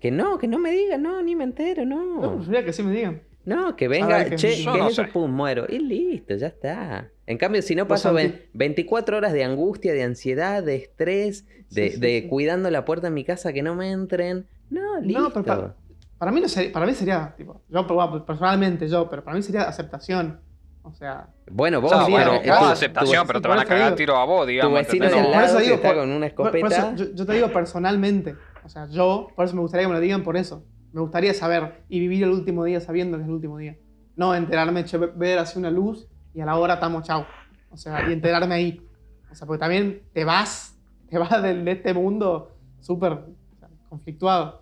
Que 0.01 0.09
no, 0.09 0.39
que 0.39 0.47
no 0.47 0.57
me 0.57 0.71
digan, 0.71 1.03
no, 1.03 1.21
ni 1.21 1.35
me 1.35 1.43
entero, 1.43 1.83
Yo 1.83 1.85
no. 1.85 2.31
preferiría 2.37 2.65
que 2.65 2.73
sí 2.73 2.81
me 2.81 2.93
digan. 2.93 3.21
No, 3.45 3.75
que 3.75 3.87
venga, 3.87 4.17
ver, 4.17 4.29
que 4.31 4.35
che, 4.37 4.55
yo 4.63 4.73
¿qué 4.73 4.79
no 4.79 4.87
es 4.87 4.93
eso? 4.93 5.03
sé. 5.05 5.11
Pum, 5.11 5.31
muero. 5.31 5.65
Y 5.69 5.79
listo, 5.79 6.35
ya 6.35 6.47
está. 6.47 7.09
En 7.27 7.37
cambio, 7.37 7.61
si 7.61 7.75
no 7.75 7.87
paso 7.87 8.13
ve- 8.13 8.49
24 8.53 9.17
horas 9.17 9.33
de 9.33 9.43
angustia, 9.43 9.93
de 9.93 10.03
ansiedad, 10.03 10.63
de 10.63 10.75
estrés, 10.75 11.45
de, 11.69 11.89
Sí, 11.89 11.95
sí, 11.95 11.99
de 11.99 12.21
sí. 12.23 12.27
cuidando 12.27 12.69
la 12.71 12.85
puerta 12.85 13.07
de 13.07 13.11
mi 13.11 13.23
casa 13.23 13.53
que 13.53 13.61
no 13.61 13.75
me 13.75 13.91
entren. 13.91 14.47
No, 14.69 14.99
listo. 14.99 15.21
No, 15.21 15.29
pero 15.31 15.45
para, 15.45 15.75
para 16.17 16.31
mí 16.31 16.41
no 16.41 16.47
sería, 16.47 16.71
para 16.71 16.85
mí 16.85 16.93
sería, 16.93 17.33
tipo, 17.37 17.61
yo 17.69 17.85
personalmente 18.25 18.87
yo, 18.87 19.09
pero 19.09 19.23
para 19.23 19.35
mí 19.37 19.43
sería 19.43 19.61
aceptación. 19.63 20.39
O 20.81 20.93
sea, 20.93 21.27
Bueno, 21.49 21.81
vos, 21.81 21.91
O 21.91 21.95
sea, 21.95 22.05
Sí, 22.05 22.11
bueno, 22.11 22.33
eh, 22.35 22.43
vos 22.47 22.59
tu- 22.59 22.65
aceptación, 22.65 23.21
tu, 23.23 23.27
pero 23.27 23.41
te 23.41 23.47
van 23.47 23.59
a 23.59 23.65
cagar 23.65 23.85
digo- 23.85 23.95
tiro 23.95 24.15
a 24.17 24.25
vos, 24.25 24.41
tu 24.41 24.47
digamos. 24.51 24.73
vecino 24.79 25.05
¿entendés? 25.05 25.11
de 25.13 25.19
al 25.19 25.33
Por 25.33 25.43
eso 25.43 25.45
lado 25.47 25.57
que 25.57 25.63
digo, 25.63 25.75
está 25.75 25.87
por- 25.89 25.97
con 25.97 26.09
una 26.11 26.29
por, 26.29 26.35
por 26.51 26.55
escopeta. 26.57 26.77
eso 26.93 26.95
yo, 26.95 27.15
yo 27.15 27.25
te 27.25 27.33
digo 27.33 27.47
personalmente. 27.51 28.35
O 28.63 28.69
sea, 28.69 28.87
yo, 28.89 29.27
por 29.35 29.45
eso 29.45 29.55
me 29.55 29.61
gustaría 29.61 29.83
que 29.85 29.89
me 29.89 29.95
lo 29.95 29.99
digan 29.99 30.23
por 30.23 30.37
eso. 30.37 30.63
Me 30.95 31.01
gustaría 31.01 31.33
saber 31.33 31.83
y 31.89 31.99
vivir 31.99 32.23
el 32.23 32.29
último 32.29 32.63
día 32.63 32.79
sabiendo 32.79 33.17
que 33.17 33.23
es 33.23 33.27
el 33.27 33.33
último 33.35 33.57
día. 33.57 33.75
No 34.15 34.33
enterarme, 34.33 34.85
che, 34.85 34.97
ver 34.97 35.37
así 35.39 35.59
una 35.59 35.69
luz 35.69 36.07
y 36.33 36.39
a 36.39 36.45
la 36.45 36.55
hora 36.55 36.75
estamos 36.75 37.03
chau. 37.03 37.25
O 37.69 37.75
sea, 37.75 38.09
y 38.09 38.13
enterarme 38.13 38.55
ahí. 38.55 38.81
O 39.29 39.35
sea, 39.35 39.45
porque 39.45 39.59
también 39.59 40.03
te 40.13 40.23
vas, 40.23 40.79
te 41.09 41.17
vas 41.17 41.43
de, 41.43 41.69
este 41.69 41.93
mundo 41.93 42.55
súper 42.79 43.11
o 43.11 43.25
sea, 43.59 43.67
conflictuado. 43.89 44.61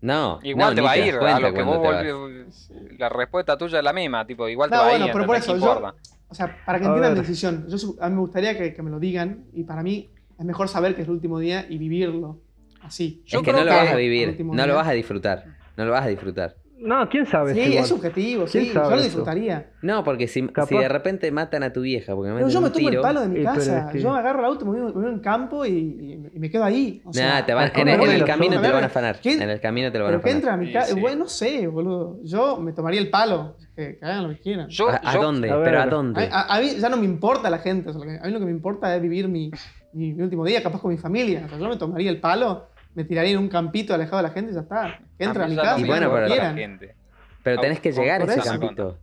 No. 0.00 0.38
Igual 0.44 0.68
no, 0.70 0.74
te 0.76 0.80
va 0.80 0.92
a 0.92 0.96
ir, 0.96 1.16
a 1.16 1.40
lo 1.40 1.52
que 1.52 1.62
vos 1.64 1.82
te 1.82 2.14
volvés- 2.14 2.96
La 2.96 3.08
respuesta 3.08 3.58
tuya 3.58 3.78
es 3.78 3.84
la 3.84 3.92
misma, 3.92 4.24
tipo, 4.24 4.48
igual 4.48 4.70
te 4.70 4.76
No, 4.76 4.82
va 4.82 4.88
bueno, 4.90 5.04
a 5.06 5.08
ir, 5.08 5.12
pero 5.12 5.26
por 5.26 5.34
eso, 5.34 5.54
¿Qué 5.54 5.60
yo-? 5.60 5.92
O 6.28 6.34
sea, 6.36 6.56
para 6.64 6.78
que 6.78 6.84
A 6.84 6.88
entiendan 6.88 7.14
mi 7.14 7.18
ver. 7.18 7.26
decisión, 7.26 7.66
yo, 7.66 7.76
a 8.00 8.08
mí 8.08 8.14
me 8.14 8.20
gustaría 8.20 8.56
que, 8.56 8.72
que 8.74 8.82
me 8.82 8.90
lo 8.90 9.00
digan 9.00 9.46
y 9.52 9.64
para 9.64 9.82
mí 9.82 10.08
es 10.38 10.44
mejor 10.44 10.68
saber 10.68 10.94
que 10.94 11.02
es 11.02 11.08
el 11.08 11.14
último 11.14 11.40
día 11.40 11.66
y 11.68 11.78
vivirlo 11.78 12.38
así. 12.80 13.24
Yo 13.26 13.38
es 13.40 13.44
que 13.44 13.52
no 13.52 13.58
lo 13.58 13.64
que 13.64 13.70
vas 13.76 13.88
a 13.90 13.96
vivir, 13.96 14.36
no 14.44 14.54
lo 14.54 14.64
día- 14.66 14.74
vas 14.74 14.86
a 14.86 14.92
disfrutar. 14.92 15.53
No 15.76 15.84
lo 15.84 15.92
vas 15.92 16.04
a 16.04 16.08
disfrutar. 16.08 16.56
No, 16.76 17.08
quién 17.08 17.24
sabe. 17.24 17.54
Sí, 17.54 17.60
igual. 17.60 17.78
es 17.78 17.88
subjetivo, 17.88 18.44
¿Quién 18.50 18.64
sí, 18.64 18.72
yo 18.74 18.82
lo 18.82 18.94
eso? 18.96 19.04
disfrutaría. 19.04 19.70
No, 19.80 20.04
porque 20.04 20.26
si, 20.28 20.46
si 20.68 20.76
de 20.76 20.88
repente 20.88 21.30
matan 21.30 21.62
a 21.62 21.72
tu 21.72 21.80
vieja 21.82 22.14
porque 22.14 22.30
me 22.30 22.36
Pero 22.38 22.48
yo 22.48 22.60
me 22.60 22.68
tomo 22.70 22.88
el 22.90 23.00
palo 23.00 23.20
de 23.22 23.28
mi 23.28 23.36
Y, 23.40 23.42
pero 23.44 23.54
casa, 23.54 23.86
es 23.86 23.92
que- 23.92 24.00
yo 24.00 24.10
me 24.12 24.18
agarro 24.18 24.40
el 24.40 24.44
auto, 24.46 24.66
me 24.66 24.80
voy, 24.82 24.92
me 24.92 25.00
voy 25.02 25.12
en 25.12 25.20
campo 25.20 25.64
y, 25.64 25.70
y- 25.70 26.38
me 26.38 26.50
quedo 26.50 26.64
ahí. 26.64 27.00
O 27.06 27.12
sea, 27.12 27.40
Nah, 27.40 27.46
te 27.46 27.54
van- 27.54 27.70
¿cómo 27.70 27.82
en, 27.82 27.88
el- 27.88 27.94
en 27.94 27.98
no? 28.00 28.04
el 28.04 28.12
Pero 28.18 28.26
camino 28.26 28.60
te 28.60 28.68
lo 28.68 28.74
van 28.74 28.82
a 28.82 28.86
afanar. 28.88 29.18
¿Quién- 29.22 29.40
En 29.40 29.50
el 29.50 29.60
camino 29.60 29.90
te 29.92 29.98
lo 29.98 30.04
van 30.04 30.14
a 30.14 30.16
Pero 30.18 30.24
que 30.24 30.30
afanar. 30.30 30.36
entra 30.42 30.54
a 30.54 30.56
mi 30.58 30.66
Sí, 30.66 30.72
casa, 30.72 30.94
sí. 30.94 31.00
bueno, 31.00 31.18
no 31.20 31.28
sé, 31.28 31.66
boludo. 31.68 32.18
Yo 32.24 32.58
me 32.60 32.72
tomaría 32.72 33.00
el 33.00 33.08
palo, 33.08 33.56
que, 33.76 33.96
que 33.98 34.04
hagan 34.04 34.24
lo 34.24 34.28
que 34.30 34.40
quieran. 34.40 34.68
Yo, 34.68 34.88
¿A, 34.90 34.96
a 34.96 35.14
yo- 35.14 35.22
dónde? 35.22 35.50
a 35.50 35.62
¿Pero 35.62 35.78
a 35.78 35.80
a. 35.80 35.84
A, 35.84 35.86
dónde? 35.88 36.28
a- 36.30 36.54
a 36.56 36.60
mí 36.60 36.70
ya 36.78 36.88
no 36.90 36.96
me 36.98 37.04
importa 37.06 37.48
la 37.48 37.58
gente, 37.60 37.88
o 37.90 37.92
sea, 37.94 38.02
a 38.20 38.26
mí 38.26 38.32
lo 38.32 38.40
que 38.40 38.46
me 38.46 38.50
importa 38.50 38.94
es 38.94 39.00
vivir 39.00 39.28
mi, 39.28 39.50
mi- 39.94 40.12
mi 40.12 40.22
último 40.22 40.44
día, 40.44 40.60
capaz 40.62 40.80
con 40.82 40.90
mi 40.90 40.98
familia. 40.98 41.44
O 41.46 41.48
sea, 41.48 41.56
yo 41.58 41.68
me 41.68 41.76
tomaría 41.76 42.10
el 42.10 42.20
palo, 42.20 42.66
me 42.94 43.04
tiraría 43.04 43.32
en 43.32 43.38
un 43.38 43.48
campito 43.48 43.94
alejado 43.94 44.18
de 44.18 44.22
la 44.24 44.30
gente 44.30 44.52
y 44.52 44.54
ya 44.54 44.60
está. 44.60 44.98
Que 45.18 45.24
entre 45.24 45.42
a, 45.44 45.46
mi 45.48 45.56
casa 45.56 45.78
Y 45.80 45.84
bueno, 45.84 46.10
pero- 46.12 46.28
la 46.28 46.54
gente. 46.54 46.94
Pero 47.42 47.60
tenés 47.60 47.80
que 47.80 47.92
llegar 47.92 48.20
a 48.22 48.24
ese 48.24 48.40
eso. 48.40 48.50
campito. 48.58 48.98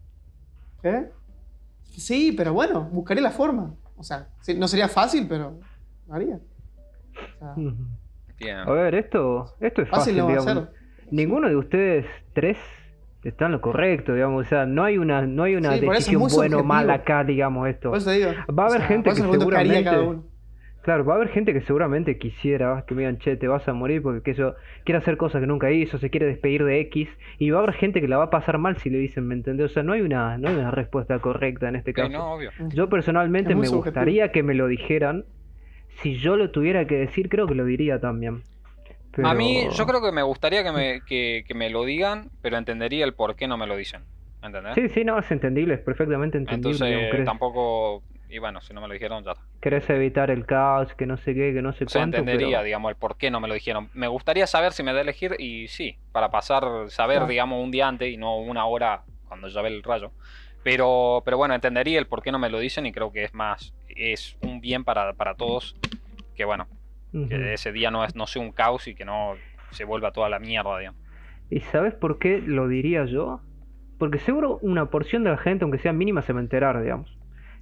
¿Qué? 0.81 1.09
Sí, 1.83 2.33
pero 2.35 2.53
bueno, 2.53 2.81
buscaré 2.91 3.21
la 3.21 3.31
forma. 3.31 3.75
O 3.97 4.03
sea, 4.03 4.29
no 4.57 4.67
sería 4.67 4.87
fácil, 4.87 5.27
pero 5.27 5.59
lo 6.07 6.13
haría. 6.13 6.35
O 6.37 7.55
sea. 8.39 8.63
A 8.63 8.71
ver, 8.71 8.95
esto, 8.95 9.55
esto 9.59 9.83
es 9.83 9.89
fácil 9.89 10.15
fácil, 10.15 10.17
no 10.17 10.27
digamos. 10.43 10.69
Ninguno 11.11 11.47
de 11.49 11.55
ustedes 11.55 12.05
tres 12.33 12.57
está 13.23 13.45
en 13.45 13.51
lo 13.51 13.61
correcto, 13.61 14.15
digamos. 14.15 14.45
O 14.45 14.49
sea, 14.49 14.65
no 14.65 14.83
hay 14.83 14.97
una, 14.97 15.21
no 15.27 15.43
hay 15.43 15.55
una 15.55 15.73
Sí, 15.73 15.81
decisión 15.81 16.27
buena 16.27 16.57
o 16.57 16.63
mala 16.63 16.95
acá, 16.95 17.23
digamos, 17.23 17.67
esto. 17.67 17.89
Por 17.89 17.99
eso 17.99 18.09
te 18.09 18.15
digo. 18.17 18.31
Va 18.57 18.63
a 18.63 18.67
o 18.67 18.69
haber 18.69 18.79
sea, 18.79 18.87
gente 18.87 19.09
que 19.11 19.15
seguramente- 19.17 19.99
uno. 19.99 20.30
Claro, 20.83 21.05
va 21.05 21.13
a 21.13 21.15
haber 21.17 21.29
gente 21.29 21.53
que 21.53 21.61
seguramente 21.61 22.17
quisiera 22.17 22.83
que 22.87 22.95
me 22.95 23.01
digan, 23.01 23.19
che, 23.19 23.35
te 23.37 23.47
vas 23.47 23.67
a 23.67 23.73
morir 23.73 24.01
porque 24.01 24.21
que 24.23 24.33
yo 24.33 24.55
quiere 24.83 24.97
hacer 24.97 25.15
cosas 25.15 25.39
que 25.41 25.47
nunca 25.47 25.69
hizo, 25.71 25.99
se 25.99 26.09
quiere 26.09 26.25
despedir 26.25 26.63
de 26.63 26.79
X, 26.79 27.07
y 27.37 27.51
va 27.51 27.59
a 27.59 27.63
haber 27.63 27.75
gente 27.75 28.01
que 28.01 28.07
la 28.07 28.17
va 28.17 28.25
a 28.25 28.29
pasar 28.31 28.57
mal 28.57 28.77
si 28.77 28.89
le 28.89 28.97
dicen, 28.97 29.27
¿me 29.27 29.35
entendés? 29.35 29.71
O 29.71 29.73
sea, 29.73 29.83
no 29.83 29.93
hay 29.93 30.01
una, 30.01 30.37
no 30.39 30.49
hay 30.49 30.55
una 30.55 30.71
respuesta 30.71 31.19
correcta 31.19 31.69
en 31.69 31.75
este 31.75 31.91
Sí, 31.91 31.95
caso. 31.95 32.09
no, 32.09 32.33
obvio. 32.33 32.49
Yo 32.73 32.89
personalmente 32.89 33.53
me 33.53 33.67
subjetivo. 33.67 33.83
gustaría 33.83 34.31
que 34.31 34.41
me 34.41 34.55
lo 34.55 34.67
dijeran. 34.67 35.25
Si 36.01 36.15
yo 36.17 36.35
lo 36.35 36.49
tuviera 36.49 36.85
que 36.87 36.95
decir, 36.95 37.29
creo 37.29 37.45
que 37.45 37.53
lo 37.53 37.63
diría 37.65 37.99
también. 37.99 38.41
Pero... 39.15 39.27
A 39.27 39.33
mí, 39.35 39.67
yo 39.71 39.85
creo 39.85 40.01
que 40.01 40.11
me 40.11 40.23
gustaría 40.23 40.63
que 40.63 40.71
me, 40.71 41.01
que, 41.05 41.43
que 41.47 41.53
me 41.53 41.69
lo 41.69 41.83
digan, 41.85 42.29
pero 42.41 42.57
entendería 42.57 43.05
el 43.05 43.13
por 43.13 43.35
qué 43.35 43.47
no 43.47 43.57
me 43.57 43.67
lo 43.67 43.75
dicen. 43.75 44.01
¿Entendés? 44.41 44.73
Sí, 44.73 44.89
sí, 44.89 45.03
no, 45.03 45.19
es 45.19 45.29
entendible, 45.31 45.75
es 45.75 45.81
perfectamente 45.81 46.37
entendible. 46.37 47.03
Entonces, 47.05 47.25
tampoco. 47.25 48.01
Y 48.31 48.39
bueno, 48.39 48.61
si 48.61 48.73
no 48.73 48.79
me 48.81 48.87
lo 48.87 48.93
dijeron, 48.93 49.23
ya 49.25 49.31
está. 49.31 49.43
querés 49.59 49.89
evitar 49.89 50.31
el 50.31 50.45
caos, 50.45 50.93
que 50.95 51.05
no 51.05 51.17
sé 51.17 51.33
qué, 51.35 51.53
que 51.53 51.61
no 51.61 51.73
sé 51.73 51.83
O 51.83 51.89
sea, 51.89 52.01
cuánto. 52.01 52.17
entendería, 52.17 52.57
pero- 52.59 52.63
digamos, 52.63 52.89
el 52.91 52.95
por 52.95 53.17
qué 53.17 53.29
no 53.29 53.39
me 53.41 53.47
lo 53.49 53.53
dijeron. 53.53 53.89
Me 53.93 54.07
gustaría 54.07 54.47
saber 54.47 54.71
si 54.71 54.83
me 54.83 54.93
da 54.93 54.99
a 54.99 55.01
elegir 55.01 55.35
y 55.37 55.67
sí, 55.67 55.97
para 56.13 56.31
pasar, 56.31 56.63
saber, 56.87 57.25
digamos, 57.27 57.61
un 57.63 57.71
día 57.71 57.87
antes 57.89 58.09
y 58.11 58.15
no 58.17 58.37
una 58.37 58.65
hora 58.65 59.03
cuando 59.27 59.49
ya 59.49 59.61
ve 59.61 59.67
el 59.69 59.83
rayo. 59.83 60.11
Pero, 60.63 61.21
pero 61.25 61.37
bueno, 61.37 61.53
entendería 61.55 61.99
el 61.99 62.07
por 62.07 62.21
qué 62.21 62.31
no 62.31 62.39
me 62.39 62.49
lo 62.49 62.59
dicen 62.59 62.85
y 62.85 62.91
creo 62.93 63.11
que 63.11 63.23
es 63.25 63.33
más, 63.33 63.73
es 63.89 64.37
un 64.41 64.61
bien 64.61 64.83
para, 64.85 65.13
para 65.13 65.35
todos. 65.35 65.75
Que 66.35 66.45
bueno, 66.45 66.67
que 67.27 67.53
ese 67.53 67.71
día 67.73 67.91
no, 67.91 68.05
es, 68.05 68.15
no 68.15 68.27
sea 68.27 68.41
un 68.41 68.51
caos 68.53 68.87
y 68.87 68.95
que 68.95 69.03
no 69.03 69.33
se 69.71 69.83
vuelva 69.83 70.11
toda 70.11 70.29
la 70.29 70.39
mierda, 70.39 70.77
digamos. 70.79 71.01
¿Y 71.49 71.59
sabes 71.59 71.93
por 71.95 72.17
qué 72.19 72.41
lo 72.41 72.67
diría 72.69 73.03
yo? 73.05 73.41
Porque 73.97 74.19
seguro 74.19 74.57
una 74.61 74.85
porción 74.89 75.23
de 75.25 75.31
la 75.31 75.37
gente, 75.37 75.63
aunque 75.65 75.79
sea 75.79 75.91
mínima, 75.93 76.21
se 76.21 76.31
va 76.31 76.39
a 76.39 76.43
enterar, 76.43 76.81
digamos. 76.81 77.17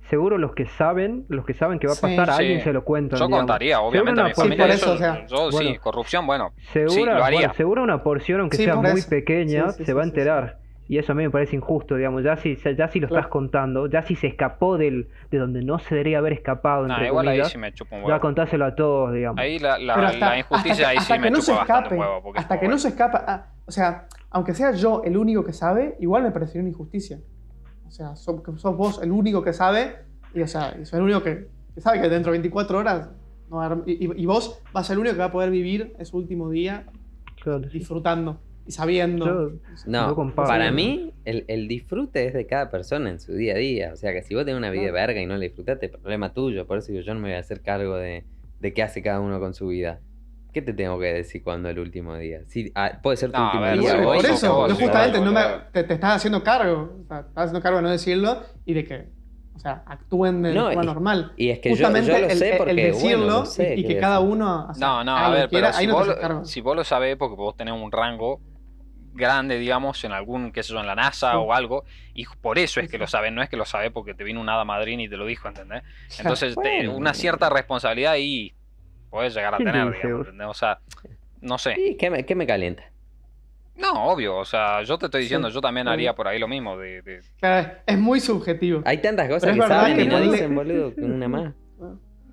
Seguro 0.09 0.37
los 0.37 0.53
que 0.55 0.65
saben, 0.65 1.25
los 1.29 1.45
que 1.45 1.53
saben 1.53 1.77
que 1.79 1.87
va 1.87 1.93
a 1.93 1.95
Sí, 1.95 2.01
pasar, 2.01 2.27
sí. 2.33 2.41
alguien 2.41 2.61
se 2.61 2.73
lo 2.73 2.83
cuentan. 2.83 3.19
Yo 3.19 3.25
digamos. 3.27 3.45
contaría, 3.45 3.79
obviamente, 3.81 4.19
a 4.21 4.23
una 4.23 4.29
mi 4.29 4.33
por- 4.33 4.43
familia. 4.45 4.65
por 4.65 4.73
eso, 4.73 4.85
eso, 4.85 4.93
o 4.93 4.97
sea, 4.97 5.25
yo 5.27 5.51
sí, 5.51 5.77
corrupción, 5.77 6.25
bueno. 6.25 6.51
Segura, 6.73 6.89
Sí, 6.91 7.05
lo 7.05 7.23
haría. 7.23 7.39
bueno, 7.39 7.53
seguro 7.53 7.83
una 7.83 8.01
porción, 8.03 8.39
aunque 8.41 8.57
Sí, 8.57 8.63
sea 8.65 8.75
muy 8.75 8.99
eso. 8.99 9.09
pequeña, 9.09 9.69
Sí, 9.69 9.77
sí, 9.77 9.77
se 9.77 9.85
sí, 9.85 9.93
va 9.93 10.01
a 10.01 10.03
sí, 10.05 10.09
sí. 10.09 10.17
enterar. 10.17 10.59
Y 10.87 10.97
eso 10.97 11.11
a 11.11 11.15
mí 11.15 11.21
me 11.21 11.29
parece 11.29 11.55
injusto, 11.55 11.95
digamos. 11.95 12.23
Ya 12.23 12.35
si, 12.37 12.55
ya 12.55 12.87
si 12.87 12.99
lo 12.99 13.07
Claro. 13.07 13.19
estás 13.21 13.27
contando, 13.31 13.85
ya 13.85 14.01
si 14.01 14.15
se 14.15 14.25
escapó 14.25 14.79
del, 14.79 15.09
de 15.29 15.37
donde 15.37 15.61
no 15.61 15.77
se 15.77 15.93
debería 15.93 16.17
haber 16.17 16.33
escapado, 16.33 16.87
Nah, 16.87 16.95
entre 16.95 17.07
igual 17.09 17.27
ahí 17.27 17.33
comillas, 17.37 17.51
sí 17.51 17.57
me 17.59 17.71
chupa 17.73 17.95
un 17.97 18.01
ya 18.01 18.07
huevo. 18.07 18.19
contárselo 18.21 18.65
a 18.65 18.73
todos, 18.73 19.13
digamos. 19.13 19.39
Ahí 19.39 19.59
la, 19.59 19.77
la, 19.77 19.93
Pero 19.93 20.07
hasta, 20.07 20.29
la 20.29 20.37
injusticia 20.39 20.71
hasta 20.71 20.83
que, 20.83 20.89
ahí 20.89 20.97
hasta 20.97 21.13
sí 21.13 21.19
me 21.19 21.27
que 21.27 21.31
no 21.31 21.41
se 21.41 21.51
chupa 21.51 21.57
bastante 21.59 21.83
escape, 21.83 21.95
un 21.95 22.01
huevo. 22.01 22.33
hasta 22.35 22.59
que 22.59 22.67
no 22.67 22.77
se 22.79 22.87
escapa, 22.87 23.23
ah, 23.27 23.45
o 23.67 23.71
sea, 23.71 24.07
aunque 24.31 24.55
sea 24.55 24.71
yo 24.71 25.03
el 25.05 25.15
único 25.15 25.43
que 25.45 25.53
sabe, 25.53 25.95
igual 25.99 26.23
me 26.23 26.31
parecería 26.31 26.61
una 26.61 26.69
injusticia. 26.69 27.19
O 27.89 27.91
sea, 27.91 28.15
sos, 28.15 28.41
que 28.43 28.51
sos 28.57 28.77
vos 28.77 29.01
el 29.03 29.11
único 29.11 29.43
que 29.43 29.51
sabe, 29.51 29.95
y 30.33 30.41
o 30.41 30.47
sea, 30.47 30.77
y 30.79 30.85
sos 30.85 30.93
el 30.93 31.01
único 31.01 31.21
que, 31.23 31.47
que 31.75 31.81
sabe 31.81 31.99
que 31.99 32.07
dentro 32.07 32.31
de 32.31 32.37
24 32.37 32.77
horas, 32.77 33.09
no 33.49 33.57
va 33.57 33.65
a 33.65 33.77
y, 33.85 34.11
y- 34.21 34.25
vos 34.27 34.61
vas 34.71 34.85
a 34.85 34.87
ser 34.87 34.93
el 34.93 34.99
único 34.99 35.15
que 35.15 35.19
va 35.19 35.25
a 35.25 35.31
poder 35.31 35.49
vivir 35.49 35.93
ese 35.99 36.15
último 36.15 36.49
día 36.51 36.85
Claro, 37.43 37.63
sí. 37.69 37.79
disfrutando 37.79 38.39
y 38.67 38.71
sabiendo. 38.71 39.25
Yo- 39.25 39.59
No, 39.87 40.13
comparto. 40.13 40.49
para 40.49 40.71
mí 40.71 41.11
el, 41.25 41.45
el 41.47 41.67
disfrute 41.67 42.27
es 42.27 42.33
de 42.35 42.45
cada 42.45 42.69
persona 42.69 43.09
en 43.09 43.19
su 43.19 43.33
día 43.33 43.55
a 43.55 43.57
día. 43.57 43.91
O 43.91 43.95
sea 43.95 44.13
que 44.13 44.21
si 44.21 44.35
vos 44.35 44.45
tenés 44.45 44.59
una 44.59 44.69
vida 44.69 44.83
de 44.83 44.89
Claro. 44.91 45.07
verga 45.07 45.21
y 45.21 45.25
no 45.25 45.33
la 45.35 45.39
disfrutaste, 45.39 45.89
problema 45.89 46.31
tuyo. 46.33 46.67
Por 46.67 46.77
eso 46.77 46.91
digo, 46.91 47.03
yo 47.03 47.13
no 47.15 47.19
me 47.21 47.29
voy 47.29 47.37
a 47.37 47.39
hacer 47.39 47.61
cargo 47.61 47.95
de, 47.95 48.23
de 48.59 48.73
qué 48.73 48.83
hace 48.83 49.01
cada 49.01 49.19
uno 49.19 49.39
con 49.39 49.55
su 49.55 49.67
vida. 49.69 49.99
¿Qué 50.59 50.65
te 50.65 50.73
tengo 50.73 50.99
que 50.99 51.13
decir 51.13 51.43
cuando 51.43 51.69
el 51.69 51.79
último 51.79 52.15
día? 52.17 52.41
Sí, 52.47 52.71
ah, 52.75 52.99
puede 53.01 53.17
ser 53.17 53.31
tu 53.31 53.37
No, 53.37 53.45
último 53.45 53.63
ver, 53.63 53.75
Y 53.77 53.79
día. 53.81 54.01
por 54.03 54.25
eso, 54.25 54.67
yo 54.67 54.75
justamente 54.75 55.19
no 55.21 55.31
me, 55.31 55.41
te, 55.71 55.83
te 55.83 55.93
estás 55.93 56.15
haciendo 56.17 56.43
cargo. 56.43 56.99
O 57.03 57.07
sea, 57.07 57.19
estás 57.19 57.35
haciendo 57.45 57.61
cargo 57.61 57.77
de 57.77 57.83
no 57.83 57.89
decirlo 57.89 58.43
y 58.65 58.73
de 58.73 58.85
que, 58.85 59.09
o 59.53 59.59
sea, 59.59 59.83
actúen 59.85 60.41
de 60.41 60.53
No, 60.53 60.65
forma 60.67 60.83
y- 60.83 60.85
normal. 60.85 61.33
Y 61.37 61.49
es 61.49 61.59
que 61.59 61.69
yo, 61.69 61.75
Justamente 61.75 62.11
yo 62.11 62.19
lo 62.19 62.29
el, 62.29 62.37
sé 62.37 62.51
el- 62.51 62.57
porque 62.57 62.71
el 62.71 62.77
decirlo 62.77 63.17
bueno, 63.17 63.39
lo 63.39 63.45
sé 63.45 63.75
y, 63.75 63.79
y 63.81 63.83
que 63.85 63.97
cada 63.99 64.19
uno. 64.19 64.67
o 64.69 64.73
sea, 64.73 64.87
No, 64.87 65.03
no, 65.03 65.17
a 65.17 65.29
lo 65.29 65.35
ver, 65.35 65.49
quiera, 65.49 65.67
pero 65.67 65.79
si 65.79 65.87
no 65.87 65.93
vos, 65.93 66.07
lo- 66.07 66.19
cargo. 66.19 66.45
si 66.45 66.61
vos 66.61 66.75
lo 66.75 66.83
sabés 66.83 67.15
porque 67.17 67.35
vos 67.35 67.55
tenés 67.55 67.73
un 67.73 67.91
rango 67.91 68.41
grande, 69.11 69.57
digamos, 69.57 70.03
en 70.03 70.11
algún, 70.11 70.51
qué 70.51 70.61
sé 70.63 70.73
yo, 70.73 70.79
en 70.79 70.87
la 70.87 70.95
NASA 70.95 71.31
Sí. 71.31 71.37
o 71.37 71.53
algo, 71.53 71.83
y 72.13 72.25
por 72.41 72.59
eso 72.59 72.79
es 72.79 72.85
Sí, 72.85 72.91
que 72.91 72.97
lo 72.97 73.07
sabés, 73.07 73.31
no 73.31 73.41
es 73.41 73.49
que 73.49 73.57
lo 73.57 73.65
sabés 73.65 73.91
porque 73.91 74.13
te 74.13 74.23
vino 74.23 74.39
un 74.39 74.49
hada 74.49 74.65
madrina 74.65 75.03
y 75.03 75.09
te 75.09 75.17
lo 75.17 75.25
dijo, 75.25 75.47
¿entendés? 75.47 75.83
Entonces, 76.19 76.55
te- 76.61 76.87
una 76.87 77.13
cierta 77.13 77.49
responsabilidad 77.49 78.13
ahí 78.13 78.53
podés 79.09 79.33
llegar 79.33 79.53
a 79.53 79.57
¿Quién 79.57 79.71
tener, 79.71 79.93
digamos. 79.93 80.27
O 80.49 80.53
sea, 80.53 80.79
no 81.41 81.57
sé. 81.57 81.75
Sí, 81.75 81.95
¿qué 81.99 82.09
me, 82.09 82.25
qué 82.25 82.35
me 82.35 82.45
calienta? 82.47 82.83
No, 83.75 83.93
obvio, 84.11 84.35
o 84.37 84.43
sea, 84.45 84.83
yo 84.83 84.97
te 84.97 85.05
estoy 85.05 85.21
diciendo, 85.21 85.47
Sí, 85.49 85.53
yo 85.53 85.61
también 85.61 85.87
haría 85.87 86.13
por 86.13 86.27
ahí 86.27 86.37
lo 86.37 86.49
mismo, 86.49 86.77
de... 86.77 87.01
de- 87.01 87.21
Claro, 87.39 87.71
es 87.85 87.97
muy 87.97 88.19
subjetivo. 88.19 88.81
Hay 88.85 88.97
tantas 88.97 89.27
cosas 89.29 89.43
Pero 89.43 89.53
que 89.53 89.59
verdad 89.61 89.79
saben 89.81 89.95
que 89.97 90.03
y 90.03 90.07
no 90.07 90.19
dicen, 90.19 90.53
boludo, 90.55 90.93
que 90.93 91.01
una 91.01 91.27
más. 91.29 91.53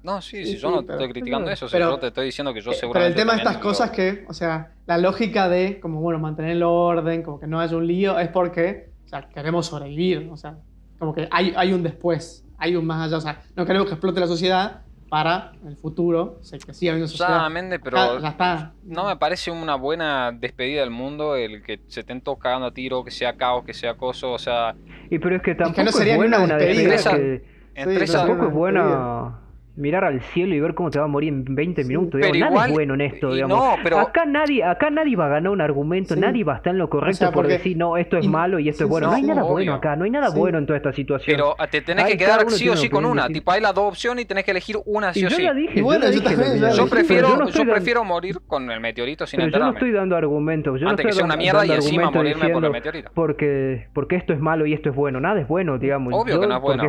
No, 0.02 0.20
sí, 0.22 0.44
Sí, 0.44 0.52
sí, 0.52 0.56
yo 0.58 0.68
sí, 0.68 0.74
no 0.74 0.80
te 0.80 0.86
pero- 0.88 0.98
estoy 1.00 1.12
criticando 1.12 1.44
pero- 1.46 1.54
eso, 1.54 1.66
o 1.66 1.68
sea, 1.68 1.78
pero- 1.80 1.90
yo 1.92 1.98
te 1.98 2.06
estoy 2.08 2.26
diciendo 2.26 2.52
que 2.52 2.60
yo 2.60 2.70
Eh, 2.70 2.74
Pero 2.74 2.80
seguramente... 2.80 3.12
el 3.12 3.16
tema 3.16 3.32
de 3.34 3.38
estas 3.38 3.54
lo- 3.56 3.60
cosas 3.60 3.90
que, 3.90 4.24
o 4.28 4.32
sea, 4.32 4.72
la 4.86 4.98
lógica 4.98 5.48
de, 5.48 5.78
como 5.78 6.00
bueno, 6.00 6.18
mantener 6.18 6.50
el 6.52 6.62
orden, 6.64 7.22
como 7.22 7.38
que 7.38 7.46
no 7.46 7.60
haya 7.60 7.76
un 7.76 7.86
lío, 7.86 8.18
es 8.18 8.28
porque, 8.28 8.90
o 9.04 9.08
sea, 9.08 9.28
queremos 9.28 9.66
sobrevivir, 9.66 10.28
o 10.32 10.36
sea, 10.36 10.58
como 10.98 11.14
que 11.14 11.28
hay, 11.30 11.54
hay 11.56 11.72
un 11.72 11.82
después, 11.84 12.44
hay 12.58 12.74
un 12.76 12.86
más 12.86 13.06
allá, 13.06 13.18
o 13.18 13.20
sea, 13.20 13.42
no 13.54 13.64
queremos 13.66 13.86
que 13.88 13.94
explote 13.94 14.18
la 14.20 14.26
sociedad 14.26 14.82
para 15.08 15.52
el 15.66 15.76
futuro, 15.76 16.40
que 16.66 16.74
siga 16.74 16.92
habiendo 16.92 17.08
sociedad. 17.08 17.48
Mende, 17.50 17.78
pero... 17.78 17.98
Acá 17.98 18.20
ya 18.20 18.28
está. 18.28 18.72
No 18.84 19.06
me 19.06 19.16
parece 19.16 19.50
una 19.50 19.76
buena 19.76 20.32
despedida 20.32 20.80
del 20.80 20.90
mundo 20.90 21.36
el 21.36 21.62
que 21.62 21.80
se 21.86 22.00
estén 22.00 22.20
todos 22.20 22.38
cagando 22.38 22.66
a 22.66 22.70
tiro, 22.72 23.04
que 23.04 23.10
sea 23.10 23.36
caos, 23.36 23.64
que 23.64 23.72
sea 23.72 23.92
acoso, 23.92 24.32
o 24.32 24.38
sea, 24.38 24.74
Y 25.10 25.18
pero 25.18 25.36
es 25.36 25.42
que 25.42 25.54
tampoco 25.54 25.82
no 25.84 25.90
es 25.90 25.96
sería 25.96 26.16
buena 26.16 26.38
una 26.38 26.44
una 26.46 26.56
despedida. 26.56 26.90
despedida 26.92 26.94
Esa- 26.96 27.16
que... 27.16 27.44
entre 27.80 27.98
Sí, 27.98 28.04
esas... 28.04 28.22
no, 28.22 28.28
Tampoco 28.28 28.48
es 28.48 28.54
buena 28.54 29.40
mirar 29.76 30.04
al 30.04 30.20
cielo 30.22 30.54
y 30.54 30.60
ver 30.60 30.74
cómo 30.74 30.90
te 30.90 30.98
va 30.98 31.04
a 31.04 31.08
morir 31.08 31.32
en 31.32 31.44
20 31.54 31.82
Sí. 31.82 31.88
minutos. 31.88 32.18
Pero 32.20 32.32
digamos. 32.32 32.54
Nada 32.54 32.66
igual- 32.68 32.70
es 32.70 32.74
bueno 32.74 32.94
en 32.94 33.00
esto, 33.02 33.32
digamos. 33.34 33.58
no, 33.58 33.76
pero- 33.82 33.98
Acá 34.00 34.24
nadie, 34.24 34.64
acá 34.64 34.90
nadie 34.90 35.16
va 35.16 35.26
a 35.26 35.28
ganar 35.28 35.50
un 35.52 35.60
argumento, 35.60 36.14
Sí. 36.14 36.20
nadie 36.20 36.44
va 36.44 36.54
a 36.54 36.56
estar 36.56 36.72
en 36.72 36.78
lo 36.78 36.88
correcto 36.88 37.16
O 37.16 37.18
sea, 37.18 37.32
por 37.32 37.46
decir, 37.46 37.76
no, 37.76 37.96
esto 37.96 38.16
es 38.16 38.24
y- 38.24 38.28
malo 38.28 38.58
y 38.58 38.68
esto 38.68 38.84
es 38.84 38.90
bueno. 38.90 39.08
no 39.08 39.12
hay 39.14 39.22
sí, 39.22 39.28
nada 39.28 39.42
obvio. 39.44 39.52
bueno 39.52 39.74
acá, 39.74 39.96
no 39.96 40.04
hay 40.04 40.10
nada 40.10 40.30
Sí. 40.30 40.38
bueno 40.38 40.58
en 40.58 40.66
toda 40.66 40.76
esta 40.78 40.92
situación. 40.92 41.36
Pero 41.36 41.54
te 41.70 41.80
tenés 41.82 42.06
que 42.06 42.16
quedar 42.16 42.48
sí 42.50 42.68
o 42.68 42.76
sí 42.76 42.88
con 42.88 43.04
una. 43.04 43.28
Tipo, 43.28 43.52
hay 43.52 43.60
la 43.60 43.72
dos 43.72 43.84
opciones 43.88 44.24
y 44.24 44.26
tenés 44.28 44.44
que 44.44 44.50
elegir 44.52 44.76
una 44.86 45.12
sí 45.12 45.20
y 45.20 45.24
o 45.26 45.28
yo 45.28 45.36
sí. 45.36 45.42
ya 45.42 45.52
dije, 45.52 45.78
Y 45.78 45.82
bueno, 45.82 46.06
yo, 46.06 46.10
ya 46.10 46.14
yo 46.16 46.20
dije 46.22 46.34
también, 46.34 46.48
lo 46.52 46.54
ya 46.54 46.66
mío. 46.66 46.76
Yo 46.76 46.82
dije, 46.84 46.94
prefiero, 46.96 47.48
yo 47.48 47.64
prefiero 47.64 48.04
morir 48.04 48.38
con 48.46 48.70
el 48.70 48.80
meteorito 48.80 49.26
sin 49.26 49.38
pero 49.38 49.50
yo 49.50 49.58
no 49.58 49.64
enterarme. 49.66 49.78
estoy 49.78 49.92
dando 49.92 50.16
argumentos. 50.16 50.80
Yo 50.80 50.84
no 50.84 50.90
Antes 50.90 51.06
que 51.06 51.12
sea 51.12 51.24
una 51.24 51.36
mierda 51.36 51.66
y 51.66 51.70
encima 51.72 52.10
morirme 52.10 52.48
por 52.48 52.64
el 52.64 52.70
meteorito. 52.70 53.10
Porque, 53.14 53.88
porque 53.92 54.16
esto 54.16 54.32
es 54.32 54.40
malo 54.40 54.64
y 54.66 54.72
esto 54.72 54.88
es 54.90 54.96
bueno. 54.96 55.20
Nada 55.20 55.40
es 55.40 55.48
bueno, 55.48 55.78
digamos. 55.78 56.14
Obvio 56.14 56.40
que 56.40 56.46
no 56.46 56.56
es 56.56 56.62
bueno. 56.62 56.82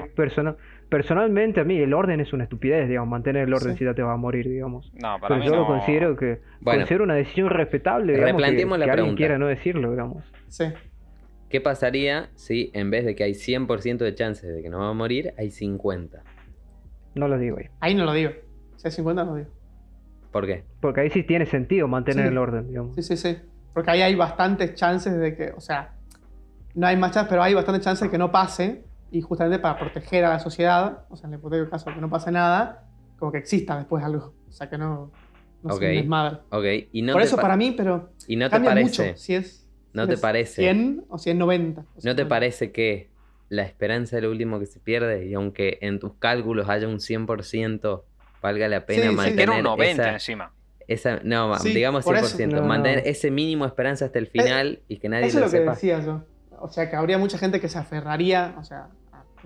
Personalmente, 0.89 1.59
a 1.59 1.63
mí 1.63 1.77
el 1.77 1.93
orden 1.93 2.19
es 2.19 2.33
una 2.33 2.43
estupidez, 2.43 2.87
digamos. 2.87 3.09
Mantener 3.09 3.47
el 3.47 3.53
orden 3.53 3.73
Sí. 3.73 3.79
si 3.79 3.85
ya 3.85 3.93
te 3.93 4.01
va 4.03 4.13
a 4.13 4.17
morir, 4.17 4.47
digamos. 4.47 4.91
No, 4.93 5.19
para 5.19 5.27
Pero 5.27 5.39
mí 5.39 5.45
yo 5.45 5.51
no. 5.51 5.57
lo 5.61 5.67
considero 5.67 6.15
que 6.15 6.39
Bueno. 6.61 6.79
considero 6.81 7.03
una 7.03 7.15
decisión 7.15 7.49
respetable, 7.49 8.13
digamos, 8.13 8.27
que, 8.27 8.31
Replanteemos 8.33 8.79
la 8.79 8.85
que 8.85 8.91
alguien 8.91 9.05
pregunta. 9.05 9.17
quiera 9.17 9.37
no 9.37 9.47
decirlo, 9.47 9.91
digamos. 9.91 10.23
Sí. 10.47 10.65
¿Qué 11.49 11.61
pasaría 11.61 12.29
si 12.35 12.71
en 12.73 12.89
vez 12.91 13.05
de 13.05 13.15
que 13.15 13.23
hay 13.23 13.33
100% 13.33 14.03
de 14.05 14.13
chances 14.15 14.53
de 14.53 14.61
que 14.61 14.69
nos 14.69 14.79
vamos 14.79 14.95
a 14.95 14.97
morir, 14.97 15.33
hay 15.37 15.49
50? 15.51 16.21
No 17.15 17.27
lo 17.27 17.37
digo 17.37 17.57
ahí. 17.57 17.65
Ahí 17.79 17.95
no 17.95 18.05
lo 18.05 18.13
digo. 18.13 18.31
Si 18.75 18.87
es 18.87 18.93
50 18.95 19.23
no 19.23 19.31
lo 19.31 19.37
digo. 19.37 19.49
¿Por 20.31 20.45
qué? 20.45 20.63
Porque 20.81 21.01
ahí 21.01 21.09
sí 21.09 21.23
tiene 21.23 21.45
sentido 21.45 21.87
mantener 21.87 22.25
Sí. 22.25 22.31
el 22.31 22.37
orden, 22.37 22.67
digamos. 22.67 22.95
Sí, 22.95 23.01
sí, 23.03 23.17
sí. 23.17 23.37
Porque 23.73 23.91
ahí 23.91 24.01
hay 24.01 24.15
bastantes 24.15 24.73
chances 24.75 25.17
de 25.17 25.35
que, 25.35 25.51
o 25.51 25.61
sea, 25.61 25.93
no 26.75 26.85
hay 26.85 26.97
más 26.97 27.11
chances, 27.11 27.29
pero 27.29 27.41
hay 27.43 27.53
bastantes 27.53 27.83
chances 27.83 28.07
de 28.07 28.11
que 28.11 28.17
no 28.17 28.31
pase. 28.31 28.83
Y 29.11 29.21
justamente 29.21 29.59
para 29.59 29.79
proteger 29.79 30.25
a 30.25 30.29
la 30.29 30.39
sociedad, 30.39 31.05
o 31.09 31.15
sea, 31.15 31.27
en 31.27 31.33
el 31.33 31.39
hipotético 31.39 31.69
caso 31.69 31.89
de 31.89 31.95
que 31.95 32.01
no 32.01 32.09
pase 32.09 32.31
nada, 32.31 32.83
como 33.17 33.31
que 33.31 33.37
exista 33.37 33.77
después 33.77 34.03
algo. 34.03 34.33
O 34.47 34.51
sea, 34.51 34.69
que 34.69 34.77
no, 34.77 35.11
no 35.63 35.73
Ok. 35.73 35.79
se 35.79 35.85
desmadre. 35.87 36.37
Ok, 36.51 36.89
y 36.91 37.01
no 37.01 37.13
Por 37.13 37.21
eso 37.21 37.35
pa- 37.37 37.43
para 37.43 37.57
mí, 37.57 37.71
pero 37.71 38.11
y 38.27 38.35
no 38.35 38.49
te 38.49 38.59
parece, 38.59 38.83
mucho 39.09 39.17
si 39.17 39.35
es, 39.35 39.67
no 39.93 40.03
si 40.03 40.07
te 40.09 40.13
es 40.15 40.19
parece, 40.21 40.61
100 40.61 41.05
o 41.09 41.17
190. 41.17 41.85
O 41.95 42.01
sea, 42.01 42.11
¿no 42.11 42.15
te 42.15 42.25
parece 42.25 42.71
que 42.71 43.11
la 43.49 43.63
esperanza 43.63 44.17
es 44.17 44.23
lo 44.23 44.29
último 44.31 44.59
que 44.59 44.65
se 44.65 44.79
pierde 44.81 45.25
y 45.25 45.33
aunque 45.33 45.77
en 45.81 45.99
tus 45.99 46.15
cálculos 46.15 46.67
haya 46.67 46.87
un 46.87 46.99
100%, 46.99 48.03
valga 48.41 48.67
la 48.67 48.85
pena 48.85 49.03
Sí, 49.03 49.09
sí. 49.09 49.15
mantener 49.15 49.41
Era 49.49 49.57
un 49.57 49.63
90 49.63 50.03
esa, 50.03 50.13
encima. 50.13 50.53
esa- 50.87 51.19
no, 51.23 51.55
Sí, 51.59 51.73
digamos 51.73 52.03
por 52.03 52.17
eso. 52.17 52.37
100%, 52.37 52.57
No, 52.57 52.61
no. 52.63 52.67
mantener 52.67 53.03
ese 53.07 53.31
mínimo 53.31 53.63
de 53.63 53.69
esperanza 53.69 54.05
hasta 54.05 54.19
el 54.19 54.27
final 54.27 54.83
y 54.89 54.99
que 54.99 55.07
nadie 55.09 55.27
Eso 55.27 55.37
es 55.37 55.41
lo 55.41 55.45
lo 55.47 55.51
que 55.51 55.57
sepa. 55.59 55.71
decía 55.71 55.99
yo. 56.01 56.23
O 56.59 56.69
sea, 56.69 56.89
que 56.89 56.95
habría 56.95 57.17
mucha 57.19 57.37
gente 57.37 57.59
que 57.61 57.69
se 57.69 57.77
aferraría, 57.77 58.55
o 58.59 58.63
sea, 58.63 58.89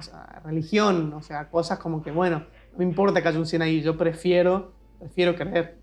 o 0.08 0.12
sea, 0.12 0.41
religión, 0.43 1.14
o 1.14 1.22
sea, 1.22 1.49
cosas 1.49 1.80
como 1.80 2.02
que, 2.04 2.12
bueno, 2.12 2.39
no 2.74 2.78
me 2.78 2.84
importa 2.86 3.22
que 3.22 3.28
haya 3.30 3.39
un 3.39 3.45
100 3.45 3.62
ahí, 3.62 3.82
yo 3.82 3.97
prefiero, 3.97 4.74
prefiero 4.99 5.36
creer. 5.36 5.78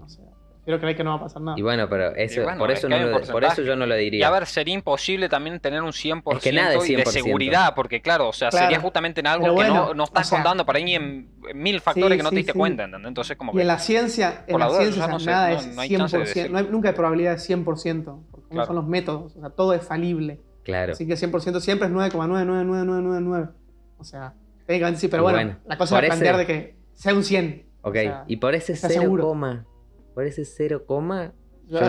O 0.00 0.08
sea, 0.08 0.24
prefiero 0.56 0.80
creer 0.80 0.96
que 0.96 1.04
no 1.04 1.10
va 1.10 1.16
a 1.16 1.20
pasar 1.20 1.42
nada. 1.42 1.58
Y 1.58 1.62
bueno, 1.62 1.88
pero 1.88 2.14
eso, 2.14 2.42
bueno, 2.42 2.58
por, 2.58 2.70
es 2.70 2.78
eso 2.78 2.88
que 2.88 2.94
no 2.94 3.00
lo, 3.06 3.12
por 3.12 3.20
porcentaje. 3.22 3.52
eso 3.54 3.62
yo 3.62 3.74
no 3.76 3.86
lo 3.86 3.96
Y 3.98 4.04
diría. 4.04 4.28
a 4.28 4.30
ver, 4.30 4.46
sería 4.46 4.74
imposible 4.74 5.28
también 5.28 5.58
tener 5.60 5.82
un 5.82 5.92
100% 5.92 6.36
Es 6.36 6.42
que 6.42 6.52
nada 6.52 6.74
es 6.74 6.88
y 6.90 6.94
de 6.96 7.04
100%. 7.04 7.06
seguridad, 7.10 7.74
porque 7.74 8.00
claro, 8.02 8.28
o 8.28 8.32
sea, 8.32 8.50
Claro. 8.50 8.66
sería 8.66 8.80
justamente 8.80 9.20
en 9.20 9.26
algo 9.28 9.56
que 9.56 9.64
no, 9.66 9.94
no 9.94 10.04
estás 10.04 10.26
o 10.26 10.30
sea- 10.30 10.38
contando 10.38 10.64
por 10.66 10.76
ahí 10.76 10.94
en, 10.94 11.30
en 11.48 11.58
mil 11.62 11.80
factores 11.80 12.12
Sí, 12.12 12.16
que 12.18 12.22
no 12.22 12.28
sí, 12.30 12.34
te 12.34 12.38
diste 12.38 12.52
sí. 12.52 12.58
cuenta, 12.58 12.84
¿entendés? 12.84 13.08
Entonces 13.08 13.36
como 13.36 13.52
Y 13.56 13.60
en 13.62 13.66
la 13.66 13.78
ciencia, 13.78 14.44
en 14.46 14.58
la 14.58 14.68
ciencia 14.70 14.94
ya 14.94 15.04
o 15.04 15.06
sea, 15.06 15.12
no 15.14 15.18
sé, 15.20 15.30
nada 15.30 15.48
no- 15.50 15.56
es 15.58 15.74
no 15.74 15.80
hay 15.80 15.88
chance 15.96 16.18
de 16.18 16.24
100%, 16.24 16.26
decirlo. 16.34 16.52
no 16.52 16.58
hay, 16.58 16.68
nunca 16.70 16.88
hay 16.90 16.94
probabilidad 16.94 17.32
de 17.32 17.38
100%, 17.38 18.20
porque 18.30 18.64
son 18.66 18.76
los 18.76 18.86
métodos, 18.86 19.36
o 19.36 19.40
sea, 19.40 19.50
todo 19.50 19.72
es 19.74 19.82
falible. 19.82 20.40
Claro. 20.64 20.92
Así 20.92 21.06
que 21.06 21.16
100% 21.16 21.60
siempre 21.60 21.86
es 21.86 21.92
9,99999. 21.94 23.48
O 23.98 24.04
sea, 24.04 24.34
técnicamente 24.66 25.00
sí, 25.00 25.08
pero 25.08 25.22
bueno, 25.22 25.38
bueno, 25.38 25.56
la 25.66 25.76
cosa 25.78 25.98
es 26.00 26.06
plantear 26.06 26.34
ese- 26.36 26.40
de 26.40 26.46
que 26.46 26.76
sea 26.94 27.14
un 27.14 27.24
100. 27.24 27.66
Ok, 27.82 27.90
o 27.96 28.00
sea, 28.00 28.24
y 28.26 28.36
por 28.36 28.54
ese 28.54 28.72
¿estás 28.72 28.90
0, 28.92 29.02
seguro? 29.02 29.24
coma, 29.24 29.66
por 30.14 30.24
ese 30.24 30.44
0, 30.44 30.84
coma, 30.86 31.32
yo, 31.70 31.80
yo 31.80 31.88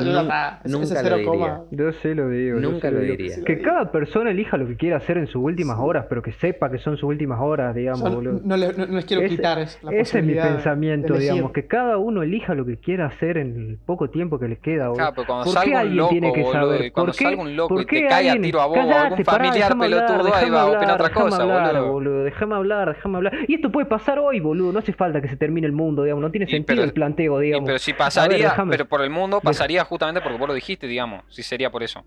nunca 0.65 1.01
lo 1.03 1.17
diría. 1.17 1.61
Yo 1.71 1.91
sí 2.01 2.13
lo 2.13 2.29
digo. 2.29 2.59
yo 2.59 2.69
Nunca 2.71 2.91
lo 2.91 2.99
digo. 2.99 3.15
diría. 3.15 3.35
Que 3.45 3.61
cada 3.61 3.91
persona 3.91 4.31
elija 4.31 4.57
lo 4.57 4.67
que 4.67 4.75
quiera 4.75 4.97
hacer 4.97 5.17
en 5.17 5.27
sus 5.27 5.41
últimas 5.41 5.77
Sí. 5.77 5.83
horas, 5.85 6.05
pero 6.09 6.21
que 6.21 6.31
sepa 6.33 6.69
que 6.69 6.79
son 6.79 6.95
sus 6.97 7.03
últimas 7.03 7.39
horas, 7.39 7.73
digamos, 7.75 8.13
boludo. 8.13 8.41
no, 8.43 8.57
les, 8.57 8.77
no- 8.77 8.85
no 8.87 8.95
les 8.95 9.05
quiero 9.05 9.27
quitar 9.27 9.59
es, 9.59 9.79
la 9.83 9.91
Ese 9.91 10.19
es 10.19 10.25
mi 10.25 10.33
pensamiento, 10.33 11.13
digamos, 11.15 11.51
que 11.51 11.65
cada 11.67 11.97
uno 11.97 12.23
elija 12.23 12.53
lo 12.53 12.65
que 12.65 12.77
quiera 12.77 13.05
hacer 13.07 13.37
en 13.37 13.55
el 13.69 13.77
poco 13.85 14.09
tiempo 14.09 14.39
que 14.39 14.47
les 14.47 14.59
queda, 14.59 14.87
boludo. 14.89 14.97
Claro, 14.97 15.13
pero 15.15 15.27
cuando 15.27 15.43
¿Por 15.45 15.53
qué 15.53 15.59
salga 15.59 15.75
un 15.75 15.79
alguien 15.81 15.97
loco, 15.97 16.09
tiene 16.11 16.33
que 16.33 16.41
boludo, 16.43 16.53
saber? 16.53 16.85
y 16.85 16.91
cuando 16.91 17.11
¿Por 17.11 17.17
qué- 17.17 17.23
salga 17.23 17.41
un 17.41 17.55
loco 17.55 17.69
por 17.75 17.81
y 17.81 17.85
te 17.85 17.91
caiga 18.01 18.15
a 18.15 18.17
alguien- 18.19 18.41
tiro 18.41 18.61
a 18.61 18.65
vos 18.65 18.77
o 18.77 18.81
Cállate, 18.81 18.99
algún 19.07 19.23
pará, 19.23 19.37
familiar 19.37 19.55
déjame 19.69 19.85
hablar, 19.85 20.05
pelotudo, 20.07 20.25
ahí 20.27 20.31
déjame 20.41 20.51
va, 20.55 20.65
opina 20.65 20.79
hablar, 20.81 20.93
otra 20.95 21.07
déjame 21.07 21.29
cosa, 21.29 21.41
hablar, 21.43 21.81
boludo. 21.83 22.23
Déjame 22.23 22.55
hablar, 22.55 22.93
déjame 22.95 23.17
hablar. 23.17 23.33
Y 23.47 23.53
esto 23.55 23.71
puede 23.71 23.85
pasar 23.85 24.19
hoy, 24.19 24.39
boludo. 24.39 24.71
No 24.73 24.79
hace 24.79 24.93
falta 24.93 25.21
que 25.21 25.27
se 25.29 25.35
termine 25.37 25.67
el 25.67 25.73
mundo, 25.73 26.03
digamos. 26.03 26.21
No 26.21 26.31
tiene 26.31 26.47
sentido 26.47 26.83
el 26.83 26.93
planteo, 26.93 27.39
digamos. 27.39 27.65
pero 27.67 27.79
si 27.79 27.91
A 27.91 27.97
pasaría, 27.97 28.53
pero 28.69 28.85
por 28.85 29.01
el 29.01 29.09
mundo 29.09 29.39
pasaría 29.41 29.68
justamente 29.77 30.21
porque 30.21 30.37
vos 30.37 30.47
lo 30.47 30.53
dijiste, 30.53 30.87
digamos, 30.87 31.23
si 31.29 31.43
sería 31.43 31.69
por 31.69 31.83
eso. 31.83 32.03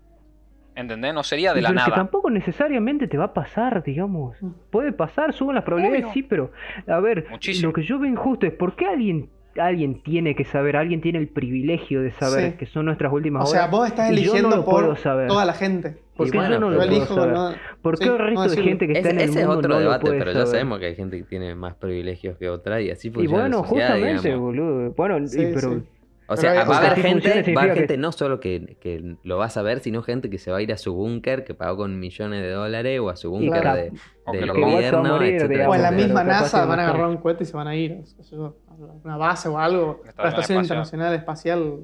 ¿Entendés? 0.75 1.13
No 1.13 1.21
sería 1.23 1.53
de 1.53 1.59
Y 1.59 1.61
la 1.61 1.69
pero 1.69 1.79
es 1.79 1.85
que 1.85 1.91
nada. 1.91 2.01
tampoco 2.01 2.29
necesariamente 2.31 3.07
te 3.07 3.15
va 3.17 3.25
a 3.25 3.33
pasar, 3.33 3.83
digamos. 3.83 4.41
Mm. 4.41 4.49
Puede 4.71 4.91
pasar, 4.91 5.31
suben 5.33 5.55
las 5.55 5.63
probabilidades, 5.63 6.05
Obvio. 6.05 6.13
sí, 6.13 6.23
pero 6.23 6.51
a 6.87 6.99
ver, 6.99 7.27
Muchísimo. 7.29 7.67
lo 7.69 7.73
que 7.73 7.83
yo 7.83 7.99
veo 7.99 8.09
injusto 8.09 8.47
es 8.47 8.53
por 8.53 8.75
qué 8.75 8.87
alguien, 8.87 9.29
alguien 9.55 10.01
tiene 10.01 10.33
que 10.35 10.45
saber, 10.45 10.75
alguien 10.75 10.99
tiene 10.99 11.19
el 11.19 11.27
privilegio 11.27 12.01
de 12.01 12.11
saber 12.13 12.53
Sí. 12.53 12.57
que 12.57 12.65
son 12.65 12.85
nuestras 12.87 13.13
últimas 13.13 13.43
O 13.43 13.45
sea, 13.51 13.61
horas. 13.65 13.71
vos 13.71 13.87
estás 13.87 14.09
y 14.09 14.13
eligiendo 14.13 14.49
no 14.57 14.65
por 14.65 14.97
saber. 14.97 15.27
toda 15.27 15.45
la 15.45 15.53
gente. 15.53 15.97
¿Por 16.17 16.27
Y 16.27 16.31
qué 16.31 16.37
bueno, 16.37 16.53
yo 16.55 16.59
no 16.59 16.69
lo 16.71 16.81
elijo, 16.81 17.13
saber? 17.13 17.33
no- 17.35 17.51
¿Por 17.83 17.97
qué 17.99 18.05
sí, 18.05 18.09
el 18.11 18.17
no 18.17 18.23
resto 18.25 18.49
de 18.55 18.61
gente 18.63 18.87
que 18.87 18.93
está 18.93 19.09
Ese, 19.09 19.15
en 19.15 19.21
el 19.23 19.29
ese 19.29 19.39
es 19.41 19.45
mundo 19.45 19.59
otro 19.59 19.79
debate, 19.79 20.11
pero 20.11 20.31
ya 20.31 20.45
sabemos 20.47 20.79
que 20.79 20.85
hay 20.87 20.95
gente 20.95 21.17
que 21.19 21.23
tiene 21.23 21.53
más 21.53 21.75
privilegios 21.75 22.35
que 22.37 22.49
otra 22.49 22.81
y 22.81 22.89
así 22.89 23.09
Y 23.09 23.11
funciona 23.11 23.41
bueno, 23.43 23.61
la 23.61 23.67
sociedad, 23.67 23.89
justamente, 23.91 24.27
digamos. 24.29 24.45
boludo. 24.47 24.91
Bueno, 24.93 25.17
y- 25.19 25.53
pero 25.53 25.73
sí. 25.73 25.83
O 26.27 26.37
sea, 26.37 26.51
hay- 26.51 26.57
va 26.57 26.63
a 26.63 26.69
o 26.69 26.73
sea, 26.73 26.91
haber 26.91 27.01
gente, 27.01 27.27
va 27.27 27.31
a 27.31 27.33
haber 27.33 27.45
significa 27.45 27.73
que- 27.73 27.79
gente 27.81 27.97
no 27.97 28.11
solo 28.11 28.39
que, 28.39 28.77
que 28.79 29.17
lo 29.23 29.37
va 29.37 29.45
a 29.45 29.49
saber, 29.49 29.79
sino 29.81 30.01
gente 30.03 30.29
que 30.29 30.37
se 30.37 30.51
va 30.51 30.57
a 30.57 30.61
ir 30.61 30.71
a 30.71 30.77
su 30.77 30.93
búnker 30.93 31.43
que 31.43 31.53
pagó 31.53 31.77
con 31.77 31.99
millones 31.99 32.41
de 32.41 32.51
dólares 32.51 32.99
o 33.01 33.09
a 33.09 33.15
su 33.15 33.29
búnker 33.29 33.61
claro. 33.61 33.81
de, 33.81 33.91
O 34.25 34.31
del 34.31 34.51
gobierno, 34.53 35.03
morir, 35.03 35.35
etcétera, 35.35 35.47
digamos, 35.49 35.73
O 35.73 35.75
en 35.75 35.81
la 35.81 35.91
misma 35.91 36.23
NASA 36.23 36.65
van 36.65 36.79
a 36.79 36.83
agarrar 36.87 37.07
un 37.09 37.17
cohete 37.17 37.43
y 37.43 37.47
se 37.47 37.57
van 37.57 37.67
a 37.67 37.75
ir. 37.75 38.03
qué 38.15 38.23
sé 38.23 38.35
yo, 38.35 38.55
a 38.69 38.73
una 39.03 39.17
base 39.17 39.49
o 39.49 39.57
algo. 39.59 40.01
La 40.17 40.29
Estación. 40.29 40.61
Internacional 40.61 41.13
Espacial. 41.13 41.79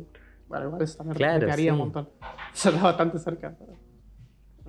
Bueno, 0.47 0.65
igual 0.67 0.81
eso 0.81 0.97
también 0.97 1.17
Claro, 1.17 1.33
replicaría 1.33 1.73
un 1.73 1.77
sí. 1.77 1.83
montón. 1.83 2.09
Eso 2.55 2.69
está 2.69 2.81
bastante 2.81 3.19
cerca. 3.19 3.55
pero- 3.59 3.73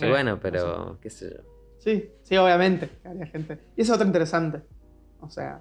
Y 0.09 0.11
bueno, 0.11 0.39
pero 0.43 0.99
qué 1.01 1.09
sé 1.11 1.31
yo. 1.37 1.43
Sí, 1.79 2.11
sí, 2.23 2.37
obviamente. 2.37 2.91
haría 3.05 3.25
gente. 3.27 3.59
Y 3.77 3.81
eso 3.83 3.93
es 3.93 3.97
otro 3.97 4.07
interesante. 4.07 4.61
O 5.21 5.31
sea, 5.31 5.61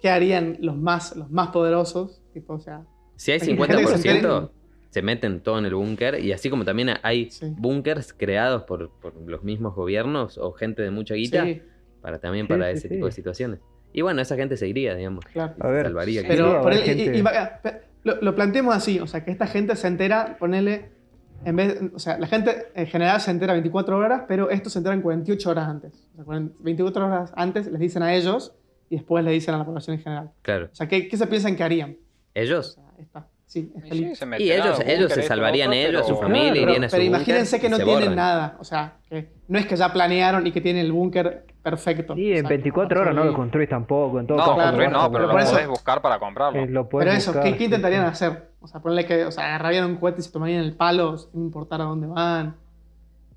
¿qué 0.00 0.08
harían 0.08 0.56
los 0.60 0.76
más, 0.76 1.14
los 1.16 1.30
más 1.30 1.48
poderosos? 1.48 2.22
Tipo, 2.32 2.54
o 2.54 2.58
sea, 2.60 2.82
Si 3.16 3.30
hay 3.32 3.40
Hay 3.40 3.46
gente 3.46 3.66
que 3.66 3.86
se 3.86 3.96
50%, 3.98 4.20
enteren- 4.20 4.50
se 4.90 5.02
meten 5.02 5.40
todo 5.40 5.58
en 5.58 5.64
el 5.66 5.74
búnker 5.74 6.20
y 6.20 6.32
así 6.32 6.50
como 6.50 6.64
también 6.64 6.90
hay 7.02 7.30
Sí. 7.30 7.52
búnkers 7.56 8.12
creados 8.12 8.62
por, 8.64 8.90
por 9.00 9.14
los 9.28 9.42
mismos 9.42 9.74
gobiernos 9.74 10.38
o 10.38 10.52
gente 10.52 10.82
de 10.82 10.90
mucha 10.90 11.14
guita 11.14 11.44
sí, 11.44 11.62
para 12.00 12.18
también 12.20 12.46
Sí, 12.46 12.52
para 12.52 12.66
sí, 12.66 12.72
ese 12.78 12.88
sí. 12.88 12.94
tipo 12.94 13.06
de 13.06 13.12
situaciones. 13.12 13.60
Y 13.92 14.02
bueno, 14.02 14.20
esa 14.22 14.36
gente 14.36 14.56
seguiría, 14.56 14.94
digamos. 14.94 15.24
claro. 15.26 15.54
A 15.60 15.68
ver, 15.68 15.86
salvaría. 15.86 16.20
sí, 16.22 16.26
Pero 16.28 16.60
por 16.62 16.72
el- 16.72 16.80
y- 16.80 16.82
gente- 16.82 17.18
y 17.18 17.22
pe- 17.22 17.80
lo, 18.04 18.20
lo 18.20 18.34
planteemos 18.34 18.74
así, 18.74 18.98
o 19.00 19.06
sea, 19.06 19.24
que 19.24 19.30
esta 19.30 19.46
gente 19.46 19.74
se 19.76 19.86
entera, 19.88 20.36
ponele, 20.38 20.90
en 21.44 21.56
vez, 21.56 21.80
o 21.94 21.98
sea, 21.98 22.18
la 22.18 22.26
gente 22.26 22.66
en 22.74 22.86
general 22.86 23.20
se 23.20 23.30
entera 23.30 23.52
24 23.52 23.96
horas, 23.98 24.22
pero 24.28 24.50
estos 24.50 24.72
se 24.72 24.78
enteran 24.80 25.00
48 25.02 25.50
horas 25.50 25.68
antes. 25.68 25.92
O 26.12 26.16
sea, 26.16 26.24
40 26.24 26.54
24 26.60 27.06
horas 27.06 27.32
antes 27.36 27.66
les 27.66 27.80
dicen 27.80 28.02
a 28.02 28.14
ellos 28.14 28.54
y 28.90 28.96
después 28.96 29.24
le 29.24 29.30
dicen 29.32 29.54
a 29.54 29.58
la 29.58 29.64
población 29.64 29.96
en 29.96 30.02
general. 30.02 30.30
Claro. 30.42 30.68
O 30.72 30.74
sea, 30.74 30.86
¿qué, 30.88 31.08
qué 31.08 31.16
se 31.16 31.26
piensan 31.26 31.56
que 31.56 31.62
harían? 31.62 31.92
O 31.92 31.96
Ellos. 32.34 32.78
Sí, 33.46 33.72
Y 33.76 33.80
sí, 33.90 34.14
se 34.16 34.24
ellos, 34.24 34.80
a 34.80 34.82
ellos 34.84 34.98
búnker, 35.00 35.10
se 35.10 35.22
salvarían 35.22 35.68
otro, 35.70 35.80
ellos, 35.80 36.06
su 36.06 36.14
pero- 36.14 36.28
familia, 36.28 36.52
Claro, 36.52 36.68
irían 36.70 36.84
a 36.84 36.88
su 36.88 36.96
Pero 36.96 37.04
búnker 37.04 37.20
imagínense 37.20 37.60
que 37.60 37.68
no 37.68 37.76
se 37.76 37.84
tienen 37.84 38.00
borran. 38.02 38.16
nada. 38.16 38.56
O 38.58 38.64
sea, 38.64 38.96
que 39.08 39.28
no 39.48 39.58
es 39.58 39.66
que 39.66 39.76
ya 39.76 39.92
planearon 39.92 40.46
y 40.46 40.52
que 40.52 40.60
tienen 40.60 40.84
el 40.86 40.92
búnker 40.92 41.44
perfecto. 41.62 42.14
Y 42.16 42.32
O 42.32 42.36
en 42.36 42.40
sea, 42.40 42.48
24 42.48 43.00
horas 43.00 43.14
no 43.14 43.24
lo 43.24 43.34
construís 43.34 43.68
tampoco. 43.68 44.20
En 44.20 44.26
todo 44.26 44.38
No, 44.38 44.44
claro, 44.44 44.60
construir 44.62 44.90
vas 44.90 45.02
no, 45.02 45.12
pero 45.12 45.24
por 45.30 45.40
lo 45.42 45.46
podés 45.50 45.68
buscar 45.68 46.02
para 46.02 46.18
comprarlo. 46.18 46.60
Eh, 46.62 46.66
lo 46.68 46.88
Pero 46.88 47.10
eso, 47.10 47.32
buscar, 47.32 47.44
¿qué, 47.44 47.52
qué 47.52 47.58
sí, 47.58 47.64
intentarían 47.64 48.02
sí. 48.04 48.24
hacer? 48.24 48.48
O 48.60 48.66
sea, 48.66 48.80
ponerle 48.80 49.06
que, 49.06 49.24
o 49.24 49.30
sea, 49.30 49.44
agarrarían 49.46 49.84
un 49.86 49.96
cohete 49.96 50.20
y 50.20 50.24
se 50.24 50.32
tomarían 50.32 50.60
el 50.62 50.74
palo 50.74 51.16
sin 51.18 51.42
importar 51.42 51.80
a 51.80 51.84
dónde 51.84 52.06
van. 52.06 52.56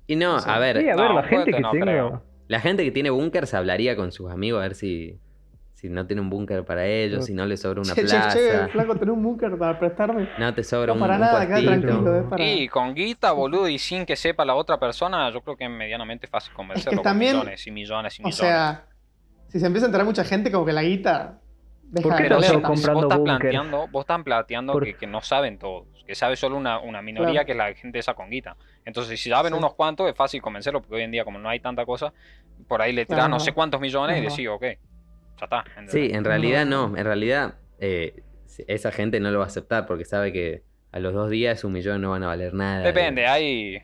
Y 0.06 0.16
no, 0.16 0.36
O 0.36 0.38
sea, 0.40 0.54
a 0.54 0.58
ver, 0.58 0.78
Sí, 0.80 0.88
a 0.88 0.96
ver, 0.96 1.08
No, 1.10 1.14
la 1.14 1.22
gente 1.22 1.52
que 1.52 1.60
no 1.60 1.70
tenga. 1.70 1.84
creo. 1.84 2.22
la 2.48 2.60
gente 2.60 2.82
que 2.82 2.90
tiene 2.90 3.10
búnkers 3.10 3.52
hablaría 3.52 3.94
con 3.94 4.10
sus 4.10 4.30
amigos 4.30 4.58
a 4.60 4.62
ver 4.62 4.74
si, 4.74 5.18
si 5.78 5.88
no 5.88 6.04
tiene 6.04 6.20
un 6.20 6.28
búnker 6.28 6.64
para 6.64 6.84
ellos, 6.86 7.26
si 7.26 7.32
no 7.34 7.46
les 7.46 7.60
sobra 7.60 7.80
una 7.80 7.94
che, 7.94 8.00
che, 8.02 8.08
plaza, 8.08 8.36
che, 8.36 8.68
flaco, 8.72 8.96
tenés 8.96 9.14
un 9.14 9.22
búnker 9.22 9.56
para 9.56 9.78
prestarme. 9.78 10.28
no 10.36 10.52
te 10.52 10.64
sobra 10.64 10.88
No, 10.88 10.94
un, 10.94 10.98
para 11.00 11.14
un 11.14 11.20
nada, 11.20 11.46
puestito. 11.46 11.70
tranquilo, 11.70 12.16
es 12.18 12.24
para... 12.24 12.44
Y 12.44 12.68
con 12.68 12.94
guita, 12.96 13.30
boludo, 13.30 13.68
y 13.68 13.78
sin 13.78 14.04
que 14.04 14.16
sepa 14.16 14.44
la 14.44 14.56
otra 14.56 14.80
persona, 14.80 15.30
yo 15.30 15.40
creo 15.40 15.56
que 15.56 15.64
es 15.66 15.70
medianamente 15.70 16.26
fácil 16.26 16.52
convencerlo 16.52 17.00
también- 17.02 17.34
con 17.36 17.40
millones 17.42 17.64
y 17.64 17.70
millones 17.70 18.18
y 18.18 18.22
O 18.22 18.26
millones. 18.26 18.36
sea, 18.40 18.86
si 19.46 19.60
se 19.60 19.66
empieza 19.66 19.86
a 19.86 19.88
enterar 19.88 20.04
mucha 20.04 20.24
gente, 20.24 20.50
como 20.50 20.66
que 20.66 20.72
la 20.72 20.82
guita 20.82 21.38
deja 21.84 22.08
¿Por 22.08 22.16
qué 22.16 22.24
de 22.24 22.28
valer. 22.30 22.52
comprando 22.60 22.92
vos 22.94 23.02
estás 23.04 23.18
planteando, 23.20 23.86
vos 23.86 24.00
estás 24.02 24.22
planteando 24.24 24.72
Por- 24.72 24.84
que, 24.84 24.94
que 24.96 25.06
no 25.06 25.20
saben 25.20 25.58
todos, 25.60 25.86
que 26.08 26.16
sabe 26.16 26.34
solo 26.34 26.56
una, 26.56 26.80
una 26.80 27.02
minoría 27.02 27.44
Claro. 27.44 27.46
que 27.46 27.52
es 27.52 27.58
la 27.58 27.72
gente 27.74 28.00
esa 28.00 28.14
con 28.14 28.30
guita. 28.30 28.56
Entonces, 28.84 29.20
si 29.20 29.30
saben 29.30 29.52
Sí. 29.52 29.58
unos 29.58 29.74
cuantos, 29.74 30.08
es 30.10 30.16
fácil 30.16 30.42
convencerlo, 30.42 30.80
porque 30.80 30.96
hoy 30.96 31.02
en 31.02 31.12
día, 31.12 31.22
como 31.24 31.38
no 31.38 31.48
hay 31.48 31.60
tanta 31.60 31.86
cosa, 31.86 32.12
por 32.66 32.82
ahí 32.82 32.92
le 32.92 33.06
tirás 33.06 33.20
Claro, 33.26 33.30
no 33.30 33.38
sé 33.38 33.52
cuántos 33.52 33.80
millones 33.80 34.16
y 34.18 34.20
Claro. 34.22 34.34
decís, 34.34 34.48
ok, 34.48 34.64
ya 35.38 35.44
está. 35.44 35.64
¿entendés? 35.68 35.92
Sí, 35.92 36.10
en 36.12 36.24
realidad 36.24 36.66
No. 36.66 36.96
en 36.96 37.04
realidad 37.04 37.54
eh, 37.80 38.22
esa 38.66 38.90
gente 38.92 39.20
no 39.20 39.30
lo 39.30 39.38
va 39.38 39.44
a 39.44 39.48
aceptar 39.48 39.86
porque 39.86 40.04
sabe 40.04 40.32
que 40.32 40.62
a 40.92 40.98
los 41.00 41.12
dos 41.14 41.30
días 41.30 41.62
un 41.64 41.72
millón 41.72 42.00
no 42.00 42.10
van 42.10 42.22
a 42.22 42.26
valer 42.28 42.54
nada. 42.54 42.82
Depende, 42.84 43.20
digamos, 43.22 43.36
hay... 43.40 43.82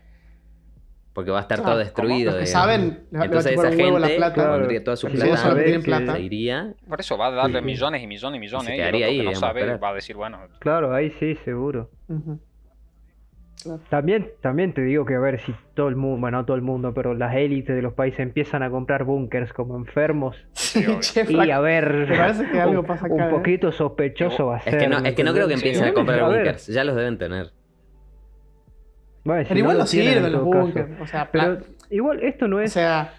Porque 1.12 1.30
va 1.30 1.38
a 1.38 1.42
estar 1.42 1.58
Claro, 1.58 1.72
todo 1.74 1.78
destruido. 1.78 2.32
Los 2.32 2.40
que 2.40 2.46
saben, 2.48 3.06
Entonces 3.12 3.52
esa 3.52 3.70
la 4.00 4.08
gente 4.08 4.16
plata. 4.16 4.34
Claro. 4.34 4.52
pondría 4.58 4.82
toda 4.82 4.96
su 4.96 5.06
plata, 5.06 5.24
que- 5.64 5.78
plata. 5.84 6.12
se 6.14 6.20
iría. 6.22 6.74
Por 6.88 6.98
eso 7.00 7.16
va 7.16 7.26
a 7.28 7.30
darle 7.30 7.60
Sí. 7.60 7.64
millones 7.64 8.02
y 8.02 8.06
millones 8.08 8.36
y 8.38 8.40
millones. 8.40 8.66
se 8.66 8.72
y 8.72 8.74
el 8.74 8.80
quedaría 8.80 9.06
otro 9.06 9.10
ahí, 9.12 9.16
que 9.18 9.22
no 9.24 9.30
digamos, 9.30 9.38
sabe 9.38 9.76
va 9.76 9.88
a 9.90 9.94
decir, 9.94 10.16
bueno, 10.16 10.38
Claro, 10.58 10.92
ahí 10.92 11.10
sí, 11.20 11.36
seguro. 11.44 11.90
Ujú. 12.08 12.40
También, 13.88 14.30
también 14.42 14.74
te 14.74 14.82
digo 14.82 15.06
que 15.06 15.14
a 15.14 15.18
ver 15.20 15.40
si 15.40 15.54
todo 15.72 15.88
el 15.88 15.96
mundo, 15.96 16.20
bueno, 16.20 16.38
no 16.38 16.44
todo 16.44 16.56
el 16.56 16.62
mundo, 16.62 16.92
pero 16.92 17.14
las 17.14 17.34
élites 17.34 17.74
de 17.74 17.80
los 17.80 17.94
países 17.94 18.20
empiezan 18.20 18.62
a 18.62 18.68
comprar 18.70 19.04
búnkers 19.04 19.52
como 19.52 19.76
enfermos. 19.76 20.36
Sí, 20.54 20.84
Y 21.28 21.50
a 21.50 21.60
ver, 21.60 22.06
parece 22.16 22.50
que 22.50 22.60
algo 22.60 22.80
un, 22.80 22.86
pasa 22.86 23.06
un 23.06 23.20
acá, 23.20 23.30
¿eh? 23.30 23.32
poquito 23.32 23.72
sospechoso 23.72 24.46
va 24.46 24.56
a 24.56 24.58
Es 24.58 24.64
ser. 24.64 24.78
que 24.78 24.88
no, 24.88 25.00
¿me 25.00 25.08
es 25.10 25.14
que 25.14 25.24
no 25.24 25.32
creo 25.32 25.48
que 25.48 25.54
empiecen 25.54 25.84
a 25.84 25.88
Sí, 25.88 25.94
comprar 25.94 26.20
a 26.20 26.28
ver. 26.28 26.36
bunkers, 26.42 26.66
ya 26.66 26.84
los 26.84 26.94
deben 26.96 27.16
tener. 27.16 27.52
Bueno, 29.24 29.42
si 29.42 29.48
Pero 29.48 29.60
igual 29.60 29.78
no 29.78 29.86
sirven 29.86 30.32
los 30.32 30.44
búnkers. 30.44 31.00
O 31.00 31.06
sea, 31.06 31.30
Pero 31.30 31.58
igual 31.90 32.22
esto 32.22 32.46
no 32.48 32.56
o 32.56 32.60
es. 32.60 32.72
sea 32.72 33.14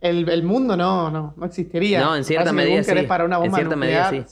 el, 0.00 0.28
el 0.28 0.42
mundo 0.44 0.76
no, 0.76 1.10
no, 1.10 1.34
no 1.36 1.46
existiría. 1.46 2.00
No, 2.00 2.14
en 2.14 2.22
cierta 2.24 2.52
medida 2.52 2.82
sí. 2.84 2.92
es 2.96 3.04
para 3.06 3.24
una 3.24 3.38
En 3.44 3.52
cierta 3.52 3.74
medida 3.74 4.10
sí. 4.10 4.24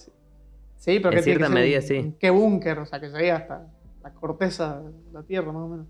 Sí, 0.76 1.00
pero 1.00 1.16
En 1.16 1.22
cierta 1.24 1.48
medida, 1.48 1.78
un- 1.78 1.82
sí. 1.82 1.98
un 1.98 2.12
¿Qué 2.18 2.30
búnker? 2.30 2.78
O 2.78 2.86
sea, 2.86 3.00
que 3.00 3.08
llegue 3.08 3.32
hasta 3.32 3.66
la 4.08 4.14
corteza 4.14 4.80
de 4.80 5.12
la 5.12 5.22
Tierra, 5.22 5.52
más 5.52 5.62
o 5.62 5.68
menos. 5.68 5.86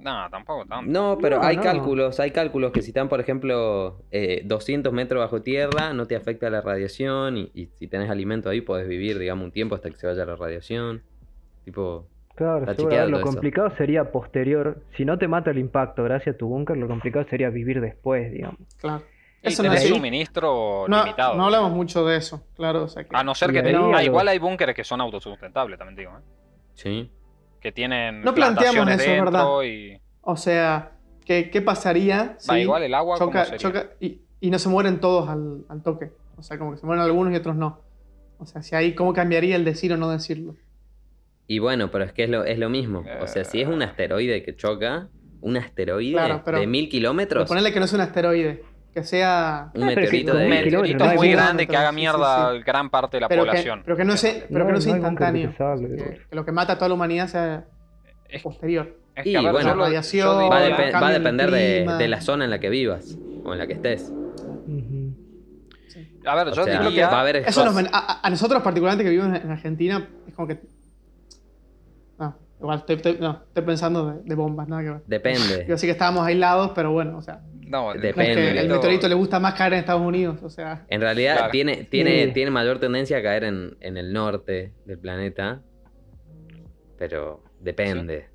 No, 0.00 0.30
tampoco 0.30 0.64
tanto. 0.66 0.88
No, 0.90 1.18
pero 1.20 1.38
No, 1.38 1.42
hay 1.44 1.56
no. 1.56 1.62
cálculos, 1.62 2.20
hay 2.20 2.30
cálculos 2.30 2.70
que 2.70 2.82
si 2.82 2.88
están, 2.90 3.08
por 3.08 3.18
ejemplo, 3.20 4.00
eh, 4.12 4.42
200 4.44 4.92
metros 4.92 5.20
bajo 5.20 5.42
tierra, 5.42 5.92
no 5.92 6.06
te 6.06 6.14
afecta 6.14 6.48
la 6.50 6.60
radiación 6.60 7.36
y, 7.36 7.50
y 7.52 7.66
si 7.78 7.88
tenés 7.88 8.08
alimento 8.08 8.48
ahí 8.48 8.60
podés 8.60 8.86
vivir, 8.86 9.18
digamos, 9.18 9.44
un 9.46 9.50
tiempo 9.50 9.74
hasta 9.74 9.90
que 9.90 9.96
se 9.96 10.06
vaya 10.06 10.24
la 10.24 10.36
radiación. 10.36 11.02
Tipo, 11.64 12.06
Claro, 12.36 12.64
lo 12.64 13.16
eso. 13.16 13.20
complicado 13.26 13.74
sería 13.76 14.12
posterior. 14.12 14.80
Si 14.96 15.04
no 15.04 15.18
te 15.18 15.26
mata 15.26 15.50
el 15.50 15.58
impacto 15.58 16.04
gracias 16.04 16.36
a 16.36 16.38
tu 16.38 16.46
búnker, 16.46 16.76
lo 16.76 16.86
complicado 16.86 17.26
sería 17.28 17.50
vivir 17.50 17.80
después, 17.80 18.30
digamos. 18.30 18.60
Claro. 18.76 19.02
Y 19.42 19.48
Eso 19.48 19.64
no 19.64 19.72
es 19.72 19.88
suministro 19.88 20.84
no, 20.86 21.02
limitado. 21.04 21.34
no 21.36 21.46
hablamos 21.46 21.72
mucho 21.72 22.04
de 22.06 22.16
eso, 22.16 22.44
claro. 22.54 22.84
O 22.84 22.88
sea 22.88 23.02
que, 23.02 23.10
A 23.16 23.24
no 23.24 23.34
ser 23.34 23.50
que 23.52 23.58
Ah, 23.60 24.04
igual 24.04 24.28
hay 24.28 24.38
búnkeres 24.38 24.76
que 24.76 24.84
son 24.84 25.00
autosustentables, 25.00 25.76
también 25.78 25.96
digo. 25.96 26.12
¿eh? 26.12 26.22
sí. 26.74 27.10
Que 27.60 27.72
tienen 27.72 28.22
No 28.22 28.34
planteamos 28.34 28.74
plantaciones 28.74 29.00
eso, 29.00 29.10
es 29.10 29.16
dentro 29.16 29.58
verdad. 29.58 29.62
y. 29.64 30.00
o 30.20 30.36
sea, 30.36 30.92
¿qué, 31.24 31.50
qué 31.50 31.60
pasaría 31.62 32.36
si 32.38 32.54
igual 32.56 32.82
el 32.84 32.94
agua 32.94 33.18
choca, 33.18 33.56
choca 33.56 33.90
y, 34.00 34.20
y 34.40 34.50
no 34.50 34.58
se 34.58 34.68
mueren 34.68 35.00
todos 35.00 35.28
al, 35.28 35.64
al 35.68 35.82
toque? 35.82 36.12
O 36.36 36.42
sea, 36.42 36.58
como 36.58 36.72
que 36.72 36.78
se 36.78 36.86
mueren 36.86 37.02
algunos 37.04 37.32
y 37.32 37.36
otros 37.36 37.56
no. 37.56 37.80
O 38.38 38.46
sea, 38.46 38.62
si 38.62 38.76
ahí, 38.76 38.94
¿cómo 38.94 39.12
cambiaría 39.12 39.56
el 39.56 39.64
decir 39.64 39.92
o 39.92 39.96
no 39.96 40.08
decirlo? 40.10 40.54
Y 41.48 41.58
bueno, 41.58 41.90
pero 41.90 42.04
es 42.04 42.12
que 42.12 42.24
es 42.24 42.30
lo, 42.30 42.44
es 42.44 42.58
lo 42.58 42.68
mismo. 42.68 43.04
O 43.20 43.26
sea, 43.26 43.42
si 43.44 43.60
es 43.60 43.66
un 43.68 43.82
asteroide 43.82 44.42
que 44.44 44.54
choca, 44.54 45.08
un 45.40 45.56
asteroide 45.56 46.12
Claro, 46.12 46.42
pero- 46.44 46.60
de 46.60 46.66
mil 46.66 46.88
kilómetros, 46.88 47.48
ponerle 47.48 47.72
que 47.72 47.78
no 47.80 47.86
es 47.86 47.92
un 47.92 48.00
asteroide, 48.02 48.62
que 48.94 49.04
sea... 49.04 49.70
un 49.74 49.80
que 49.80 49.86
meteorito 49.86 50.34
de 50.34 50.44
Un 50.44 50.50
muy 51.16 51.30
grande 51.32 51.66
que 51.66 51.76
haga 51.76 51.90
sí, 51.90 51.94
mierda 51.96 52.52
sí. 52.52 52.62
gran 52.64 52.90
parte 52.90 53.16
de 53.16 53.20
la 53.22 53.28
pero, 53.28 53.42
que, 53.44 53.48
población. 53.50 53.82
pero 53.84 53.96
que 53.96 54.04
no 54.04 54.16
sea, 54.16 54.32
pero 54.50 54.66
que 54.66 54.72
No, 54.72 54.80
sea 54.80 54.92
no 54.92 54.96
instantáneo. 54.98 55.54
que, 55.56 56.20
lo 56.30 56.44
que 56.44 56.52
mata 56.52 56.72
a 56.72 56.76
toda 56.76 56.88
la 56.88 56.94
humanidad 56.94 57.28
sea 57.28 57.64
Es, 58.28 58.42
posterior. 58.42 58.96
es 59.14 59.26
Y 59.26 59.32
que, 59.32 59.38
ver, 59.44 59.52
bueno, 59.52 59.74
lo- 59.74 59.84
radiación, 59.84 60.50
Va, 60.50 60.56
a 60.58 60.68
depe- 60.68 60.92
va 61.02 61.10
depender 61.12 61.50
de, 61.50 61.84
la 62.08 62.20
zona 62.20 62.44
en 62.44 62.50
la 62.50 62.58
que 62.58 62.68
vivas 62.70 63.16
o 63.44 63.52
en 63.52 63.58
la 63.58 63.66
que 63.66 63.74
estés. 63.74 64.12
A 66.26 66.34
ver, 66.34 66.48
O 66.48 66.54
yo 66.54 66.64
sea, 66.64 66.82
diría. 66.82 67.08
va 67.08 67.18
a 67.18 67.20
haber 67.22 67.36
Eso 67.36 67.64
nos 67.64 67.74
a, 67.92 68.20
a- 68.26 68.30
nosotros 68.30 68.62
particularmente 68.62 69.04
que 69.04 69.10
vivimos 69.10 69.40
en 69.40 69.50
Argentina, 69.50 70.08
es 70.26 70.34
como 70.34 70.48
que... 70.48 70.60
Igual 72.60 72.78
estoy, 72.78 72.96
estoy- 72.96 73.18
no, 73.20 73.42
estoy 73.46 73.62
pensando 73.64 74.10
de, 74.12 74.22
de 74.24 74.34
bombas, 74.34 74.68
nada 74.68 74.82
que 74.82 74.90
ver. 74.90 75.02
Depende. 75.06 75.64
Yo 75.68 75.78
sí 75.78 75.86
que 75.86 75.92
estábamos 75.92 76.26
aislados, 76.26 76.72
pero 76.74 76.90
bueno, 76.92 77.18
o 77.18 77.22
sea, 77.22 77.40
No, 77.68 77.92
Depende. 77.92 78.30
es 78.32 78.36
que 78.54 78.60
el 78.60 78.68
meteorito- 78.68 79.08
le 79.08 79.14
gusta 79.14 79.38
más 79.38 79.54
caer 79.54 79.74
en 79.74 79.78
Estados 79.80 80.02
Unidos, 80.02 80.42
o 80.42 80.50
sea... 80.50 80.84
En 80.88 81.00
realidad 81.00 81.36
Claro. 81.36 81.50
tiene, 81.52 81.84
tiene, 81.84 82.26
Sí. 82.26 82.32
tiene 82.32 82.50
mayor 82.50 82.78
tendencia 82.80 83.18
a 83.18 83.22
caer 83.22 83.44
en, 83.44 83.76
en 83.80 83.96
el 83.96 84.12
norte 84.12 84.72
del 84.86 84.98
planeta. 84.98 85.60
Pero 86.98 87.42
depende. 87.60 88.26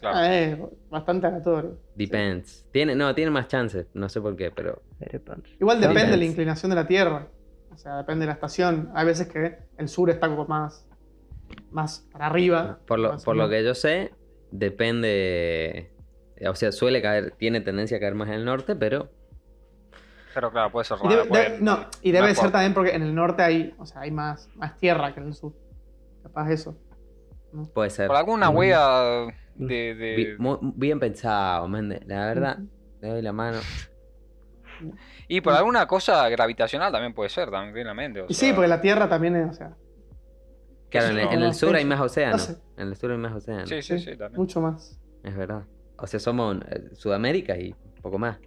claro. 0.00 0.16
ah, 0.18 0.34
Es 0.34 0.58
bastante 0.90 1.26
aleatorio. 1.26 1.78
Depends. 1.94 2.66
Tiene, 2.72 2.94
no, 2.94 3.14
tiene 3.14 3.30
más 3.30 3.48
chances. 3.48 3.86
No 3.94 4.08
sé 4.08 4.20
por 4.20 4.36
qué, 4.36 4.50
pero. 4.50 4.82
Igual 5.60 5.80
depende 5.80 6.10
de 6.10 6.16
la 6.18 6.24
inclinación 6.24 6.70
de 6.70 6.76
la 6.76 6.86
Tierra. 6.86 7.28
O 7.72 7.76
sea, 7.78 7.96
depende 7.96 8.22
de 8.22 8.26
la 8.26 8.32
estación. 8.34 8.90
Hay 8.94 9.06
veces 9.06 9.28
que 9.28 9.56
el 9.78 9.88
sur 9.88 10.10
está 10.10 10.28
como 10.28 10.44
más, 10.46 10.86
más 11.74 12.06
para 12.12 12.26
arriba. 12.26 12.78
Por 12.86 12.98
lo, 12.98 13.16
por 13.18 13.50
que 13.50 13.64
yo 13.64 13.74
sé, 13.74 14.12
depende. 14.50 15.90
O 16.48 16.54
sea, 16.54 16.72
suele 16.72 17.02
caer, 17.02 17.32
tiene 17.32 17.60
tendencia 17.60 17.96
a 17.96 18.00
caer 18.00 18.14
más 18.14 18.28
en 18.28 18.34
el 18.34 18.44
norte, 18.44 18.74
pero. 18.76 19.10
Pero 20.32 20.50
claro, 20.50 20.70
puede 20.72 20.84
ser 20.84 20.98
Y 21.04 21.08
debe, 21.08 21.24
puede- 21.26 21.60
no, 21.60 21.86
y 22.02 22.10
debe 22.12 22.34
ser 22.34 22.50
también 22.50 22.74
porque 22.74 22.90
en 22.94 23.02
el 23.02 23.14
norte 23.14 23.42
hay, 23.42 23.74
o 23.78 23.86
sea, 23.86 24.00
hay 24.02 24.10
más, 24.10 24.48
más 24.56 24.76
tierra 24.78 25.14
que 25.14 25.20
en 25.20 25.26
el 25.28 25.34
sur. 25.34 25.52
Capaz 26.22 26.50
eso. 26.50 26.76
Puede 27.72 27.90
ser. 27.90 28.08
Por 28.08 28.16
alguna 28.16 28.50
Mm. 28.50 28.56
wea 28.56 29.26
de. 29.54 29.94
de- 29.94 30.36
bien 30.76 30.98
pensado, 30.98 31.68
man. 31.68 31.88
La 32.06 32.26
verdad, 32.26 32.58
le 33.00 33.08
doy 33.08 33.22
la 33.22 33.32
mano. 33.32 33.58
Y 35.28 35.40
por 35.40 35.52
alguna 35.54 35.86
cosa 35.86 36.28
gravitacional 36.28 36.90
también 36.90 37.14
puede 37.14 37.30
ser, 37.30 37.50
también, 37.50 37.86
o 37.88 38.26
Y 38.28 38.34
sí, 38.34 38.52
porque 38.52 38.68
la 38.68 38.80
tierra 38.80 39.08
también 39.08 39.36
es, 39.36 39.50
o 39.50 39.54
sea, 39.54 39.76
Claro, 41.00 41.18
en, 41.18 41.28
el- 41.38 41.42
en 41.44 41.54
sur 41.54 41.74
hay 41.74 41.84
más 41.84 42.00
océano. 42.00 42.32
No 42.32 42.38
sé. 42.38 42.56
En 42.76 42.88
el 42.88 42.96
sur 42.96 43.10
hay 43.10 43.18
más 43.18 43.32
océano. 43.34 43.66
Sí, 43.66 43.82
sí, 43.82 43.98
sí, 43.98 44.16
también. 44.16 44.34
mucho 44.40 44.60
más. 44.60 45.00
Es 45.22 45.36
verdad. 45.36 45.64
O 45.98 46.06
sea, 46.06 46.18
somos 46.20 46.56
eh, 46.68 46.90
Sudamérica 46.94 47.56
y 47.56 47.74
poco 48.02 48.18
más. 48.18 48.38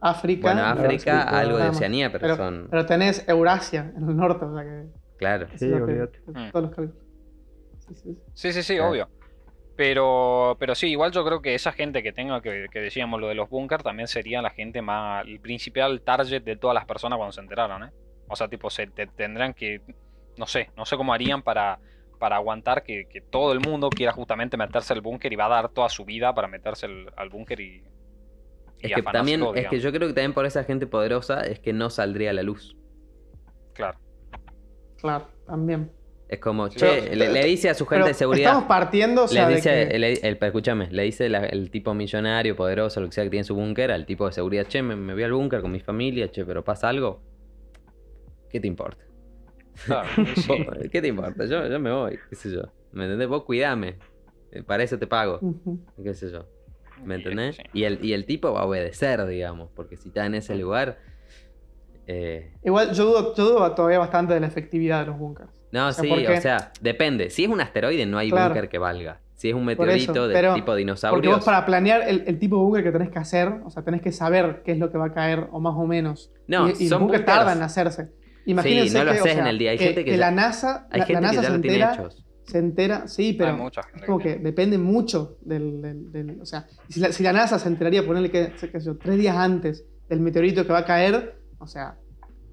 África. 0.00 0.52
Bueno, 0.52 0.66
África, 0.66 1.20
África, 1.20 1.38
algo 1.38 1.58
de. 1.58 1.68
Oceanía, 1.68 2.10
pero, 2.10 2.22
Pero, 2.22 2.36
son. 2.36 2.68
pero 2.70 2.86
tenés 2.86 3.28
Eurasia 3.28 3.92
en 3.96 4.08
el 4.08 4.16
norte, 4.16 4.44
o 4.44 4.54
sea 4.54 4.64
que. 4.64 4.86
Claro. 5.18 5.46
Sí, 5.56 5.66
lo 5.68 5.76
que- 5.78 5.82
olvídate. 5.82 6.18
Mm. 6.26 6.50
Todos 6.50 6.62
los 6.66 6.74
cálculos. 6.74 7.02
Sí, 7.86 7.94
sí, 7.94 8.02
sí. 8.02 8.18
Sí, 8.34 8.52
sí, 8.52 8.62
sí, 8.62 8.74
Claro. 8.76 8.90
obvio. 8.90 9.08
Pero, 9.76 10.56
pero 10.58 10.74
sí, 10.74 10.88
igual 10.88 11.10
yo 11.12 11.24
creo 11.24 11.40
que 11.40 11.54
esa 11.54 11.72
gente 11.72 12.02
que 12.02 12.12
tenga, 12.12 12.40
que, 12.42 12.66
que 12.70 12.80
decíamos 12.80 13.20
lo 13.20 13.28
de 13.28 13.34
los 13.34 13.48
bunkers, 13.48 13.82
también 13.82 14.08
sería 14.08 14.42
la 14.42 14.50
gente 14.50 14.82
más, 14.82 15.26
el 15.26 15.40
principal 15.40 16.02
target 16.02 16.42
de 16.42 16.56
todas 16.56 16.74
las 16.74 16.84
personas 16.84 17.16
cuando 17.16 17.32
se 17.32 17.40
enteraron, 17.40 17.84
¿eh? 17.84 17.90
O 18.28 18.36
sea, 18.36 18.48
tipo, 18.48 18.68
se 18.70 18.86
te- 18.88 19.06
tendrán 19.06 19.54
que, 19.54 19.80
no 20.40 20.46
sé, 20.46 20.70
no 20.76 20.84
sé 20.86 20.96
cómo 20.96 21.12
harían 21.12 21.42
para, 21.42 21.78
para 22.18 22.36
aguantar 22.36 22.82
que, 22.82 23.06
que 23.08 23.20
todo 23.20 23.52
el 23.52 23.60
mundo 23.60 23.90
quiera 23.90 24.10
justamente 24.12 24.56
meterse 24.56 24.92
al 24.94 25.02
búnker 25.02 25.32
y 25.32 25.36
va 25.36 25.44
a 25.46 25.48
dar 25.50 25.68
toda 25.68 25.88
su 25.90 26.04
vida 26.04 26.34
para 26.34 26.48
meterse 26.48 26.86
al, 26.86 27.12
al 27.16 27.28
búnker 27.28 27.60
y, 27.60 27.84
y 28.82 28.86
Es 28.86 28.94
que 28.94 29.02
también, 29.02 29.40
todo, 29.40 29.54
es 29.54 29.68
que 29.68 29.78
yo 29.78 29.92
creo 29.92 30.08
que 30.08 30.14
también 30.14 30.32
por 30.32 30.46
esa 30.46 30.64
gente 30.64 30.86
poderosa 30.86 31.42
es 31.42 31.60
que 31.60 31.72
no 31.74 31.90
saldría 31.90 32.30
a 32.30 32.32
la 32.32 32.42
luz. 32.42 32.74
Claro. 33.74 33.98
Claro, 34.96 35.28
también. 35.46 35.92
Es 36.28 36.38
como, 36.38 36.68
che, 36.68 36.78
pero- 36.78 37.14
le, 37.16 37.28
le 37.32 37.44
dice 37.44 37.68
a 37.70 37.74
su 37.74 37.84
gente 37.86 37.96
Pero 38.02 38.06
de 38.08 38.14
seguridad. 38.14 38.50
estamos 38.52 38.68
partiendo, 38.68 39.24
o 39.24 39.28
sea, 39.28 39.44
le 39.44 39.50
de 39.50 39.56
dice, 39.56 39.88
que- 39.90 39.96
el, 40.28 40.38
escúchame, 40.40 40.88
le 40.90 41.02
dice 41.02 41.28
la- 41.28 41.44
el 41.46 41.70
tipo 41.70 41.92
millonario, 41.92 42.54
poderoso, 42.56 43.00
lo 43.00 43.06
que 43.08 43.12
sea 43.12 43.24
que 43.24 43.30
tiene 43.30 43.40
en 43.40 43.44
su 43.46 43.54
búnker, 43.56 43.90
al 43.90 44.06
tipo 44.06 44.26
de 44.26 44.32
seguridad, 44.32 44.64
che, 44.66 44.80
me, 44.82 44.96
me 44.96 45.12
voy 45.12 45.22
al 45.24 45.32
búnker 45.32 45.60
con 45.60 45.70
mi 45.72 45.80
familia, 45.80 46.30
che, 46.30 46.44
pero 46.46 46.62
pasa 46.64 46.88
algo. 46.88 47.20
¿Qué 48.48 48.60
te 48.60 48.66
importa? 48.68 49.04
claro, 49.86 50.08
y 50.18 50.40
sí. 50.40 50.52
¿Qué 50.90 51.00
te 51.02 51.08
importa? 51.08 51.44
Yo, 51.46 51.66
yo 51.66 51.80
me 51.80 51.90
voy, 51.92 52.18
qué 52.28 52.36
sé 52.36 52.50
yo. 52.50 52.62
¿Me 52.92 53.04
entendés? 53.04 53.28
Vos 53.28 53.44
cuidame. 53.44 53.96
Eh, 54.52 54.62
Para 54.62 54.82
eso 54.82 54.98
te 54.98 55.06
pago. 55.06 55.40
Qué 56.02 56.14
sé 56.14 56.30
yo. 56.30 56.46
¿Me 57.04 57.14
entendés? 57.16 57.56
sí. 57.56 57.62
Y, 57.72 57.84
el, 57.84 58.04
y 58.04 58.12
el 58.12 58.26
tipo 58.26 58.52
va 58.52 58.60
a 58.60 58.64
obedecer, 58.66 59.24
digamos, 59.26 59.70
porque 59.74 59.96
si 59.96 60.08
está 60.08 60.26
en 60.26 60.34
ese 60.34 60.54
lugar... 60.56 60.98
eh, 62.06 62.52
Igual 62.64 62.92
yo 62.92 63.04
dudo, 63.06 63.34
yo 63.34 63.44
dudo 63.50 63.74
todavía 63.74 63.98
bastante 63.98 64.34
de 64.34 64.40
la 64.40 64.46
efectividad 64.46 65.00
de 65.00 65.06
los 65.06 65.18
bunkers. 65.18 65.50
No, 65.72 65.88
O 65.88 65.92
sea, 65.92 66.02
sí, 66.02 66.10
porque- 66.10 66.28
o 66.28 66.40
sea, 66.40 66.72
depende. 66.80 67.30
Si 67.30 67.44
es 67.44 67.48
un 67.50 67.60
asteroide, 67.60 68.04
no 68.06 68.18
hay 68.18 68.30
Claro. 68.30 68.48
búnker 68.54 68.68
que 68.68 68.78
valga. 68.78 69.20
Si 69.34 69.48
es 69.48 69.54
un 69.54 69.64
meteorito 69.64 70.28
de 70.28 70.34
pero- 70.34 70.52
tipo 70.54 70.66
Porque 70.66 70.78
dinosaurio. 70.80 71.30
vos 71.30 71.44
para 71.44 71.64
planear 71.64 72.06
el, 72.06 72.24
el 72.26 72.38
tipo 72.38 72.56
de 72.56 72.62
búnker 72.62 72.82
que 72.84 72.92
tenés 72.92 73.08
que 73.10 73.18
hacer, 73.18 73.48
o 73.64 73.70
sea, 73.70 73.82
tenés 73.82 74.02
que 74.02 74.12
saber 74.12 74.62
qué 74.64 74.72
es 74.72 74.78
lo 74.78 74.90
que 74.90 74.98
va 74.98 75.06
a 75.06 75.12
caer, 75.14 75.46
o 75.52 75.60
más 75.60 75.74
o 75.76 75.86
menos. 75.86 76.30
No, 76.46 76.68
y, 76.68 76.72
y 76.72 76.74
son 76.88 76.90
los 76.90 77.00
bunkers 77.02 77.22
búnkers- 77.22 77.24
tardan 77.24 77.56
en 77.58 77.62
hacerse. 77.62 78.10
Imagínense 78.46 78.98
no 78.98 79.04
lo 79.04 79.12
que, 79.12 79.18
o 79.18 79.22
haces 79.22 79.32
sea, 79.34 79.42
en 79.42 79.46
el 79.48 79.58
día. 79.58 79.70
Hay 79.72 79.78
que, 79.78 79.84
gente 79.84 80.04
que 80.04 80.10
ya- 80.12 80.16
la 80.18 80.30
NASA, 80.30 80.86
Hay 80.90 81.00
la, 81.00 81.06
gente 81.06 81.20
la 81.22 81.28
NASA 81.28 81.40
que 81.40 81.42
ya 81.42 81.50
se 81.50 81.56
lo 81.56 81.60
tiene 81.62 81.76
entera, 81.76 81.94
hechos. 81.94 82.24
se 82.44 82.58
entera, 82.58 83.08
sí, 83.08 83.32
pero 83.34 83.50
Hay 83.50 83.56
mucha 83.56 83.82
gente 83.82 83.98
es 84.00 84.06
como 84.06 84.18
que 84.18 84.34
que 84.34 84.38
depende 84.40 84.78
mucho 84.78 85.36
del, 85.42 85.80
del- 85.82 86.10
del- 86.12 86.40
o 86.40 86.46
sea, 86.46 86.66
si 86.88 87.00
la, 87.00 87.12
si 87.12 87.22
la 87.22 87.32
NASA 87.32 87.58
se 87.58 87.68
enteraría, 87.68 88.04
ponerle 88.04 88.30
que, 88.30 88.52
qué 88.60 88.80
sé 88.80 88.86
yo, 88.86 88.96
tres 88.96 89.16
días 89.18 89.36
antes 89.36 89.84
del 90.08 90.20
meteorito 90.20 90.66
que 90.66 90.72
va 90.72 90.80
a 90.80 90.84
caer, 90.84 91.38
o 91.58 91.66
sea, 91.66 91.96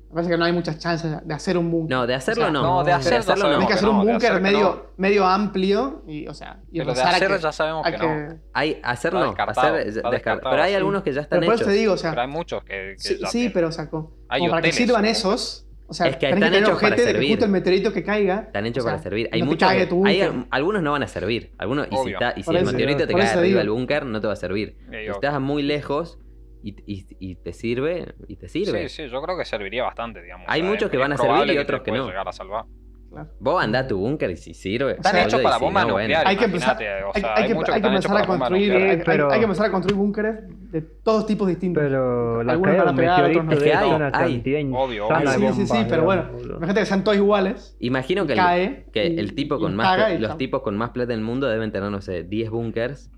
me 0.09 0.13
parece 0.13 0.31
que 0.31 0.38
no 0.38 0.45
hay 0.45 0.53
muchas 0.53 0.79
chances 0.79 1.11
de 1.25 1.33
hacer 1.33 1.57
un 1.57 1.69
búnker. 1.69 1.97
No, 1.97 2.07
de 2.07 2.13
hacerlo 2.15 2.43
O 2.43 2.45
sea, 2.45 2.53
no. 2.53 2.61
no, 2.61 2.79
de 2.79 2.85
De 2.85 2.91
hacerlo 2.93 3.19
hacerlo 3.19 3.43
no. 3.45 3.51
Tenés 3.55 3.67
que 3.67 3.73
hacer 3.73 3.89
un 3.89 3.97
búnker 4.05 4.41
medio, 4.41 4.59
no. 4.61 4.81
medio 4.95 5.25
amplio 5.25 6.03
y, 6.07 6.27
o 6.27 6.33
sea, 6.33 6.61
y 6.71 6.77
Pero 6.79 6.85
de 6.93 6.95
rezar 6.95 7.07
a 7.13 7.15
hacer 7.17 7.27
que- 7.29 7.39
ya 7.39 7.51
sabemos 7.51 7.85
que, 7.85 7.91
que- 7.91 7.97
no. 8.07 8.39
Hay, 8.53 8.79
hacer 8.83 9.09
Está 9.09 9.19
no. 9.19 9.25
descartado, 9.31 9.67
hacer, 9.75 9.88
está 9.88 9.99
descar- 10.01 10.11
descartado, 10.11 10.49
Pero 10.51 10.63
hay 10.63 10.69
sí. 10.71 10.75
algunos 10.77 11.03
que 11.03 11.11
ya 11.11 11.21
están 11.21 11.39
Pero 11.41 11.47
por 11.47 11.55
eso 11.55 11.63
hechos. 11.63 11.73
te 11.73 11.79
digo, 11.79 11.93
o 11.93 11.97
sea, 11.97 12.11
Pero 12.11 12.21
hay 12.21 12.27
muchos 12.29 12.63
que, 12.63 12.73
que 12.93 12.95
sí, 12.99 13.17
ya 13.19 13.27
sí, 13.27 13.31
tienen. 13.39 13.53
pero 13.53 13.67
o 13.67 13.71
sea, 13.73 13.89
como, 13.89 14.11
Hay 14.29 14.39
como 14.39 14.51
para 14.51 14.61
que 14.61 14.71
sirvan 14.71 15.01
¿no? 15.01 15.07
esos, 15.09 15.66
o 15.88 15.93
sea, 15.93 16.07
Es 16.07 16.17
que 16.17 16.29
están 16.29 16.53
hechos 16.53 16.81
para 16.81 16.95
que 16.95 17.01
servir. 17.03 17.29
justo 17.29 17.45
el 17.45 17.51
meteorito 17.51 17.93
que 17.93 18.03
caiga. 18.03 18.43
Están 18.47 18.65
hechos 18.65 18.83
o 18.83 18.88
sea, 18.88 18.93
para 18.93 19.03
servir. 19.03 19.29
Hay 19.31 19.39
no 19.39 19.45
muchos. 19.47 19.69
que- 19.71 19.88
hay- 20.05 20.45
algunos 20.49 20.83
no 20.83 20.91
van 20.91 21.03
a 21.03 21.07
servir. 21.07 21.53
Algunos, 21.57 21.88
y 21.88 21.91
si, 21.91 21.95
Obvio. 21.95 22.13
está- 22.15 22.33
y 22.35 22.43
si 22.43 22.45
Por 22.45 22.57
el 22.57 22.65
meteorito 22.65 23.07
te 23.07 23.13
cae 23.13 23.27
arriba 23.29 23.59
del 23.59 23.69
búnker, 23.69 24.05
no 24.05 24.19
te 24.19 24.27
va 24.27 24.33
a 24.33 24.38
servir. 24.38 24.77
Si 24.89 24.95
estás 25.09 25.39
muy 25.39 25.63
lejos 25.63 26.19
y, 26.63 26.75
y- 26.85 27.05
y 27.19 27.35
te 27.35 27.53
sirve, 27.53 28.13
y 28.27 28.35
te 28.35 28.49
sirve. 28.49 28.89
Sí, 28.89 29.03
sí, 29.03 29.09
yo 29.09 29.21
creo 29.21 29.38
que 29.38 29.45
serviría 29.45 29.83
bastante, 29.83 30.21
digamos. 30.21 30.45
Hay 30.49 30.61
O 30.61 30.63
sea, 30.63 30.71
muchos 30.71 30.89
que 30.91 30.97
van 30.97 31.13
a 31.13 31.17
servir 31.17 31.53
y 31.53 31.57
otros 31.57 31.81
que 31.81 31.91
puede 31.91 32.03
no. 32.03 32.07
llegar 32.09 32.27
a 32.27 32.33
salvar. 32.33 32.65
Claro. 33.09 33.29
Vos 33.39 33.63
andá 33.63 33.79
a 33.79 33.87
tu 33.87 33.97
búnker 33.97 34.29
y 34.31 34.37
si 34.37 34.53
sirve. 34.53 34.91
Están 34.91 35.13
salve, 35.13 35.21
hechos 35.27 35.39
y 35.39 35.43
para 35.43 35.57
bombas 35.57 35.87
no, 35.87 35.93
bueno. 35.93 36.13
Hay 36.25 36.35
que 36.37 36.45
empezar, 36.45 36.75
o 36.75 36.79
hay, 36.79 36.83
sea, 37.21 37.35
hay 37.35 37.43
hay 37.43 37.47
que, 37.47 37.53
hay 37.71 37.81
que 37.81 37.87
hechos 37.87 37.95
empezar 37.95 38.17
a 38.17 38.25
construir, 38.25 39.03
pero- 39.05 39.31
hay 39.31 39.39
que 39.39 39.43
empezar 39.45 39.65
a 39.65 39.71
construir 39.71 39.97
búnkeres 39.97 40.35
de 40.71 40.81
todos 40.81 41.25
tipos 41.25 41.47
distintos. 41.47 41.83
Pero 41.83 42.43
la 42.43 42.51
Algunos 42.53 42.77
van 42.77 42.87
a 42.89 42.95
pegar, 42.95 43.23
otros 43.29 43.45
no. 43.45 43.51
Es 43.53 43.63
que 43.63 43.73
hay, 43.73 43.89
una 43.91 44.11
cantidad 44.11 44.59
Obvio, 44.59 45.07
obvio. 45.07 45.31
sí, 45.53 45.61
sí, 45.61 45.67
sí, 45.67 45.85
pero 45.89 46.03
bueno, 46.03 46.25
imagínate 46.43 46.79
que 46.81 46.85
sean 46.85 47.03
todos 47.03 47.17
iguales. 47.17 47.75
Imagino 47.79 48.25
que, 48.27 48.33
el- 48.33 48.39
cae 48.39 48.85
que 48.91 49.07
y- 49.07 49.19
el 49.19 49.33
tipo 49.35 49.57
con 49.59 49.75
más 49.75 50.19
los 50.19 50.37
tipos 50.37 50.61
con 50.61 50.77
más 50.77 50.89
plata 50.91 51.13
del 51.13 51.21
mundo 51.21 51.47
deben 51.47 51.71
tener, 51.71 51.89
no 51.89 52.01
sé, 52.01 52.23
10 52.23 52.49
búnkers 52.49 53.09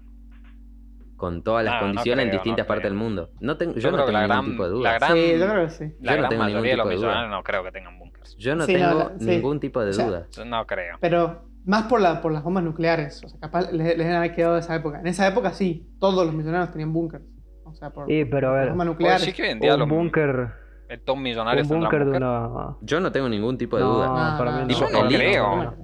con 1.20 1.44
todas 1.44 1.64
las 1.66 1.76
No, 1.76 1.80
no 1.82 1.86
condiciones 1.88 2.24
en 2.24 2.30
no 2.30 2.34
distintas 2.34 2.66
partes 2.66 2.82
creo. 2.84 2.92
del 2.92 3.00
mundo. 3.00 3.30
No 3.40 3.58
tengo, 3.58 3.74
yo, 3.74 3.80
Yo 3.82 3.92
no 3.92 3.98
tengo 3.98 4.12
la 4.12 4.22
ningún 4.22 4.36
gran, 4.36 4.46
tipo 4.52 4.64
de 4.64 4.70
la 4.70 4.76
duda. 4.76 4.94
gran, 4.96 5.12
Sí, 5.14 5.32
yo 5.38 5.48
creo 5.48 5.66
que 5.66 5.70
sí. 5.72 5.84
la 5.84 5.90
Yo 5.90 5.94
no 5.94 6.18
gran 6.18 6.30
tengo 6.30 6.30
ningún 6.30 6.40
mayoría 6.40 6.72
de 6.72 6.78
los 6.78 6.84
tipo 6.86 6.90
de 6.90 6.96
duda. 6.96 7.08
millonarios 7.10 7.32
no 7.38 7.44
creo 7.44 7.64
que 7.64 7.72
tengan 7.72 8.00
bunkers. 8.00 8.38
Yo 8.38 8.56
no 8.56 8.66
Sí, 8.66 8.74
tengo 8.74 9.12
ningún 9.20 9.60
tipo 9.60 9.82
de 9.84 9.90
O 9.90 9.94
sea, 9.94 10.06
duda. 10.08 10.28
No 10.46 10.66
creo. 10.66 10.98
Pero 11.02 11.42
más 11.66 11.84
por, 11.84 12.02
la, 12.02 12.22
por 12.22 12.32
las 12.32 12.44
bombas 12.44 12.64
nucleares. 12.64 13.24
O 13.24 13.30
sea, 13.30 13.40
capaz 13.40 13.72
les, 13.72 13.86
les 13.88 13.98
deben 14.00 14.14
haber 14.14 14.34
quedado 14.34 14.54
de 14.56 14.62
esa 14.62 14.76
época. 14.76 15.00
En 15.00 15.08
esa 15.08 15.28
época 15.28 15.52
sí, 15.54 15.88
todos 16.00 16.26
los 16.26 16.34
millonarios 16.34 16.72
tenían 16.72 16.92
búnkers. 16.94 17.24
O 17.66 17.74
sea, 17.76 17.92
por, 17.92 18.08
Sí, 18.08 18.26
pero 18.26 18.50
a 18.50 18.54
ver, 18.54 18.66
las 18.68 18.70
bombas 18.72 18.88
Pues 18.88 18.94
nucleares. 18.96 19.22
sí 19.26 19.34
que 19.34 19.44
hoy 19.44 19.50
en 19.50 19.60
día 19.60 19.74
Un 19.76 19.80
los 19.82 19.90
búnker. 19.90 20.48
el 20.88 21.02
top 21.02 21.18
millonarios 21.18 21.70
Un 21.70 21.82
búnker 21.82 22.06
de 22.06 22.18
una. 22.18 22.76
Yo 22.82 23.00
no 23.00 23.12
tengo 23.12 23.30
ningún 23.30 23.58
tipo 23.58 23.78
de 23.78 23.84
duda. 23.84 24.08
No, 24.08 24.38
para 24.40 24.52
mí 24.54 24.62
no, 24.62 24.68
Tipo, 24.68 24.80
Yo 24.80 24.90
no 24.90 25.06
elite. 25.06 25.18
creo. 25.18 25.76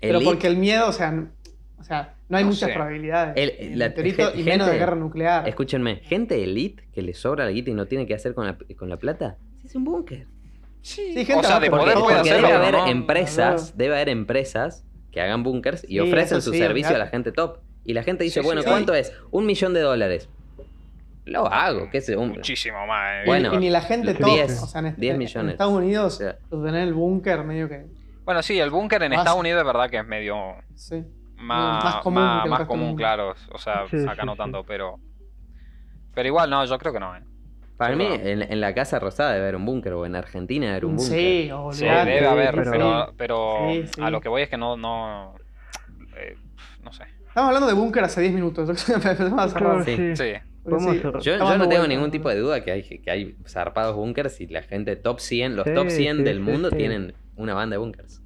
Pero 0.00 0.20
porque 0.22 0.46
el 0.46 0.56
miedo, 0.58 0.88
o 0.88 0.92
sea, 0.92 1.24
o 1.78 1.82
sea 1.82 2.15
no 2.28 2.36
hay 2.38 2.44
No 2.44 2.50
muchas 2.50 2.68
sé. 2.68 2.74
probabilidades. 2.74 3.34
El- 3.36 3.78
la- 3.78 3.88
meteorito 3.88 4.30
gen- 4.30 4.40
y 4.40 4.42
menos 4.42 4.66
de 4.66 4.72
gente- 4.72 4.78
guerra 4.78 4.96
nuclear. 4.96 5.48
Escúchenme, 5.48 5.96
gente 5.96 6.42
elite 6.42 6.84
que 6.92 7.02
le 7.02 7.14
sobra 7.14 7.44
la 7.44 7.50
guita 7.50 7.70
y 7.70 7.74
no 7.74 7.86
tiene 7.86 8.06
que 8.06 8.14
hacer 8.14 8.34
con 8.34 8.46
la, 8.46 8.56
con 8.76 8.88
la 8.88 8.96
plata, 8.98 9.36
se 9.62 9.68
hace 9.68 9.78
un 9.78 9.84
búnker. 9.84 10.26
Sí, 10.82 11.12
Sí, 11.14 11.24
gente 11.24 11.34
o 11.34 11.42
sea, 11.42 11.58
de 11.60 11.68
Porque, 11.70 11.84
poder 11.84 11.98
porque 11.98 12.14
hacerlo, 12.14 12.46
debe 12.48 12.58
haber 12.58 12.74
no. 12.74 12.86
empresas, 12.86 13.62
Claro. 13.62 13.76
debe 13.76 13.94
haber 13.96 14.08
empresas 14.08 14.84
que 15.10 15.20
hagan 15.20 15.42
bunkers 15.42 15.82
y 15.84 15.88
Sí, 15.94 16.00
ofrecen 16.00 16.40
su 16.42 16.52
sí, 16.52 16.58
servicio 16.58 16.94
a 16.94 16.98
la 16.98 17.08
gente 17.08 17.32
top. 17.32 17.58
Y 17.84 17.92
la 17.94 18.02
gente 18.02 18.22
dice, 18.24 18.40
bueno, 18.40 18.62
sí. 18.62 18.68
¿cuánto 18.68 18.94
es? 18.94 19.12
Un 19.30 19.46
millón 19.46 19.72
de 19.74 19.80
dólares. 19.80 20.28
Lo 21.24 21.46
hago, 21.52 21.88
qué 21.90 22.00
sé, 22.00 22.16
un... 22.16 22.28
Muchísimo 22.30 22.86
más. 22.86 23.14
eh. 23.14 23.22
Y- 23.24 23.26
Bueno, 23.26 23.54
y, 23.54 23.58
ni 23.58 23.70
la 23.70 23.80
gente 23.80 24.14
top. 24.14 24.30
10, 24.30 24.62
o 24.62 24.66
sea, 24.66 24.80
en, 24.80 24.94
10 24.96 25.12
en- 25.14 25.18
millones. 25.18 25.44
en 25.44 25.50
Estados 25.50 25.72
Unidos, 25.74 26.14
O 26.14 26.18
sea. 26.18 26.38
tener 26.50 26.82
el 26.86 26.94
búnker 26.94 27.42
medio 27.42 27.68
que. 27.68 27.84
Bueno, 28.24 28.42
sí, 28.42 28.58
el 28.60 28.70
búnker 28.70 29.02
en 29.02 29.12
Estados 29.12 29.38
Unidos 29.40 29.60
es 29.60 29.66
verdad 29.66 29.90
que 29.90 29.98
es 29.98 30.06
medio 30.06 30.36
Sí. 30.76 31.02
Más, 31.36 31.84
Más 31.84 31.96
común 31.96 32.22
más- 32.22 32.48
más 32.48 32.66
claro. 32.96 33.34
O 33.52 33.58
sea, 33.58 33.86
Sí, 33.88 33.96
acá 34.04 34.20
sí, 34.22 34.26
no 34.26 34.32
sí. 34.32 34.38
tanto, 34.38 34.64
pero. 34.64 34.98
Pero 36.14 36.28
igual, 36.28 36.48
no, 36.50 36.64
yo 36.64 36.78
creo 36.78 36.92
que 36.92 37.00
no, 37.00 37.14
eh. 37.16 37.20
Para 37.76 37.92
Sí, 37.94 37.98
mí, 37.98 38.06
en, 38.10 38.40
en 38.42 38.60
la 38.60 38.74
Casa 38.74 38.98
Rosada 38.98 39.32
debe 39.32 39.42
haber 39.44 39.56
un 39.56 39.66
búnker, 39.66 39.92
o 39.92 40.06
en 40.06 40.16
Argentina 40.16 40.64
debe 40.64 40.72
haber 40.76 40.84
un 40.86 40.96
búnker. 40.96 41.12
Sí, 41.14 41.50
Sí, 41.72 41.84
debe 41.84 42.26
haber, 42.26 42.54
pero- 42.54 42.70
pero, 42.70 43.12
pero 43.18 43.56
Sí, 43.70 43.86
sí. 43.94 44.02
a 44.02 44.10
lo 44.10 44.20
que 44.20 44.28
voy 44.30 44.42
es 44.42 44.48
que 44.48 44.56
no. 44.56 44.76
no 44.78 45.34
eh, 46.16 46.36
no 46.82 46.92
sé. 46.92 47.04
Estamos 47.28 47.48
hablando 47.48 47.66
de 47.66 47.74
búnker 47.74 48.02
hace 48.04 48.22
10 48.22 48.32
minutos. 48.32 48.66
Empezamos 48.88 49.38
a 49.40 49.48
cerrar. 49.48 49.84
Claro, 49.84 49.84
Sí. 49.84 50.16
sí. 50.16 50.32
Yo, 51.20 51.36
yo 51.38 51.58
no 51.58 51.68
tengo 51.68 51.86
ningún 51.86 52.06
¿no? 52.06 52.10
tipo 52.10 52.28
de 52.28 52.38
duda 52.40 52.64
que 52.64 52.72
hay, 52.72 52.82
que 52.82 53.08
hay 53.10 53.36
zarpados 53.46 53.94
bunkers 53.94 54.40
y 54.40 54.48
la 54.48 54.62
gente 54.62 54.96
top 54.96 55.20
100, 55.20 55.54
los 55.54 55.64
Sí, 55.64 55.74
top 55.74 55.90
100 55.90 56.16
sí, 56.16 56.22
del 56.24 56.38
sí, 56.38 56.42
mundo 56.42 56.70
sí. 56.70 56.76
tienen 56.76 57.14
una 57.36 57.54
banda 57.54 57.74
de 57.74 57.78
bunkers. 57.78 58.20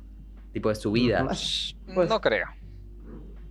Tipo 0.53 0.69
de 0.71 0.75
su 0.77 0.93
vida. 0.93 1.25
Ujú. 1.25 1.35
Pues- 1.95 2.09
no 2.09 2.21
creo. 2.21 2.47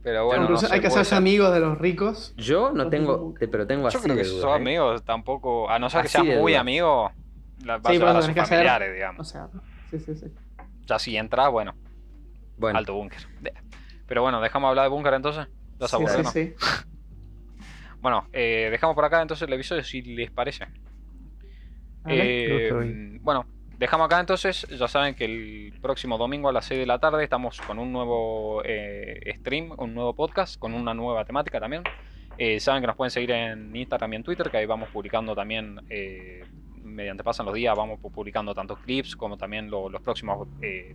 Pero 0.09 0.25
bueno, 0.25 0.49
no 0.49 0.57
hay 0.71 0.79
que 0.81 0.87
hacerse 0.87 1.09
ser. 1.09 1.17
amigos 1.17 1.53
de 1.53 1.59
los 1.59 1.77
ricos. 1.77 2.33
Yo 2.37 2.69
no 2.71 2.83
Los 2.83 2.89
tengo, 2.89 3.33
pero 3.51 3.67
tengo 3.67 3.87
así 3.87 3.97
Yo 3.97 4.03
creo 4.03 4.15
de 4.15 4.21
que 4.21 4.25
si 4.25 4.31
dudas, 4.31 4.41
sos 4.43 4.51
¿eh? 4.51 4.55
amigos 4.55 5.03
tampoco. 5.03 5.69
A 5.69 5.77
no 5.79 5.89
ser 5.89 6.01
que 6.03 6.07
seas 6.09 6.25
de 6.25 6.37
muy 6.37 6.53
dudas. 6.53 6.61
amigo, 6.61 7.11
la 7.63 7.77
vas 7.77 7.95
Sí, 7.95 8.01
a 8.03 8.09
a 8.09 8.21
sus 8.21 8.33
que 8.33 8.39
hacer- 8.39 8.57
familiares, 8.57 8.89
O 8.89 8.93
digamos. 8.93 9.29
sea, 9.29 9.47
sí, 9.91 9.99
sí, 9.99 10.15
sí. 10.15 10.25
Ya 10.87 10.97
si 10.99 11.15
entras, 11.17 11.51
bueno, 11.51 11.75
Bueno, 12.57 12.79
alto 12.79 12.93
búnker. 12.95 13.19
De- 13.41 13.53
Pero 14.07 14.21
bueno, 14.23 14.41
dejamos 14.41 14.69
hablar 14.69 14.85
de 14.85 14.89
búnker 14.89 15.13
entonces. 15.13 15.47
Se 15.79 15.87
Sí, 15.87 16.03
sí, 16.07 16.23
¿no? 16.23 16.31
sí. 16.31 16.53
Bueno, 18.01 18.27
eh, 18.33 18.69
dejamos 18.71 18.95
por 18.95 19.05
acá 19.05 19.21
entonces 19.21 19.47
el 19.47 19.53
episodio 19.53 19.83
si 19.83 20.01
les 20.01 20.31
parece. 20.31 20.65
Eh, 22.07 23.19
bueno, 23.21 23.45
dejamos 23.79 24.05
acá 24.05 24.19
entonces. 24.19 24.67
Ya 24.77 24.87
saben 24.87 25.15
que 25.15 25.25
el 25.25 25.73
próximo 25.81 26.17
domingo 26.17 26.49
a 26.49 26.51
las 26.53 26.65
6 26.65 26.79
de 26.81 26.85
la 26.85 26.99
tarde 26.99 27.23
estamos 27.23 27.59
con 27.61 27.79
un 27.79 27.91
nuevo 27.91 28.61
eh, 28.65 29.33
stream, 29.37 29.71
un 29.77 29.93
nuevo 29.93 30.13
podcast, 30.13 30.59
con 30.59 30.73
una 30.73 30.93
nueva 30.93 31.25
temática 31.25 31.59
también. 31.59 31.83
Eh, 32.37 32.59
saben 32.59 32.81
que 32.81 32.87
nos 32.87 32.95
pueden 32.95 33.11
seguir 33.11 33.31
en 33.31 33.75
Instagram 33.75 34.13
y 34.13 34.15
en 34.17 34.23
Twitter, 34.23 34.49
que 34.49 34.57
ahí 34.57 34.65
vamos 34.65 34.89
publicando 34.89 35.35
también, 35.35 35.81
eh, 35.89 36.43
mediante 36.83 37.23
pasan 37.23 37.45
los 37.45 37.55
días, 37.55 37.75
vamos 37.75 37.99
pu- 37.99 38.11
publicando 38.11 38.53
tanto 38.53 38.75
clips 38.75 39.15
como 39.15 39.37
también 39.37 39.69
lo- 39.69 39.89
los 39.89 40.01
próximos 40.01 40.47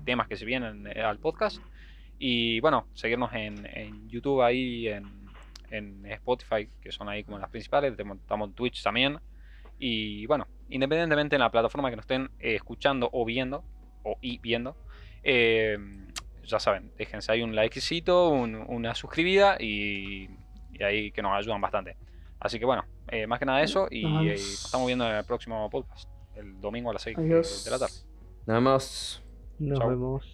temas 0.05 0.27
que 0.29 0.37
se 0.37 0.45
vienen 0.45 0.87
al 0.99 1.19
podcast. 1.19 1.59
Y 2.19 2.61
bueno, 2.61 2.87
seguirnos 2.95 3.33
en, 3.35 4.09
YouTube 4.09 4.41
ahí, 4.43 4.89
en, 4.89 5.05
en 5.71 6.07
Spotify, 6.07 6.69
que 6.81 6.93
son 6.93 7.09
ahí 7.09 7.25
como 7.25 7.39
las 7.39 7.51
principales. 7.51 7.93
Estamos 7.99 8.49
en 8.49 8.55
Twitch 8.55 8.83
también. 8.83 9.19
Y 9.79 10.25
bueno, 10.27 10.47
independientemente 10.69 11.37
en 11.37 11.41
la 11.41 11.51
plataforma 11.51 11.91
que 11.91 11.97
nos 11.97 12.05
estén 12.05 12.31
eh, 12.39 12.55
escuchando 12.57 13.09
o 13.13 13.25
viendo, 13.25 13.65
o 14.03 14.17
y 14.21 14.39
viendo, 14.39 14.77
eh, 15.23 15.79
ya 16.45 16.59
saben, 16.61 16.93
déjense 16.99 17.33
ahí 17.33 17.43
un 17.43 17.55
likecito, 17.55 18.29
un- 18.29 18.57
una 18.69 18.95
suscribida 18.95 19.57
y, 19.61 20.29
y 20.73 20.83
ahí 20.83 21.11
que 21.13 21.23
nos 21.23 21.33
ayudan 21.33 21.61
bastante. 21.61 21.97
Así 22.41 22.59
que 22.59 22.65
bueno, 22.67 22.85
eh, 23.09 23.27
más 23.27 23.39
que 23.39 23.47
nada 23.47 23.63
eso 23.63 23.87
y 23.91 24.03
Nos 24.05 24.65
estamos 24.65 24.87
viendo 24.87 25.09
en 25.09 25.17
el 25.17 25.25
próximo 25.25 25.69
podcast, 25.71 26.09
el 26.37 26.61
domingo 26.61 26.91
a 26.91 26.93
las 26.95 27.03
6 27.03 27.17
Adiós. 27.19 27.65
de 27.65 27.71
la 27.71 27.79
tarde. 27.79 27.95
nada 28.47 28.61
más. 28.61 29.23
Nos 29.59 29.79
Chau. 29.79 29.89
vemos. 29.89 30.34